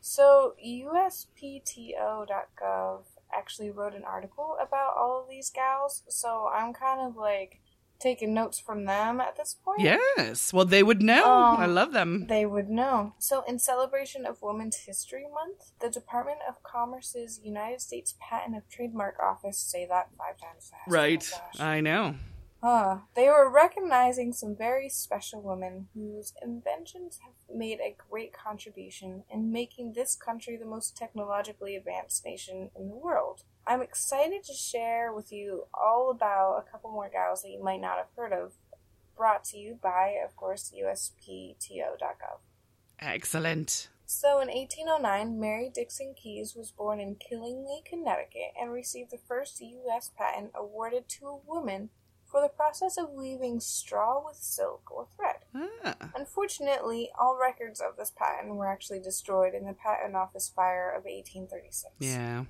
So, 0.00 0.54
USPTO.gov 0.64 3.02
actually 3.32 3.70
wrote 3.70 3.94
an 3.94 4.04
article 4.04 4.56
about 4.60 4.94
all 4.96 5.22
of 5.22 5.28
these 5.28 5.50
gals, 5.50 6.02
so 6.08 6.48
I'm 6.52 6.72
kind 6.72 7.00
of 7.00 7.16
like 7.16 7.60
taking 8.00 8.32
notes 8.34 8.58
from 8.58 8.84
them 8.86 9.20
at 9.20 9.36
this 9.36 9.56
point. 9.64 9.80
Yes. 9.80 10.52
Well, 10.52 10.64
they 10.64 10.82
would 10.82 11.02
know. 11.02 11.24
Um, 11.30 11.56
I 11.58 11.66
love 11.66 11.92
them. 11.92 12.26
They 12.28 12.46
would 12.46 12.68
know. 12.68 13.14
So, 13.18 13.42
in 13.46 13.58
celebration 13.58 14.26
of 14.26 14.42
Women's 14.42 14.78
History 14.78 15.24
Month, 15.32 15.72
the 15.80 15.90
Department 15.90 16.38
of 16.48 16.62
Commerce's 16.62 17.40
United 17.44 17.80
States 17.80 18.14
Patent 18.20 18.54
and 18.54 18.64
Trademark 18.70 19.16
Office, 19.20 19.58
say 19.58 19.86
that 19.86 20.08
five 20.18 20.38
times 20.40 20.70
fast. 20.70 20.82
oh 20.88 20.92
Right. 20.92 21.30
gosh. 21.30 21.60
I 21.60 21.80
know. 21.80 22.14
Uh, 22.62 22.98
they 23.16 23.26
were 23.26 23.50
recognizing 23.50 24.34
some 24.34 24.54
very 24.54 24.86
special 24.88 25.40
women 25.40 25.88
whose 25.94 26.34
inventions 26.42 27.18
have 27.24 27.32
made 27.56 27.80
a 27.80 27.96
great 28.10 28.34
contribution 28.34 29.24
in 29.30 29.50
making 29.50 29.94
this 29.94 30.14
country 30.14 30.58
the 30.58 30.66
most 30.66 30.94
technologically 30.94 31.74
advanced 31.74 32.22
nation 32.26 32.70
in 32.78 32.88
the 32.90 32.94
world. 32.94 33.44
I'm 33.66 33.82
excited 33.82 34.44
to 34.44 34.52
share 34.52 35.12
with 35.12 35.32
you 35.32 35.64
all 35.74 36.10
about 36.10 36.58
a 36.58 36.70
couple 36.70 36.90
more 36.90 37.08
gals 37.08 37.42
that 37.42 37.50
you 37.50 37.62
might 37.62 37.80
not 37.80 37.98
have 37.98 38.08
heard 38.16 38.32
of, 38.32 38.52
brought 39.16 39.44
to 39.44 39.58
you 39.58 39.78
by, 39.80 40.16
of 40.24 40.34
course, 40.36 40.72
USPTO.gov. 40.76 42.38
Excellent. 42.98 43.88
So 44.06 44.40
in 44.40 44.48
1809, 44.48 45.38
Mary 45.38 45.70
Dixon 45.72 46.14
Kies 46.20 46.56
was 46.56 46.72
born 46.72 46.98
in 47.00 47.14
Killingly, 47.14 47.80
Connecticut, 47.88 48.52
and 48.60 48.72
received 48.72 49.12
the 49.12 49.18
first 49.28 49.60
U.S. 49.60 50.10
patent 50.18 50.50
awarded 50.54 51.08
to 51.10 51.26
a 51.28 51.36
woman 51.36 51.90
for 52.26 52.40
the 52.40 52.48
process 52.48 52.96
of 52.96 53.10
weaving 53.10 53.60
straw 53.60 54.22
with 54.24 54.36
silk 54.36 54.90
or 54.90 55.06
thread. 55.16 55.36
Ah. 55.84 56.10
Unfortunately, 56.14 57.10
all 57.18 57.38
records 57.40 57.80
of 57.80 57.96
this 57.96 58.12
patent 58.16 58.54
were 58.54 58.68
actually 58.68 59.00
destroyed 59.00 59.54
in 59.54 59.66
the 59.66 59.74
Patent 59.74 60.14
Office 60.14 60.48
fire 60.48 60.90
of 60.90 61.04
1836. 61.04 61.92
Yeah. 61.98 62.44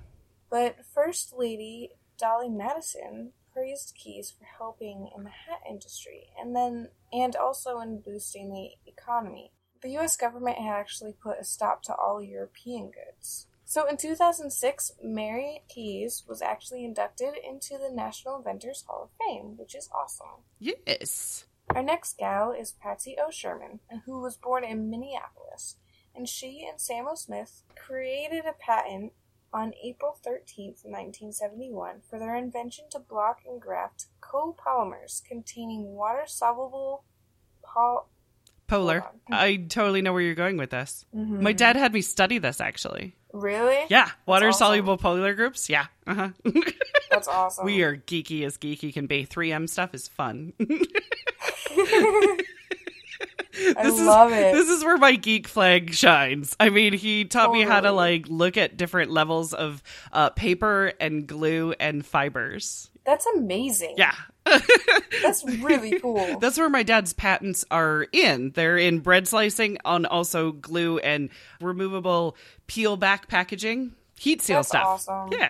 But 0.51 0.85
First 0.93 1.33
Lady 1.35 1.91
Dolley 2.19 2.49
Madison 2.49 3.31
praised 3.53 3.97
Kies 3.97 4.31
for 4.37 4.45
helping 4.45 5.09
in 5.15 5.23
the 5.23 5.29
hat 5.29 5.61
industry 5.67 6.27
and 6.39 6.55
then 6.55 6.89
and 7.11 7.35
also 7.35 7.79
in 7.79 8.01
boosting 8.01 8.51
the 8.51 8.71
economy. 8.85 9.51
The 9.81 9.97
US 9.97 10.15
government 10.15 10.57
had 10.57 10.73
actually 10.73 11.13
put 11.13 11.39
a 11.39 11.43
stop 11.43 11.81
to 11.83 11.95
all 11.95 12.21
European 12.21 12.91
goods. 12.91 13.47
So 13.65 13.87
in 13.87 13.95
2006, 13.95 14.91
Mary 15.01 15.63
Kies 15.73 16.27
was 16.27 16.41
actually 16.41 16.83
inducted 16.83 17.35
into 17.35 17.77
the 17.77 17.89
National 17.89 18.37
Inventors 18.37 18.83
Hall 18.85 19.03
of 19.03 19.09
Fame, 19.25 19.57
which 19.57 19.73
is 19.73 19.89
awesome. 19.95 20.43
Yes. 20.59 21.45
Our 21.69 21.81
next 21.81 22.17
gal 22.17 22.51
is 22.51 22.73
Patsy 22.73 23.15
O. 23.17 23.31
Sherman, 23.31 23.79
who 24.05 24.19
was 24.19 24.35
born 24.35 24.65
in 24.65 24.89
Minneapolis, 24.89 25.77
and 26.13 26.27
she 26.27 26.67
and 26.69 26.81
Samuel 26.81 27.15
Smith 27.15 27.63
created 27.75 28.43
a 28.45 28.51
patent 28.51 29.13
on 29.53 29.73
April 29.83 30.17
13th, 30.25 30.85
1971, 30.85 32.01
for 32.09 32.17
their 32.19 32.35
invention 32.35 32.85
to 32.91 32.99
block 32.99 33.39
and 33.47 33.61
graft 33.61 34.05
copolymers 34.21 35.23
containing 35.23 35.93
water 35.93 36.23
soluble 36.25 37.03
pol- 37.63 38.07
Polar. 38.67 39.03
I 39.29 39.57
totally 39.57 40.01
know 40.01 40.13
where 40.13 40.21
you're 40.21 40.33
going 40.33 40.55
with 40.55 40.69
this. 40.69 41.03
Mhm. 41.13 41.41
My 41.41 41.51
dad 41.51 41.75
had 41.75 41.91
me 41.91 42.01
study 42.01 42.37
this 42.37 42.61
actually. 42.61 43.17
Really? 43.33 43.85
Yeah. 43.89 44.09
Water 44.25 44.47
awesome. 44.47 44.57
soluble 44.67 44.95
polar 44.97 45.33
groups. 45.33 45.69
Yeah. 45.69 45.87
Uh-huh. 46.07 46.29
That's 47.11 47.27
awesome. 47.27 47.65
we 47.65 47.83
are 47.83 47.97
geeky 47.97 48.45
as 48.45 48.57
geeky 48.57 48.93
can 48.93 49.07
be. 49.07 49.25
3M 49.25 49.67
stuff 49.67 49.93
is 49.93 50.07
fun. 50.07 50.53
I 53.77 53.83
This 53.83 53.99
is- 53.99 54.07
it. 54.07 54.53
This 54.53 54.69
is 54.69 54.83
where 54.83 54.97
my 54.97 55.15
geek 55.15 55.47
flag 55.47 55.93
shines. 55.93 56.55
I 56.59 56.69
mean, 56.69 56.93
he 56.93 57.25
taught 57.25 57.51
me 57.51 57.61
how 57.63 57.81
to 57.81 57.91
like 57.91 58.25
look 58.27 58.57
at 58.57 58.77
different 58.77 59.11
levels 59.11 59.53
of 59.53 59.81
uh, 60.11 60.29
paper 60.31 60.93
and 60.99 61.27
glue 61.27 61.73
and 61.79 62.05
fibers. 62.05 62.89
That's 63.05 63.25
amazing. 63.35 63.95
Yeah. 63.97 64.13
That's 65.23 65.43
really 65.59 65.99
cool. 66.01 66.39
That's 66.39 66.57
where 66.57 66.69
my 66.69 66.83
dad's 66.83 67.13
patents 67.13 67.65
are 67.71 68.07
in. 68.11 68.51
They're 68.51 68.77
in 68.77 68.99
bread 68.99 69.27
slicing, 69.27 69.77
on 69.85 70.05
also 70.05 70.51
glue 70.51 70.99
and 70.99 71.29
removable 71.59 72.35
peel 72.67 72.97
back 72.97 73.27
packaging, 73.27 73.93
heat 74.21 74.41
seal 74.41 74.57
That's 74.57 74.67
stuff. 74.67 74.85
awesome. 74.85 75.29
Yeah. 75.31 75.49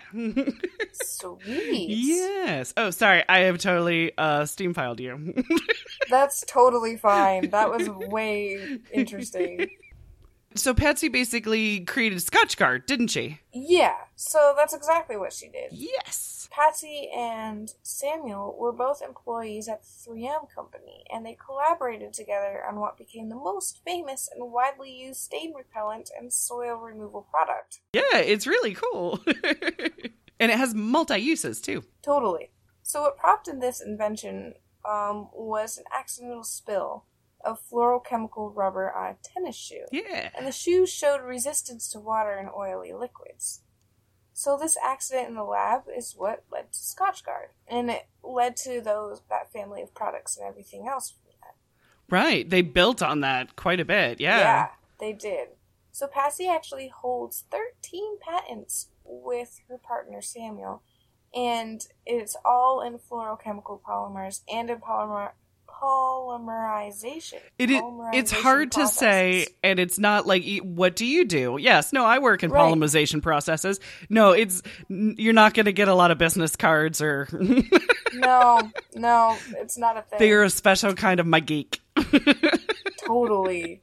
Sweet. 0.92 1.88
yes. 1.90 2.72
Oh, 2.76 2.90
sorry. 2.90 3.22
I 3.28 3.40
have 3.40 3.58
totally 3.58 4.12
uh, 4.16 4.46
steam 4.46 4.72
filed 4.72 4.98
you. 4.98 5.34
That's 6.10 6.42
totally 6.48 6.96
fine. 6.96 7.50
That 7.50 7.70
was 7.70 7.88
way 7.90 8.78
interesting. 8.92 9.68
so 10.54 10.74
Patsy 10.74 11.08
basically 11.08 11.80
created 11.80 12.18
Scotchgard, 12.18 12.86
didn't 12.86 13.08
she? 13.08 13.40
Yeah, 13.52 13.96
so 14.16 14.54
that's 14.56 14.74
exactly 14.74 15.16
what 15.16 15.32
she 15.32 15.48
did. 15.48 15.72
Yes. 15.72 16.48
Patsy 16.50 17.08
and 17.16 17.72
Samuel 17.82 18.56
were 18.58 18.72
both 18.72 19.00
employees 19.00 19.68
at 19.68 19.82
the 19.82 20.10
3M 20.10 20.50
company, 20.54 21.04
and 21.10 21.24
they 21.24 21.36
collaborated 21.44 22.12
together 22.12 22.62
on 22.68 22.78
what 22.78 22.98
became 22.98 23.30
the 23.30 23.36
most 23.36 23.80
famous 23.84 24.28
and 24.34 24.52
widely 24.52 24.92
used 24.92 25.20
stain 25.20 25.54
repellent 25.56 26.10
and 26.18 26.32
soil 26.32 26.76
removal 26.76 27.26
product. 27.30 27.80
Yeah, 27.94 28.18
it's 28.18 28.46
really 28.46 28.74
cool. 28.74 29.20
and 29.26 30.52
it 30.52 30.58
has 30.58 30.74
multi 30.74 31.18
uses 31.18 31.60
too. 31.60 31.84
Totally. 32.02 32.50
So, 32.82 33.02
what 33.02 33.16
prompted 33.16 33.60
this 33.60 33.80
invention 33.80 34.54
um, 34.84 35.28
was 35.32 35.78
an 35.78 35.84
accidental 35.96 36.44
spill 36.44 37.04
of 37.44 37.60
fluorochemical 37.70 38.54
rubber 38.54 38.92
on 38.92 39.12
a 39.12 39.16
tennis 39.22 39.56
shoe. 39.56 39.84
Yeah. 39.90 40.30
and 40.36 40.46
the 40.46 40.52
shoes 40.52 40.90
showed 40.90 41.22
resistance 41.22 41.88
to 41.92 42.00
water 42.00 42.32
and 42.32 42.48
oily 42.48 42.92
liquids. 42.92 43.62
So 44.34 44.56
this 44.56 44.76
accident 44.82 45.28
in 45.28 45.34
the 45.34 45.44
lab 45.44 45.82
is 45.94 46.14
what 46.16 46.44
led 46.50 46.72
to 46.72 46.78
Scotchgard, 46.78 47.48
and 47.68 47.90
it 47.90 48.06
led 48.22 48.56
to 48.58 48.80
those 48.80 49.20
that 49.28 49.52
family 49.52 49.82
of 49.82 49.94
products 49.94 50.36
and 50.36 50.46
everything 50.46 50.88
else 50.88 51.10
from 51.10 51.32
that. 51.42 52.14
Right. 52.14 52.48
They 52.48 52.62
built 52.62 53.02
on 53.02 53.20
that 53.20 53.56
quite 53.56 53.80
a 53.80 53.84
bit. 53.84 54.20
Yeah. 54.20 54.38
Yeah, 54.38 54.68
they 54.98 55.12
did. 55.12 55.48
So 55.92 56.06
Patsy 56.06 56.48
actually 56.48 56.88
holds 56.88 57.44
13 57.50 58.18
patents 58.20 58.88
with 59.04 59.60
her 59.68 59.76
partner 59.76 60.22
Samuel, 60.22 60.82
and 61.34 61.86
it's 62.06 62.36
all 62.44 62.80
in 62.80 62.98
fluorochemical 62.98 63.82
polymers 63.82 64.40
and 64.50 64.70
in 64.70 64.78
polymer 64.78 65.32
polymerization. 65.82 67.40
It 67.58 67.70
is, 67.70 67.82
it's 68.12 68.30
hard 68.30 68.72
to 68.72 68.86
say, 68.86 69.46
and 69.62 69.78
it's 69.80 69.98
not 69.98 70.26
like, 70.26 70.44
what 70.62 70.94
do 70.96 71.04
you 71.04 71.24
do? 71.24 71.56
Yes, 71.60 71.92
no, 71.92 72.04
I 72.04 72.18
work 72.20 72.42
in 72.42 72.50
Right. 72.50 72.62
polymerization 72.72 73.22
processes. 73.22 73.80
No, 74.08 74.30
it's, 74.32 74.62
you're 74.88 75.32
not 75.32 75.54
going 75.54 75.66
to 75.66 75.72
get 75.72 75.88
a 75.88 75.94
lot 75.94 76.10
of 76.10 76.18
business 76.18 76.56
cards 76.56 77.02
or, 77.02 77.28
No, 78.14 78.60
no, 78.94 79.36
it's 79.56 79.78
not 79.78 79.96
a 79.96 80.02
thing. 80.02 80.18
they're 80.18 80.42
a 80.44 80.50
special 80.50 80.94
kind 80.94 81.18
of 81.20 81.26
my 81.26 81.40
geek. 81.40 81.80
Totally. 83.06 83.80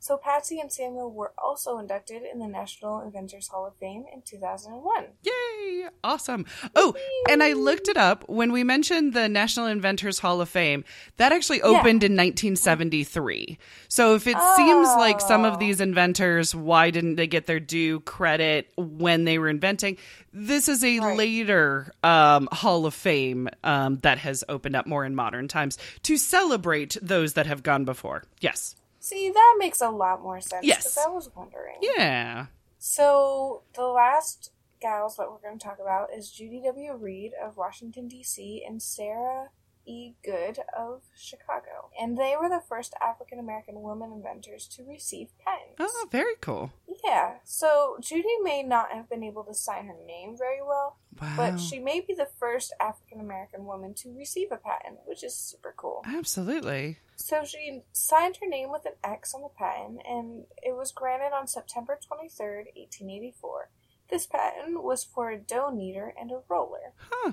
So 0.00 0.16
Patsy 0.16 0.60
and 0.60 0.72
Samuel 0.72 1.10
were 1.10 1.32
also 1.36 1.78
inducted 1.78 2.22
in 2.22 2.38
the 2.38 2.46
National 2.46 3.00
Inventors 3.00 3.48
Hall 3.48 3.66
of 3.66 3.74
Fame 3.76 4.04
in 4.12 4.22
2001. 4.22 5.04
Yay! 5.24 5.88
Awesome. 6.04 6.46
Oh, 6.76 6.94
and 7.28 7.42
I 7.42 7.52
looked 7.54 7.88
it 7.88 7.96
up. 7.96 8.28
When 8.28 8.52
we 8.52 8.62
mentioned 8.62 9.12
the 9.12 9.28
National 9.28 9.66
Inventors 9.66 10.20
Hall 10.20 10.40
of 10.40 10.48
Fame, 10.48 10.84
that 11.16 11.32
actually 11.32 11.62
opened 11.62 12.04
in 12.04 12.14
1973. 12.16 13.58
So 13.88 14.14
if 14.14 14.26
it 14.26 14.36
seems 14.56 14.86
like 14.88 15.20
some 15.20 15.44
of 15.44 15.54
Oh. 15.54 15.58
these 15.58 15.80
inventors, 15.80 16.54
why 16.54 16.90
didn't 16.90 17.16
they 17.16 17.26
get 17.26 17.46
their 17.46 17.60
due 17.60 18.00
credit 18.00 18.70
when 18.76 19.24
they 19.24 19.38
were 19.38 19.48
inventing? 19.48 19.96
This 20.32 20.68
is 20.68 20.84
a 20.84 21.00
Right. 21.00 21.16
later 21.16 21.92
um, 22.04 22.48
Hall 22.52 22.86
of 22.86 22.94
Fame 22.94 23.48
um, 23.64 23.98
that 24.02 24.18
has 24.18 24.44
opened 24.48 24.76
up 24.76 24.86
more 24.86 25.04
in 25.04 25.14
modern 25.14 25.48
times 25.48 25.76
to 26.04 26.16
celebrate 26.16 26.96
those 27.02 27.32
that 27.34 27.46
have 27.46 27.62
gone 27.62 27.84
before. 27.84 28.22
Yes. 28.40 28.76
See, 29.08 29.30
that 29.30 29.56
makes 29.58 29.80
a 29.80 29.88
lot 29.90 30.22
more 30.22 30.40
sense. 30.40 30.66
Yes. 30.66 30.78
Because 30.84 30.98
I 31.06 31.10
was 31.10 31.30
wondering. 31.34 31.76
Yeah. 31.80 32.46
So 32.78 33.62
the 33.74 33.84
last 33.86 34.52
gals 34.80 35.16
that 35.16 35.30
we're 35.30 35.40
going 35.40 35.58
to 35.58 35.64
talk 35.64 35.78
about 35.80 36.08
is 36.16 36.30
Judy 36.30 36.62
W. 36.64 36.94
Reed 36.94 37.32
of 37.42 37.56
Washington, 37.56 38.06
D.C., 38.08 38.62
and 38.66 38.80
Sarah 38.82 39.48
E. 39.86 40.12
Goode 40.22 40.58
of 40.78 41.02
Chicago. 41.16 41.88
And 41.98 42.18
they 42.18 42.34
were 42.38 42.48
the 42.50 42.60
first 42.68 42.92
African 43.02 43.38
American 43.38 43.80
women 43.80 44.12
inventors 44.12 44.68
to 44.76 44.84
receive 44.84 45.28
patents. 45.44 45.76
Oh, 45.80 46.08
very 46.12 46.34
cool. 46.42 46.70
Yeah, 47.04 47.36
so 47.44 47.96
Judy 48.00 48.28
may 48.42 48.62
not 48.62 48.92
have 48.92 49.08
been 49.08 49.24
able 49.24 49.44
to 49.44 49.54
sign 49.54 49.86
her 49.86 49.96
name 50.06 50.36
very 50.36 50.60
well, 50.62 50.98
Wow. 51.20 51.34
but 51.36 51.56
she 51.58 51.78
may 51.78 52.00
be 52.00 52.12
the 52.12 52.28
first 52.38 52.74
African 52.78 53.18
American 53.20 53.64
woman 53.64 53.94
to 53.94 54.12
receive 54.14 54.48
a 54.52 54.56
patent, 54.58 54.98
which 55.06 55.24
is 55.24 55.34
super 55.34 55.72
cool. 55.76 56.02
Absolutely. 56.06 56.98
So 57.18 57.44
she 57.44 57.82
signed 57.92 58.38
her 58.40 58.48
name 58.48 58.70
with 58.70 58.86
an 58.86 58.92
X 59.02 59.34
on 59.34 59.42
the 59.42 59.48
patent, 59.48 60.00
and 60.08 60.44
it 60.62 60.76
was 60.76 60.92
granted 60.92 61.34
on 61.34 61.48
September 61.48 61.98
23rd, 61.98 62.66
1884. 62.76 63.70
This 64.08 64.26
patent 64.26 64.82
was 64.82 65.02
for 65.04 65.30
a 65.30 65.38
dough 65.38 65.70
kneader 65.70 66.14
and 66.18 66.30
a 66.30 66.40
roller. 66.48 66.94
Huh. 67.10 67.32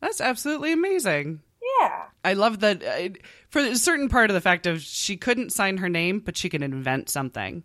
That's 0.00 0.22
absolutely 0.22 0.72
amazing. 0.72 1.42
Yeah. 1.80 2.04
I 2.24 2.32
love 2.32 2.60
that 2.60 2.82
uh, 2.82 3.10
for 3.50 3.60
a 3.60 3.76
certain 3.76 4.08
part 4.08 4.30
of 4.30 4.34
the 4.34 4.40
fact 4.40 4.66
of 4.66 4.80
she 4.80 5.16
couldn't 5.16 5.52
sign 5.52 5.76
her 5.76 5.88
name, 5.88 6.20
but 6.20 6.36
she 6.36 6.48
can 6.48 6.62
invent 6.62 7.10
something. 7.10 7.62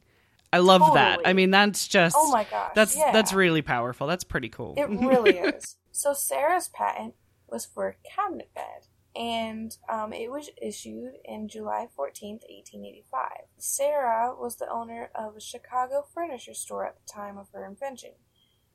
I 0.51 0.59
love 0.59 0.81
that. 0.93 1.21
I 1.25 1.33
mean, 1.33 1.51
that's 1.51 1.87
just 1.87 2.15
Oh 2.17 2.31
my 2.31 2.43
gosh. 2.43 2.71
that's 2.75 2.97
yeah. 2.97 3.11
that's 3.11 3.33
really 3.33 3.61
powerful. 3.61 4.07
That's 4.07 4.23
pretty 4.23 4.49
cool. 4.49 4.73
It 4.77 4.89
really 4.89 5.37
is. 5.37 5.77
So 5.91 6.13
Sarah's 6.13 6.69
patent 6.69 7.13
was 7.47 7.65
for 7.65 7.87
a 7.87 7.95
cabinet 8.15 8.53
bed, 8.53 8.87
and 9.15 9.75
um, 9.91 10.13
it 10.13 10.31
was 10.31 10.49
issued 10.61 11.13
in 11.25 11.47
July 11.47 11.87
14th, 11.97 12.43
1885. 12.47 13.29
Sarah 13.57 14.33
was 14.37 14.57
the 14.57 14.69
owner 14.69 15.09
of 15.15 15.35
a 15.35 15.41
Chicago 15.41 16.05
furniture 16.13 16.53
store 16.53 16.85
at 16.85 16.95
the 16.95 17.11
time 17.11 17.37
of 17.37 17.47
her 17.53 17.65
invention, 17.65 18.11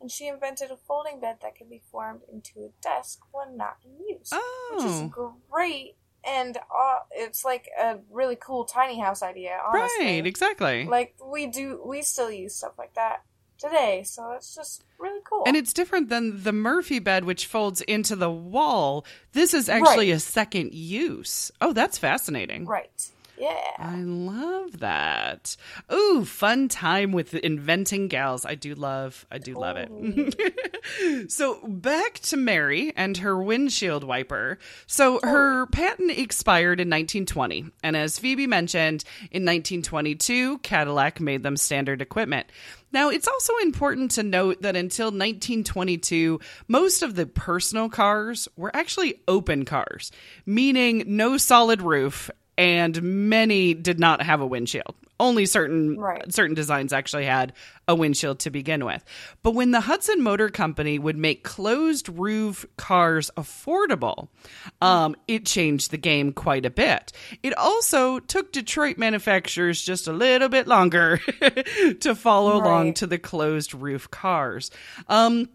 and 0.00 0.10
she 0.10 0.26
invented 0.26 0.70
a 0.70 0.76
folding 0.76 1.20
bed 1.20 1.38
that 1.42 1.56
could 1.56 1.70
be 1.70 1.82
formed 1.90 2.22
into 2.32 2.60
a 2.60 2.70
desk 2.82 3.20
when 3.32 3.56
not 3.56 3.76
in 3.84 3.92
use, 4.06 4.32
which 4.72 4.84
is 4.84 5.10
oh, 5.16 5.36
great. 5.50 5.96
And 6.26 6.56
uh, 6.56 7.00
it's 7.12 7.44
like 7.44 7.68
a 7.78 7.98
really 8.10 8.36
cool 8.36 8.64
tiny 8.64 8.98
house 8.98 9.22
idea, 9.22 9.60
honestly. 9.66 10.06
right, 10.06 10.26
exactly. 10.26 10.86
Like 10.86 11.16
we 11.24 11.46
do, 11.46 11.82
we 11.86 12.00
still 12.02 12.30
use 12.30 12.56
stuff 12.56 12.72
like 12.78 12.94
that 12.94 13.24
today, 13.58 14.02
so 14.04 14.32
it's 14.32 14.54
just 14.54 14.84
really 14.98 15.20
cool. 15.24 15.44
And 15.46 15.56
it's 15.56 15.72
different 15.72 16.08
than 16.08 16.42
the 16.42 16.52
Murphy 16.52 16.98
bed, 16.98 17.24
which 17.24 17.46
folds 17.46 17.80
into 17.82 18.16
the 18.16 18.30
wall. 18.30 19.04
This 19.32 19.54
is 19.54 19.68
actually 19.68 20.10
Right. 20.10 20.16
a 20.16 20.20
second 20.20 20.74
use. 20.74 21.50
Oh, 21.60 21.72
that's 21.72 21.98
fascinating. 21.98 22.66
right, 22.66 23.10
yeah. 23.38 23.70
I 23.78 23.96
love 23.96 24.80
that. 24.80 25.56
Ooh, 25.92 26.24
fun 26.24 26.68
time 26.68 27.12
with 27.12 27.34
inventing 27.34 28.08
gals. 28.08 28.44
I 28.44 28.54
do 28.54 28.74
love, 28.74 29.26
I 29.30 29.38
do 29.38 29.54
love 29.54 29.76
it. 29.76 29.90
Oh. 29.90 31.24
so 31.28 31.60
back 31.66 32.14
to 32.20 32.36
Mary 32.36 32.92
and 32.96 33.16
her 33.18 33.40
windshield 33.40 34.04
wiper. 34.04 34.58
So 34.86 35.20
oh. 35.22 35.28
her 35.28 35.66
patent 35.66 36.12
expired 36.12 36.80
in 36.80 36.88
1920, 36.88 37.66
and 37.82 37.96
as 37.96 38.18
Phoebe 38.18 38.46
mentioned, 38.46 39.04
in 39.30 39.44
1922, 39.44 40.58
Cadillac 40.58 41.20
made 41.20 41.42
them 41.42 41.56
standard 41.56 42.00
equipment. 42.00 42.46
Now, 42.94 43.08
it's 43.08 43.26
also 43.26 43.56
important 43.56 44.12
to 44.12 44.22
note 44.22 44.62
that 44.62 44.76
until 44.76 45.06
1922, 45.06 46.38
most 46.68 47.02
of 47.02 47.16
the 47.16 47.26
personal 47.26 47.88
cars 47.88 48.46
were 48.56 48.70
actually 48.74 49.20
open 49.26 49.64
cars, 49.64 50.12
meaning 50.46 51.02
no 51.04 51.36
solid 51.36 51.82
roof 51.82 52.30
and 52.58 53.02
many 53.02 53.74
did 53.74 53.98
not 53.98 54.22
have 54.22 54.40
a 54.40 54.46
windshield. 54.46 54.94
Only 55.20 55.46
certain 55.46 55.96
Right. 55.96 56.32
certain 56.34 56.56
designs 56.56 56.92
actually 56.92 57.24
had 57.24 57.52
a 57.86 57.94
windshield 57.94 58.40
to 58.40 58.50
begin 58.50 58.84
with. 58.84 59.04
But 59.44 59.52
when 59.52 59.70
the 59.70 59.80
Hudson 59.80 60.20
Motor 60.22 60.48
Company 60.48 60.98
would 60.98 61.16
make 61.16 61.44
closed 61.44 62.08
roof 62.08 62.66
cars 62.76 63.30
affordable, 63.36 64.26
um, 64.82 65.14
it 65.28 65.46
changed 65.46 65.92
the 65.92 65.98
game 65.98 66.32
quite 66.32 66.66
a 66.66 66.70
bit. 66.70 67.12
It 67.44 67.56
also 67.56 68.18
took 68.18 68.52
Detroit 68.52 68.98
manufacturers 68.98 69.80
just 69.82 70.08
a 70.08 70.12
little 70.12 70.48
bit 70.48 70.66
longer 70.66 71.18
to 72.00 72.14
follow 72.16 72.56
along 72.56 72.94
to 72.94 73.06
the 73.06 73.18
closed 73.18 73.72
roof 73.72 74.10
cars. 74.10 74.72
Um, 75.08 75.48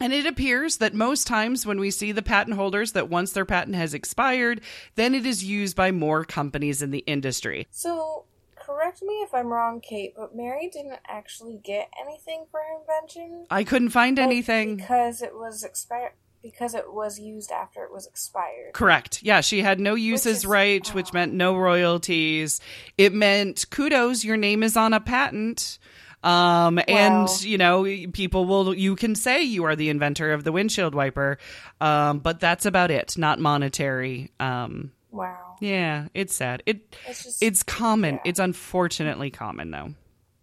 and 0.00 0.12
it 0.12 0.26
appears 0.26 0.78
that 0.78 0.94
most 0.94 1.26
times 1.26 1.64
when 1.66 1.78
we 1.80 1.90
see 1.90 2.12
the 2.12 2.22
patent 2.22 2.56
holders 2.56 2.92
that 2.92 3.08
once 3.08 3.32
their 3.32 3.44
patent 3.44 3.76
has 3.76 3.94
expired, 3.94 4.60
then 4.96 5.14
it 5.14 5.24
is 5.26 5.44
used 5.44 5.76
by 5.76 5.90
more 5.90 6.24
companies 6.24 6.82
in 6.82 6.90
the 6.90 7.04
industry. 7.06 7.66
So, 7.70 8.24
correct 8.56 9.02
me 9.02 9.14
if 9.22 9.32
I'm 9.34 9.48
wrong, 9.48 9.80
Kate, 9.80 10.14
but 10.16 10.34
Mary 10.34 10.68
didn't 10.72 10.98
actually 11.06 11.60
get 11.62 11.90
anything 12.04 12.46
for 12.50 12.60
her 12.60 12.80
invention. 12.80 13.46
I 13.50 13.62
couldn't 13.64 13.90
find 13.90 14.18
anything. 14.18 14.76
because 14.76 15.22
it 15.22 15.34
was 15.34 15.62
expired. 15.62 16.12
Because 16.42 16.74
it 16.74 16.92
was 16.92 17.18
used 17.18 17.50
after 17.50 17.84
it 17.84 17.90
was 17.90 18.06
expired. 18.06 18.74
Correct. 18.74 19.22
Yeah, 19.22 19.40
she 19.40 19.62
had 19.62 19.80
no 19.80 19.94
uses 19.94 20.38
is- 20.38 20.46
right, 20.46 20.86
which 20.94 21.14
meant 21.14 21.32
no 21.32 21.56
royalties. 21.56 22.60
It 22.98 23.14
meant 23.14 23.64
kudos, 23.70 24.24
your 24.24 24.36
name 24.36 24.62
is 24.62 24.76
on 24.76 24.92
a 24.92 25.00
patent. 25.00 25.78
Um, 26.24 26.80
and 26.88 27.28
you 27.44 27.58
know, 27.58 27.84
people 28.12 28.46
will, 28.46 28.74
you 28.74 28.96
can 28.96 29.14
say 29.14 29.42
you 29.42 29.64
are 29.64 29.76
the 29.76 29.90
inventor 29.90 30.32
of 30.32 30.42
the 30.42 30.52
windshield 30.52 30.94
wiper. 30.94 31.38
Um, 31.80 32.18
but 32.20 32.40
that's 32.40 32.64
about 32.66 32.90
it, 32.90 33.16
not 33.18 33.38
monetary. 33.38 34.32
Um, 34.40 34.92
Wow. 35.10 35.56
yeah, 35.60 36.08
it's 36.14 36.34
sad. 36.34 36.62
It, 36.66 36.96
It's 37.06 37.22
just. 37.22 37.42
it's 37.42 37.62
common. 37.62 38.16
yeah. 38.16 38.20
It's 38.24 38.40
unfortunately 38.40 39.30
common 39.30 39.70
though. 39.70 39.94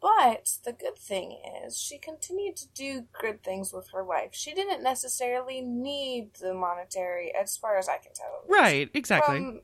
But 0.02 0.58
the 0.66 0.72
good 0.74 0.98
thing 0.98 1.38
is, 1.64 1.78
she 1.78 1.98
continued 2.00 2.56
to 2.58 2.68
do 2.74 3.04
good 3.22 3.44
things 3.44 3.72
with 3.72 3.90
her 3.94 4.04
life. 4.04 4.30
She 4.32 4.54
didn't 4.54 4.82
necessarily 4.82 5.62
need 5.62 6.34
the 6.42 6.54
monetary, 6.56 7.32
as 7.40 7.56
far 7.56 7.78
as 7.78 7.88
I 7.88 7.98
can 7.98 8.12
tell. 8.14 8.44
Right, 8.48 8.90
exactly. 8.96 9.38
From, 9.38 9.62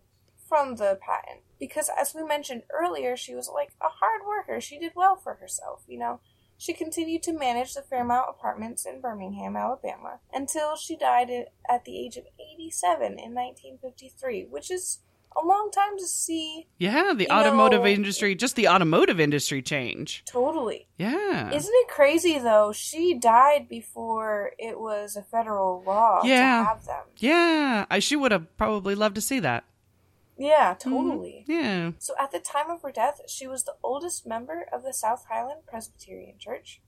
from 0.47 0.75
the 0.75 0.97
patent. 1.01 1.41
Because, 1.59 1.89
as 1.99 2.13
we 2.15 2.23
mentioned 2.23 2.63
earlier, 2.71 3.17
she 3.17 3.33
was 3.35 3.49
like 3.53 3.69
a 3.81 3.87
hard 3.89 4.21
worker. 4.27 4.61
She 4.61 4.77
did 4.79 4.93
well 4.95 5.15
for 5.15 5.35
herself, 5.35 5.83
you 5.87 5.97
know? 5.97 6.19
She 6.59 6.73
continued 6.73 7.21
to 7.23 7.33
manage 7.33 7.73
the 7.75 7.83
Fairmount 7.83 8.27
Apartments 8.29 8.85
in 8.85 8.99
Birmingham, 8.99 9.55
Alabama, 9.55 10.19
until 10.33 10.75
she 10.75 10.95
died 10.97 11.29
at, 11.69 11.85
the 11.85 11.99
age 11.99 12.17
of 12.17 12.23
87 12.39 13.19
in 13.19 13.35
1953, 13.35 14.47
which 14.49 14.71
is 14.71 14.99
a 15.39 15.45
long 15.45 15.69
time 15.71 15.97
to 15.99 16.07
see 16.07 16.65
yeah, 16.79 17.13
the 17.15 17.29
automotive 17.29 17.81
know- 17.81 17.87
industry, 17.87 18.33
just 18.33 18.55
the 18.55 18.67
automotive 18.67 19.19
industry 19.19 19.61
change. 19.61 20.23
totally. 20.25 20.87
Yeah. 20.97 21.51
Isn't 21.53 21.73
it 21.75 21.87
crazy 21.89 22.39
though? 22.39 22.71
She 22.73 23.13
died 23.13 23.67
before 23.69 24.53
it 24.57 24.79
was 24.79 25.15
a 25.15 25.21
federal 25.21 25.83
law 25.85 26.21
Yeah. 26.23 26.59
to 26.59 26.63
have 26.69 26.85
them. 26.85 27.03
yeah, 27.17 27.85
I 27.91 27.99
she 27.99 28.15
would 28.15 28.31
have 28.31 28.55
probably 28.57 28.95
loved 28.95 29.13
to 29.15 29.21
see 29.21 29.39
that. 29.41 29.63
Yeah, 30.38 30.73
mm-hmm. 30.73 30.89
totally. 30.89 31.45
Yeah. 31.47 31.91
So 31.99 32.13
at 32.19 32.31
the 32.31 32.39
time 32.39 32.69
of 32.69 32.81
her 32.83 32.91
death, 32.91 33.21
she 33.27 33.47
was 33.47 33.63
the 33.63 33.75
oldest 33.83 34.25
member 34.25 34.67
of 34.71 34.83
the 34.83 34.93
South 34.93 35.25
Highland 35.29 35.61
Presbyterian 35.67 36.38
Church, 36.38 36.81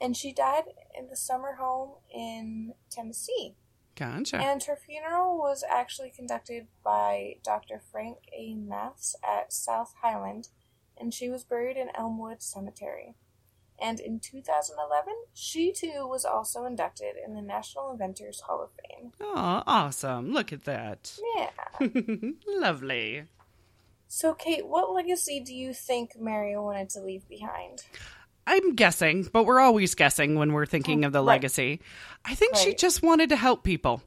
and 0.00 0.16
she 0.16 0.32
died 0.32 0.64
in 0.96 1.08
the 1.08 1.16
summer 1.16 1.56
home 1.58 1.94
in 2.14 2.74
Tennessee. 2.90 3.56
Gotcha. 3.96 4.38
And 4.38 4.62
her 4.64 4.76
funeral 4.76 5.36
was 5.36 5.64
actually 5.68 6.10
conducted 6.10 6.68
by 6.82 7.34
Dr. 7.44 7.82
Frank 7.90 8.18
A. 8.36 8.54
Maths 8.54 9.14
at 9.22 9.52
South 9.52 9.94
Highland, 10.02 10.48
and 10.96 11.12
she 11.12 11.28
was 11.28 11.44
buried 11.44 11.76
in 11.76 11.88
Elmwood 11.94 12.42
Cemetery. 12.42 13.14
And 13.80 14.00
in 14.00 14.20
2011, 14.20 15.14
she 15.32 15.72
too 15.72 16.06
was 16.06 16.24
also 16.24 16.64
inducted 16.64 17.14
in 17.24 17.34
the 17.34 17.42
National 17.42 17.90
Inventors 17.90 18.40
Hall 18.40 18.62
of 18.62 18.70
Fame. 18.72 19.12
Oh, 19.20 19.62
awesome. 19.66 20.32
Look 20.32 20.52
at 20.52 20.64
that. 20.64 21.18
Yeah. 21.36 21.50
Lovely. 22.46 23.24
So, 24.08 24.34
Kate, 24.34 24.66
what 24.66 24.92
legacy 24.92 25.40
do 25.40 25.54
you 25.54 25.72
think 25.72 26.18
Mary 26.18 26.56
wanted 26.56 26.90
to 26.90 27.00
leave 27.00 27.28
behind? 27.28 27.84
I'm 28.46 28.74
guessing, 28.74 29.28
but 29.32 29.44
we're 29.44 29.60
always 29.60 29.94
guessing 29.94 30.34
when 30.34 30.52
we're 30.52 30.66
thinking 30.66 31.04
of 31.04 31.12
the 31.12 31.20
Right. 31.20 31.34
legacy. 31.34 31.80
I 32.24 32.34
think 32.34 32.56
she 32.56 32.74
just 32.74 33.02
wanted 33.02 33.28
to 33.28 33.36
help 33.36 33.62
people. 33.62 34.02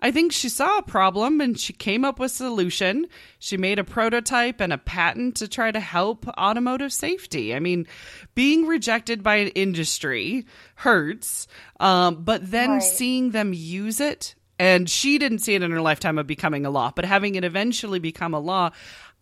I 0.00 0.10
think 0.12 0.32
she 0.32 0.48
saw 0.48 0.78
a 0.78 0.82
problem 0.82 1.40
and 1.40 1.58
she 1.58 1.72
came 1.72 2.04
up 2.04 2.18
with 2.20 2.30
a 2.32 2.34
solution. 2.34 3.06
She 3.38 3.56
made 3.56 3.78
a 3.78 3.84
prototype 3.84 4.60
and 4.60 4.72
a 4.72 4.78
patent 4.78 5.36
to 5.36 5.48
try 5.48 5.70
to 5.72 5.80
help 5.80 6.26
automotive 6.38 6.92
safety. 6.92 7.54
I 7.54 7.58
mean, 7.58 7.86
being 8.34 8.66
rejected 8.66 9.22
by 9.22 9.36
an 9.36 9.48
industry 9.48 10.46
hurts, 10.76 11.48
um, 11.80 12.22
but 12.24 12.50
then 12.50 12.70
Right. 12.70 12.82
seeing 12.82 13.30
them 13.30 13.52
use 13.52 14.00
it, 14.00 14.34
and 14.58 14.88
she 14.88 15.18
didn't 15.18 15.40
see 15.40 15.54
it 15.54 15.62
in 15.62 15.70
her 15.70 15.80
lifetime 15.82 16.18
of 16.18 16.26
becoming 16.26 16.64
a 16.64 16.70
law, 16.70 16.92
but 16.94 17.04
having 17.04 17.34
it 17.34 17.44
eventually 17.44 17.98
become 17.98 18.32
a 18.34 18.40
law, 18.40 18.70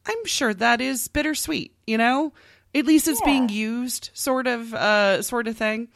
I'm 0.06 0.24
sure 0.26 0.54
that 0.54 0.80
is 0.80 1.08
bittersweet, 1.08 1.72
you 1.86 1.98
know? 1.98 2.32
At 2.74 2.84
least 2.86 3.08
it's 3.08 3.20
Yeah. 3.20 3.26
being 3.26 3.48
used, 3.48 4.10
sort 4.12 4.46
of, 4.46 4.74
uh, 4.74 5.22
sort 5.22 5.48
of 5.48 5.56
thing. 5.56 5.88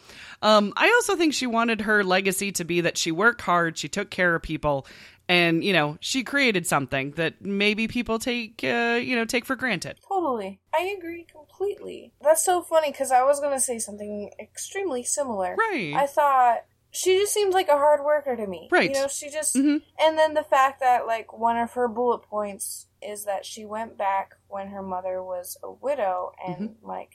Um, 0.43 0.73
I 0.77 0.89
also 0.89 1.17
think 1.17 1.35
she 1.35 1.47
wanted 1.47 1.83
her 1.83 2.03
legacy 2.03 2.53
to 2.53 2.65
be 2.65 2.81
that 2.81 2.97
she 2.97 3.13
worked 3.13 3.43
hard, 3.43 3.77
she 3.77 3.89
took 3.89 4.11
care 4.11 4.35
of 4.35 4.43
people, 4.43 4.87
and 5.29 5.63
you 5.63 5.73
know, 5.75 5.99
she 6.01 6.25
created 6.25 6.67
something 6.67 7.11
that 7.13 7.43
maybe 7.45 7.87
people 7.87 8.19
take, 8.19 8.65
uh, 8.65 8.99
you 9.03 9.15
know, 9.15 9.25
take 9.27 9.45
for 9.45 9.57
granted. 9.57 9.99
Totally. 10.09 10.59
I 10.75 10.95
agree 10.99 11.27
completely. 11.31 12.13
That's 12.23 12.43
so 12.43 12.63
funny 12.63 12.91
because 12.91 13.13
I 13.13 13.23
was 13.25 13.41
going 13.41 13.55
to 13.55 13.61
say 13.61 13.79
something 13.79 14.31
extremely 14.41 15.03
similar. 15.05 15.57
Right. 15.57 15.93
I 15.95 16.07
thought 16.07 16.65
she 16.91 17.19
just 17.19 17.33
seemed 17.35 17.53
like 17.53 17.69
a 17.69 17.77
hard 17.77 18.03
worker 18.03 18.35
to 18.35 18.47
me. 18.47 18.69
Right. 18.73 18.91
You 18.91 19.03
know, 19.03 19.07
she 19.09 19.29
just. 19.31 19.55
Mhm. 19.55 19.83
And 20.01 20.19
then 20.19 20.35
the 20.35 20.43
fact 20.43 20.81
that, 20.81 21.07
like, 21.07 21.37
one 21.37 21.57
of 21.59 21.73
her 21.75 21.87
bullet 21.87 22.23
points 22.23 22.87
is 23.03 23.25
that 23.25 23.45
she 23.45 23.65
went 23.65 23.97
back 23.99 24.35
when 24.49 24.69
her 24.69 24.83
mother 24.83 25.23
was 25.23 25.57
a 25.63 25.71
widow 25.73 26.33
and, 26.47 26.71
Mm-hmm. 26.71 26.87
like, 26.87 27.13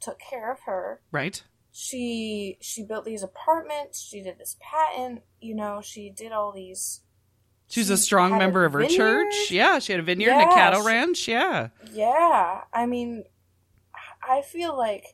took 0.00 0.18
care 0.18 0.50
of 0.52 0.60
her. 0.66 1.00
Right. 1.12 1.42
She 1.72 2.58
she 2.60 2.82
built 2.82 3.04
these 3.04 3.22
apartments. 3.22 4.00
She 4.02 4.22
did 4.22 4.38
this 4.38 4.56
patent. 4.60 5.22
You 5.40 5.54
know, 5.54 5.80
she 5.82 6.10
did 6.10 6.32
all 6.32 6.50
these. 6.52 7.02
She's 7.68 7.86
she 7.86 7.92
a 7.92 7.96
strong 7.96 8.36
member 8.38 8.64
of 8.64 8.72
her 8.72 8.80
vineyard. 8.80 9.30
church. 9.30 9.50
Yeah, 9.52 9.78
she 9.78 9.92
had 9.92 10.00
a 10.00 10.04
vineyard 10.04 10.32
and 10.32 10.50
a 10.50 10.54
cattle 10.54 10.80
she- 10.80 10.86
ranch. 10.88 11.28
Yeah. 11.28 11.68
Yeah, 11.92 12.62
I 12.72 12.86
mean, 12.86 13.22
I 14.28 14.42
feel 14.42 14.76
like 14.76 15.04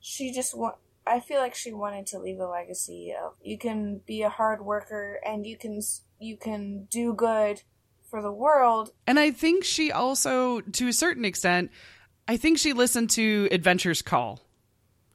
she 0.00 0.32
just 0.32 0.56
want. 0.56 0.76
I 1.06 1.20
feel 1.20 1.38
like 1.40 1.54
she 1.54 1.72
wanted 1.72 2.06
to 2.08 2.18
leave 2.18 2.40
a 2.40 2.46
legacy 2.46 3.14
of 3.18 3.34
you 3.40 3.56
can 3.56 4.00
be 4.06 4.22
a 4.22 4.28
hard 4.28 4.60
worker 4.62 5.20
and 5.24 5.46
you 5.46 5.56
can 5.56 5.80
you 6.18 6.36
can 6.36 6.86
do 6.90 7.14
good 7.14 7.62
for 8.08 8.22
the 8.22 8.32
world. 8.32 8.90
And 9.06 9.18
I 9.18 9.30
think 9.30 9.64
she 9.64 9.92
also, 9.92 10.60
to 10.60 10.88
a 10.88 10.92
certain 10.92 11.24
extent, 11.24 11.70
I 12.28 12.36
think 12.36 12.58
she 12.58 12.72
listened 12.72 13.10
to 13.10 13.48
Adventure's 13.52 14.02
Call. 14.02 14.40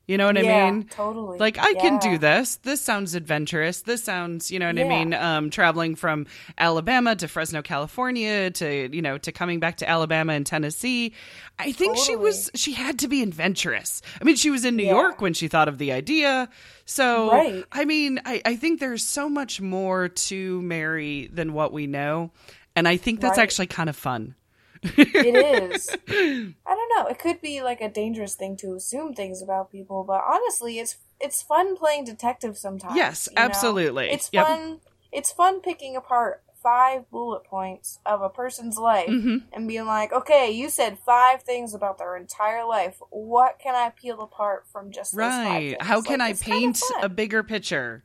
You 0.07 0.17
know 0.17 0.25
what 0.25 0.43
yeah, 0.43 0.65
I 0.65 0.71
mean? 0.71 0.83
Totally. 0.89 1.37
Like 1.37 1.57
I 1.57 1.69
yeah. 1.69 1.79
can 1.79 1.97
do 1.99 2.17
this. 2.17 2.57
This 2.57 2.81
sounds 2.81 3.15
adventurous. 3.15 3.83
This 3.83 4.03
sounds, 4.03 4.51
you 4.51 4.59
know 4.59 4.67
what 4.67 4.75
Yeah. 4.75 4.85
I 4.85 4.89
mean? 4.89 5.13
Um, 5.13 5.49
traveling 5.51 5.95
from 5.95 6.25
Alabama 6.57 7.15
to 7.15 7.29
Fresno, 7.29 7.61
California, 7.61 8.51
to 8.51 8.93
you 8.93 9.01
know, 9.01 9.17
to 9.19 9.31
coming 9.31 9.61
back 9.61 9.77
to 9.77 9.87
Alabama 9.89 10.33
and 10.33 10.45
Tennessee. 10.45 11.13
I 11.59 11.71
think 11.71 11.97
she 11.97 12.17
was. 12.17 12.51
She 12.55 12.73
had 12.73 12.99
to 12.99 13.07
be 13.07 13.21
adventurous. 13.23 14.01
I 14.19 14.25
mean, 14.25 14.35
she 14.35 14.49
was 14.49 14.65
in 14.65 14.75
New. 14.75 14.83
York 14.91 15.21
when 15.21 15.33
she 15.33 15.47
thought 15.47 15.69
of 15.69 15.77
the 15.77 15.93
idea. 15.93 16.49
So, 16.83 17.31
Right. 17.31 17.63
I 17.71 17.85
mean, 17.85 18.19
I, 18.25 18.41
I 18.43 18.55
think 18.57 18.81
there's 18.81 19.05
so 19.05 19.29
much 19.29 19.61
more 19.61 20.09
to 20.09 20.61
Mary 20.63 21.29
than 21.31 21.53
what 21.53 21.71
we 21.71 21.87
know, 21.87 22.31
and 22.75 22.87
I 22.87 22.97
think 22.97 23.19
that's 23.19 23.37
Right. 23.37 23.43
actually 23.43 23.67
kind 23.67 23.89
of 23.89 23.95
fun. 23.95 24.35
It 24.83 25.35
is. 25.71 25.97
I 26.09 26.53
don't 26.75 26.91
know. 26.97 27.07
It 27.07 27.19
could 27.19 27.41
be 27.41 27.61
like 27.61 27.81
a 27.81 27.89
dangerous 27.89 28.35
thing 28.35 28.57
to 28.57 28.73
assume 28.75 29.13
things 29.13 29.41
about 29.41 29.71
people, 29.71 30.03
but 30.03 30.21
honestly, 30.27 30.79
it's 30.79 30.97
it's 31.19 31.41
fun 31.41 31.77
playing 31.77 32.05
detective 32.05 32.57
sometimes. 32.57 32.95
Yes, 32.97 33.27
you 33.31 33.35
know? 33.35 33.43
absolutely. 33.43 34.09
It's 34.09 34.29
Yep. 34.29 34.47
fun. 34.47 34.79
It's 35.11 35.31
fun 35.31 35.61
picking 35.61 35.95
apart 35.95 36.43
five 36.63 37.09
bullet 37.09 37.43
points 37.43 37.99
of 38.05 38.21
a 38.21 38.29
person's 38.29 38.77
life 38.77 39.09
Mhm. 39.09 39.41
and 39.53 39.67
being 39.67 39.85
like, 39.85 40.13
okay, 40.13 40.49
you 40.51 40.69
said 40.69 40.97
five 40.99 41.41
things 41.43 41.73
about 41.73 41.97
their 41.97 42.15
entire 42.15 42.63
life. 42.65 42.97
What 43.09 43.59
can 43.59 43.75
I 43.75 43.89
peel 43.89 44.21
apart 44.21 44.65
from 44.71 44.91
just 44.91 45.13
Right. 45.15 45.75
How 45.81 46.01
can 46.01 46.21
I 46.21 46.31
it's 46.31 46.41
kinda 46.41 46.57
paint 46.59 46.81
a 47.01 47.09
bigger 47.09 47.43
picture? 47.43 48.03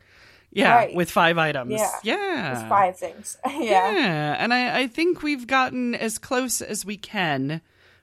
Yeah, 0.53 0.75
Right. 0.75 0.95
with 0.95 1.11
five 1.11 1.37
items. 1.39 1.73
Yeah. 1.73 1.91
Yeah. 2.03 2.61
With 2.61 2.69
five 2.69 2.97
things? 2.99 3.37
yeah. 3.47 3.91
Yeah. 3.93 4.37
And 4.39 4.55
I, 4.55 4.81
I 4.81 4.87
think 4.87 5.23
we've 5.23 5.47
gotten 5.47 5.95
as 5.95 6.19
close 6.19 6.63
as 6.63 6.85
we 6.85 6.97
can. 6.97 7.61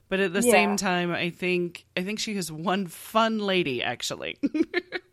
But 0.10 0.20
at 0.20 0.34
the 0.34 0.42
Yeah. 0.42 0.52
same 0.52 0.78
time, 0.78 1.12
I 1.12 1.32
think 1.32 1.86
I 1.98 2.04
think 2.04 2.20
she 2.20 2.36
is 2.36 2.52
one 2.52 2.86
fun 2.88 3.40
lady, 3.40 3.82
actually. 3.82 4.38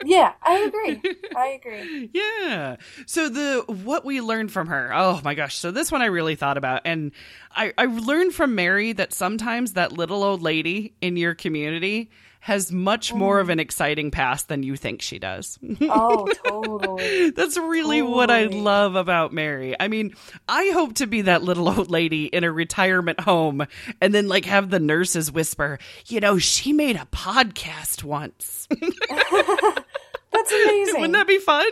Yeah, 0.03 0.33
I 0.43 0.61
agree. 0.61 1.03
I 1.37 1.47
agree. 1.62 2.11
yeah. 2.14 2.76
So 3.05 3.28
the 3.28 3.64
what 3.85 4.03
we 4.03 4.22
learned 4.22 4.51
from 4.51 4.68
her. 4.68 4.91
Oh 4.95 5.20
my 5.22 5.35
gosh. 5.35 5.57
So 5.57 5.70
this 5.70 5.93
one 5.93 6.01
I 6.01 6.07
really 6.07 6.37
thought 6.37 6.57
about, 6.57 6.83
and 6.87 7.12
I 7.55 7.74
I 7.76 7.85
learned 7.85 8.35
from 8.35 8.55
Mary 8.55 8.93
that 8.95 9.12
sometimes 9.12 9.74
that 9.74 9.93
little 9.93 10.22
old 10.24 10.41
lady 10.41 10.95
in 11.03 11.18
your 11.18 11.35
community 11.35 12.11
has 12.41 12.72
much 12.72 13.12
more 13.12 13.38
Mm. 13.38 13.41
of 13.43 13.49
an 13.51 13.61
exciting 13.61 14.11
past 14.11 14.49
than 14.49 14.62
you 14.62 14.74
think 14.76 15.03
she 15.03 15.18
does. 15.18 15.59
Oh, 15.82 16.26
totally. 16.47 17.30
That's 17.30 17.57
really 17.59 18.01
what 18.03 18.30
I 18.30 18.45
love 18.47 18.97
about 18.97 19.32
Mary. 19.32 19.76
I 19.78 19.88
mean, 19.88 20.14
I 20.49 20.70
hope 20.72 20.95
to 20.95 21.07
be 21.07 21.22
that 21.22 21.43
little 21.43 21.68
old 21.68 21.91
lady 21.91 22.24
in 22.26 22.43
a 22.45 22.51
retirement 22.51 23.20
home 23.20 23.66
and 24.01 24.14
then 24.14 24.26
like 24.26 24.47
have 24.47 24.70
the 24.70 24.80
nurses 24.80 25.30
whisper, 25.30 25.78
you 26.07 26.20
know, 26.20 26.38
she 26.38 26.72
made 26.72 26.97
a 26.97 27.07
podcast 27.12 28.03
once. 28.05 28.66
That's 30.32 30.53
amazing. 30.64 30.95
Wouldn't 31.01 31.12
that 31.14 31.26
be 31.26 31.38
fun? 31.38 31.66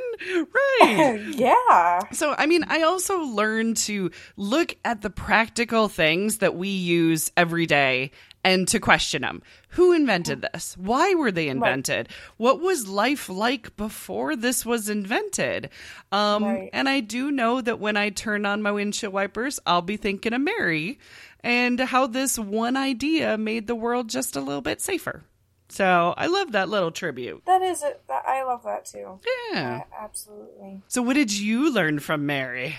Right. 0.81 1.23
yeah. 1.31 2.01
So, 2.13 2.35
I 2.37 2.47
mean, 2.47 2.65
I 2.69 2.83
also 2.83 3.21
learned 3.21 3.77
to 3.79 4.11
look 4.37 4.77
at 4.85 5.01
the 5.03 5.11
practical 5.11 5.89
things 5.89 6.39
that 6.39 6.55
we 6.57 6.69
use 6.69 7.31
every 7.37 7.67
day 7.67 8.11
and 8.45 8.67
to 8.69 8.79
question 8.79 9.23
them. 9.23 9.43
Who 9.71 9.93
invented 9.93 10.43
this? 10.53 10.77
Why 10.79 11.15
were 11.15 11.31
they 11.33 11.49
invented? 11.49 12.09
What 12.37 12.61
was 12.61 12.89
life 12.89 13.29
like 13.29 13.77
before 13.77 14.37
this 14.37 14.65
was 14.65 14.89
invented? 14.89 15.71
Um, 16.13 16.45
Right. 16.45 16.71
And 16.73 16.89
I 16.89 17.01
do 17.01 17.31
know 17.31 17.61
that 17.61 17.81
when 17.81 17.97
I 17.97 18.11
turn 18.11 18.47
on 18.47 18.63
my 18.63 18.71
windshield 18.73 19.13
wipers, 19.13 19.61
I'll 19.67 19.83
be 19.83 19.97
thinking 19.97 20.33
of 20.33 20.41
Mary 20.41 20.99
and 21.45 21.79
how 21.81 22.07
this 22.07 22.39
one 22.39 22.77
idea 22.77 23.37
made 23.37 23.67
the 23.67 23.75
world 23.75 24.09
just 24.09 24.37
a 24.37 24.41
little 24.41 24.63
bit 24.63 24.81
safer. 24.81 25.25
So 25.69 26.15
I 26.17 26.27
love 26.29 26.53
that 26.53 26.71
little 26.71 26.91
tribute. 26.91 27.43
That 27.45 27.61
is 27.61 27.83
it. 27.83 28.01
I 28.09 28.43
love 28.45 28.63
that 28.65 28.87
too. 28.87 29.21
Yeah. 29.53 29.83
I- 29.83 30.05
absolutely. 30.05 30.81
So, 30.89 31.03
what 31.03 31.13
did 31.15 31.31
you 31.37 31.71
learn 31.71 31.99
from 31.99 32.25
Mary? 32.25 32.77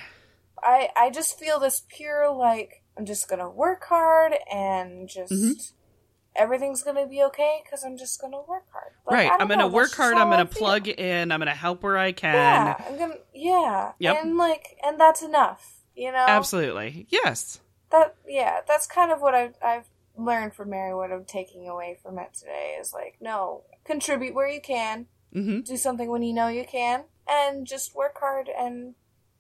I 0.61 0.89
I 0.95 1.09
just 1.11 1.37
feel 1.39 1.59
this 1.59 1.83
pure 1.87 2.31
like 2.31 2.81
I'm 2.99 3.05
just 3.05 3.29
gonna 3.29 3.49
work 3.49 3.85
hard 3.85 4.33
and 4.51 5.07
just 5.07 5.31
Mhm. 5.31 5.71
everything's 6.35 6.83
gonna 6.83 7.07
be 7.07 7.23
okay 7.23 7.61
because 7.63 7.85
I'm 7.85 7.95
just 7.95 8.19
gonna 8.19 8.41
work 8.41 8.65
hard. 8.73 8.91
Like, 9.05 9.13
right. 9.13 9.31
I'm 9.39 9.47
to 9.47 9.55
know, 9.55 9.67
work 9.67 9.93
hard. 9.93 10.15
I'm 10.15 10.19
how 10.19 10.25
going 10.25 10.39
I 10.41 10.43
to 10.43 10.49
feel. 10.53 10.59
plug 10.59 10.87
in. 10.89 11.31
I'm 11.31 11.39
to 11.39 11.51
help 11.51 11.81
where 11.81 11.97
I 11.97 12.11
can. 12.11 12.33
Yeah, 12.35 12.75
I'm 12.85 12.97
gonna. 12.97 13.15
Yeah. 13.33 13.93
Yep. 13.99 14.17
And 14.21 14.37
like, 14.37 14.77
and 14.83 14.99
that's 14.99 15.21
enough. 15.21 15.77
You 15.95 16.11
know. 16.11 16.25
Absolutely. 16.27 17.07
Yes. 17.09 17.61
That 17.89 18.15
yeah. 18.27 18.59
That's 18.67 18.85
kind 18.85 19.13
of 19.13 19.21
what 19.21 19.33
I've 19.33 19.55
I've 19.63 19.87
learned 20.17 20.53
from 20.53 20.71
Mary. 20.71 20.93
What 20.93 21.13
I'm 21.13 21.23
taking 21.23 21.69
away 21.69 21.97
from 22.03 22.19
it 22.19 22.33
today 22.33 22.77
is 22.81 22.91
like, 22.91 23.15
no, 23.21 23.63
contribute 23.85 24.33
where 24.35 24.47
you 24.49 24.59
can. 24.59 25.07
hmm 25.31 25.61
Do 25.61 25.77
something 25.77 26.09
when 26.09 26.21
you 26.23 26.33
know 26.33 26.49
you 26.49 26.65
can, 26.65 27.05
and 27.29 27.65
just 27.65 27.95
work 27.95 28.19
hard. 28.19 28.49
And 28.49 28.95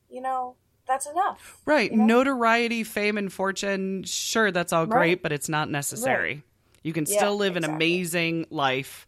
you 0.09 0.21
know, 0.21 0.55
that's 0.89 1.05
enough. 1.07 1.57
Right. 1.65 1.89
You 1.91 1.97
know? 1.97 2.05
Notoriety, 2.05 2.83
fame, 2.83 3.17
and 3.17 3.31
fortune. 3.31 4.03
Sure, 4.03 4.51
that's 4.51 4.73
all 4.73 4.85
great, 4.85 4.99
Right. 4.99 5.23
but 5.23 5.31
it's 5.31 5.47
not 5.47 5.69
necessary. 5.69 6.43
You 6.83 6.91
can 6.91 7.05
Yeah, 7.07 7.17
still 7.17 7.35
live 7.37 7.55
an 7.55 7.63
amazing 7.63 8.47
life 8.49 9.07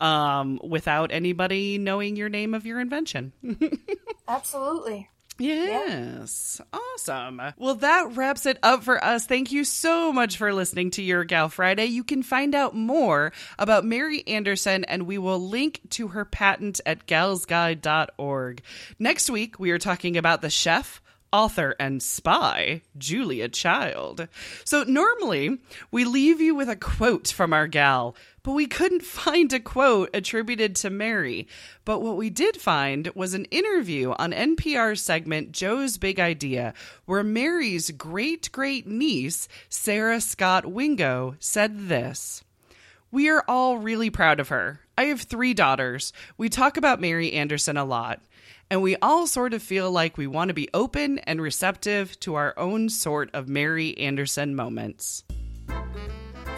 um, 0.00 0.58
without 0.62 1.12
anybody 1.12 1.78
knowing 1.78 2.16
your 2.16 2.28
name 2.28 2.52
of 2.54 2.66
your 2.66 2.80
invention. 2.80 3.32
Absolutely. 4.28 5.08
Yes. 5.38 6.60
Awesome. 6.70 7.40
Well, 7.56 7.76
that 7.76 8.14
wraps 8.14 8.44
it 8.44 8.58
up 8.62 8.82
for 8.82 9.02
us. 9.02 9.24
Thank 9.24 9.52
you 9.52 9.64
so 9.64 10.12
much 10.12 10.36
for 10.36 10.52
listening 10.52 10.90
to 10.92 11.02
Your 11.02 11.24
Gal 11.24 11.48
Friday. 11.48 11.86
You 11.86 12.04
can 12.04 12.22
find 12.22 12.54
out 12.54 12.74
more 12.74 13.32
about 13.58 13.86
Mary 13.86 14.22
Anderson, 14.26 14.84
and 14.84 15.04
we 15.06 15.16
will 15.16 15.40
link 15.40 15.80
to 15.90 16.08
her 16.08 16.26
patent 16.26 16.82
at 16.84 17.06
galsguide.org. 17.06 18.62
Next 18.98 19.30
week, 19.30 19.58
we 19.58 19.70
are 19.70 19.78
talking 19.78 20.16
about 20.18 20.42
the 20.42 20.50
chef. 20.50 21.00
Author 21.32 21.76
and 21.78 22.02
spy, 22.02 22.82
Julia 22.98 23.48
Child. 23.48 24.28
So, 24.64 24.82
normally 24.84 25.58
we 25.90 26.04
leave 26.04 26.40
you 26.40 26.54
with 26.54 26.68
a 26.68 26.76
quote 26.76 27.28
from 27.28 27.52
our 27.52 27.66
gal, 27.66 28.16
but 28.42 28.52
we 28.52 28.66
couldn't 28.66 29.02
find 29.04 29.52
a 29.52 29.60
quote 29.60 30.10
attributed 30.14 30.74
to 30.76 30.90
Mary. 30.90 31.46
But 31.84 32.00
what 32.00 32.16
we 32.16 32.30
did 32.30 32.56
find 32.56 33.08
was 33.14 33.34
an 33.34 33.44
interview 33.46 34.12
on 34.12 34.32
NPR's 34.32 35.00
segment 35.00 35.52
Joe's 35.52 35.98
Big 35.98 36.18
Idea, 36.18 36.74
where 37.04 37.22
Mary's 37.22 37.90
great 37.90 38.50
great 38.52 38.86
niece, 38.86 39.48
Sarah 39.68 40.20
Scott 40.20 40.66
Wingo, 40.66 41.36
said 41.38 41.88
this. 41.88 42.42
We 43.12 43.28
are 43.28 43.44
all 43.48 43.78
really 43.78 44.10
proud 44.10 44.38
of 44.38 44.50
her. 44.50 44.80
I 44.96 45.04
have 45.04 45.22
three 45.22 45.54
daughters. 45.54 46.12
We 46.36 46.48
talk 46.48 46.76
about 46.76 47.00
Mary 47.00 47.32
Anderson 47.32 47.76
a 47.76 47.84
lot. 47.84 48.20
And 48.70 48.82
we 48.82 48.96
all 49.02 49.26
sort 49.26 49.52
of 49.52 49.62
feel 49.62 49.90
like 49.90 50.16
we 50.16 50.26
want 50.26 50.48
to 50.48 50.54
be 50.54 50.68
open 50.72 51.18
and 51.20 51.40
receptive 51.40 52.18
to 52.20 52.36
our 52.36 52.56
own 52.56 52.88
sort 52.88 53.30
of 53.34 53.48
Mary 53.48 53.98
Anderson 53.98 54.54
moments. 54.54 55.24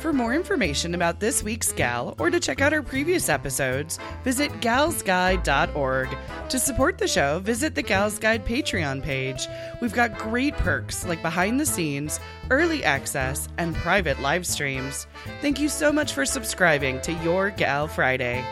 For 0.00 0.12
more 0.12 0.34
information 0.34 0.96
about 0.96 1.20
this 1.20 1.44
week's 1.44 1.70
gal 1.70 2.16
or 2.18 2.28
to 2.28 2.40
check 2.40 2.60
out 2.60 2.72
our 2.72 2.82
previous 2.82 3.28
episodes, 3.28 4.00
visit 4.24 4.50
galsguide.org. 4.60 6.08
To 6.48 6.58
support 6.58 6.98
the 6.98 7.06
show, 7.06 7.38
visit 7.38 7.76
the 7.76 7.84
Gals 7.84 8.18
Guide 8.18 8.44
Patreon 8.44 9.00
page. 9.04 9.46
We've 9.80 9.92
got 9.92 10.18
great 10.18 10.56
perks 10.56 11.06
like 11.06 11.22
behind 11.22 11.60
the 11.60 11.66
scenes, 11.66 12.18
early 12.50 12.82
access, 12.82 13.48
and 13.58 13.76
private 13.76 14.20
live 14.20 14.44
streams. 14.44 15.06
Thank 15.40 15.60
you 15.60 15.68
so 15.68 15.92
much 15.92 16.12
for 16.12 16.26
subscribing 16.26 17.00
to 17.02 17.12
Your 17.22 17.50
Gal 17.50 17.86
Friday. 17.86 18.44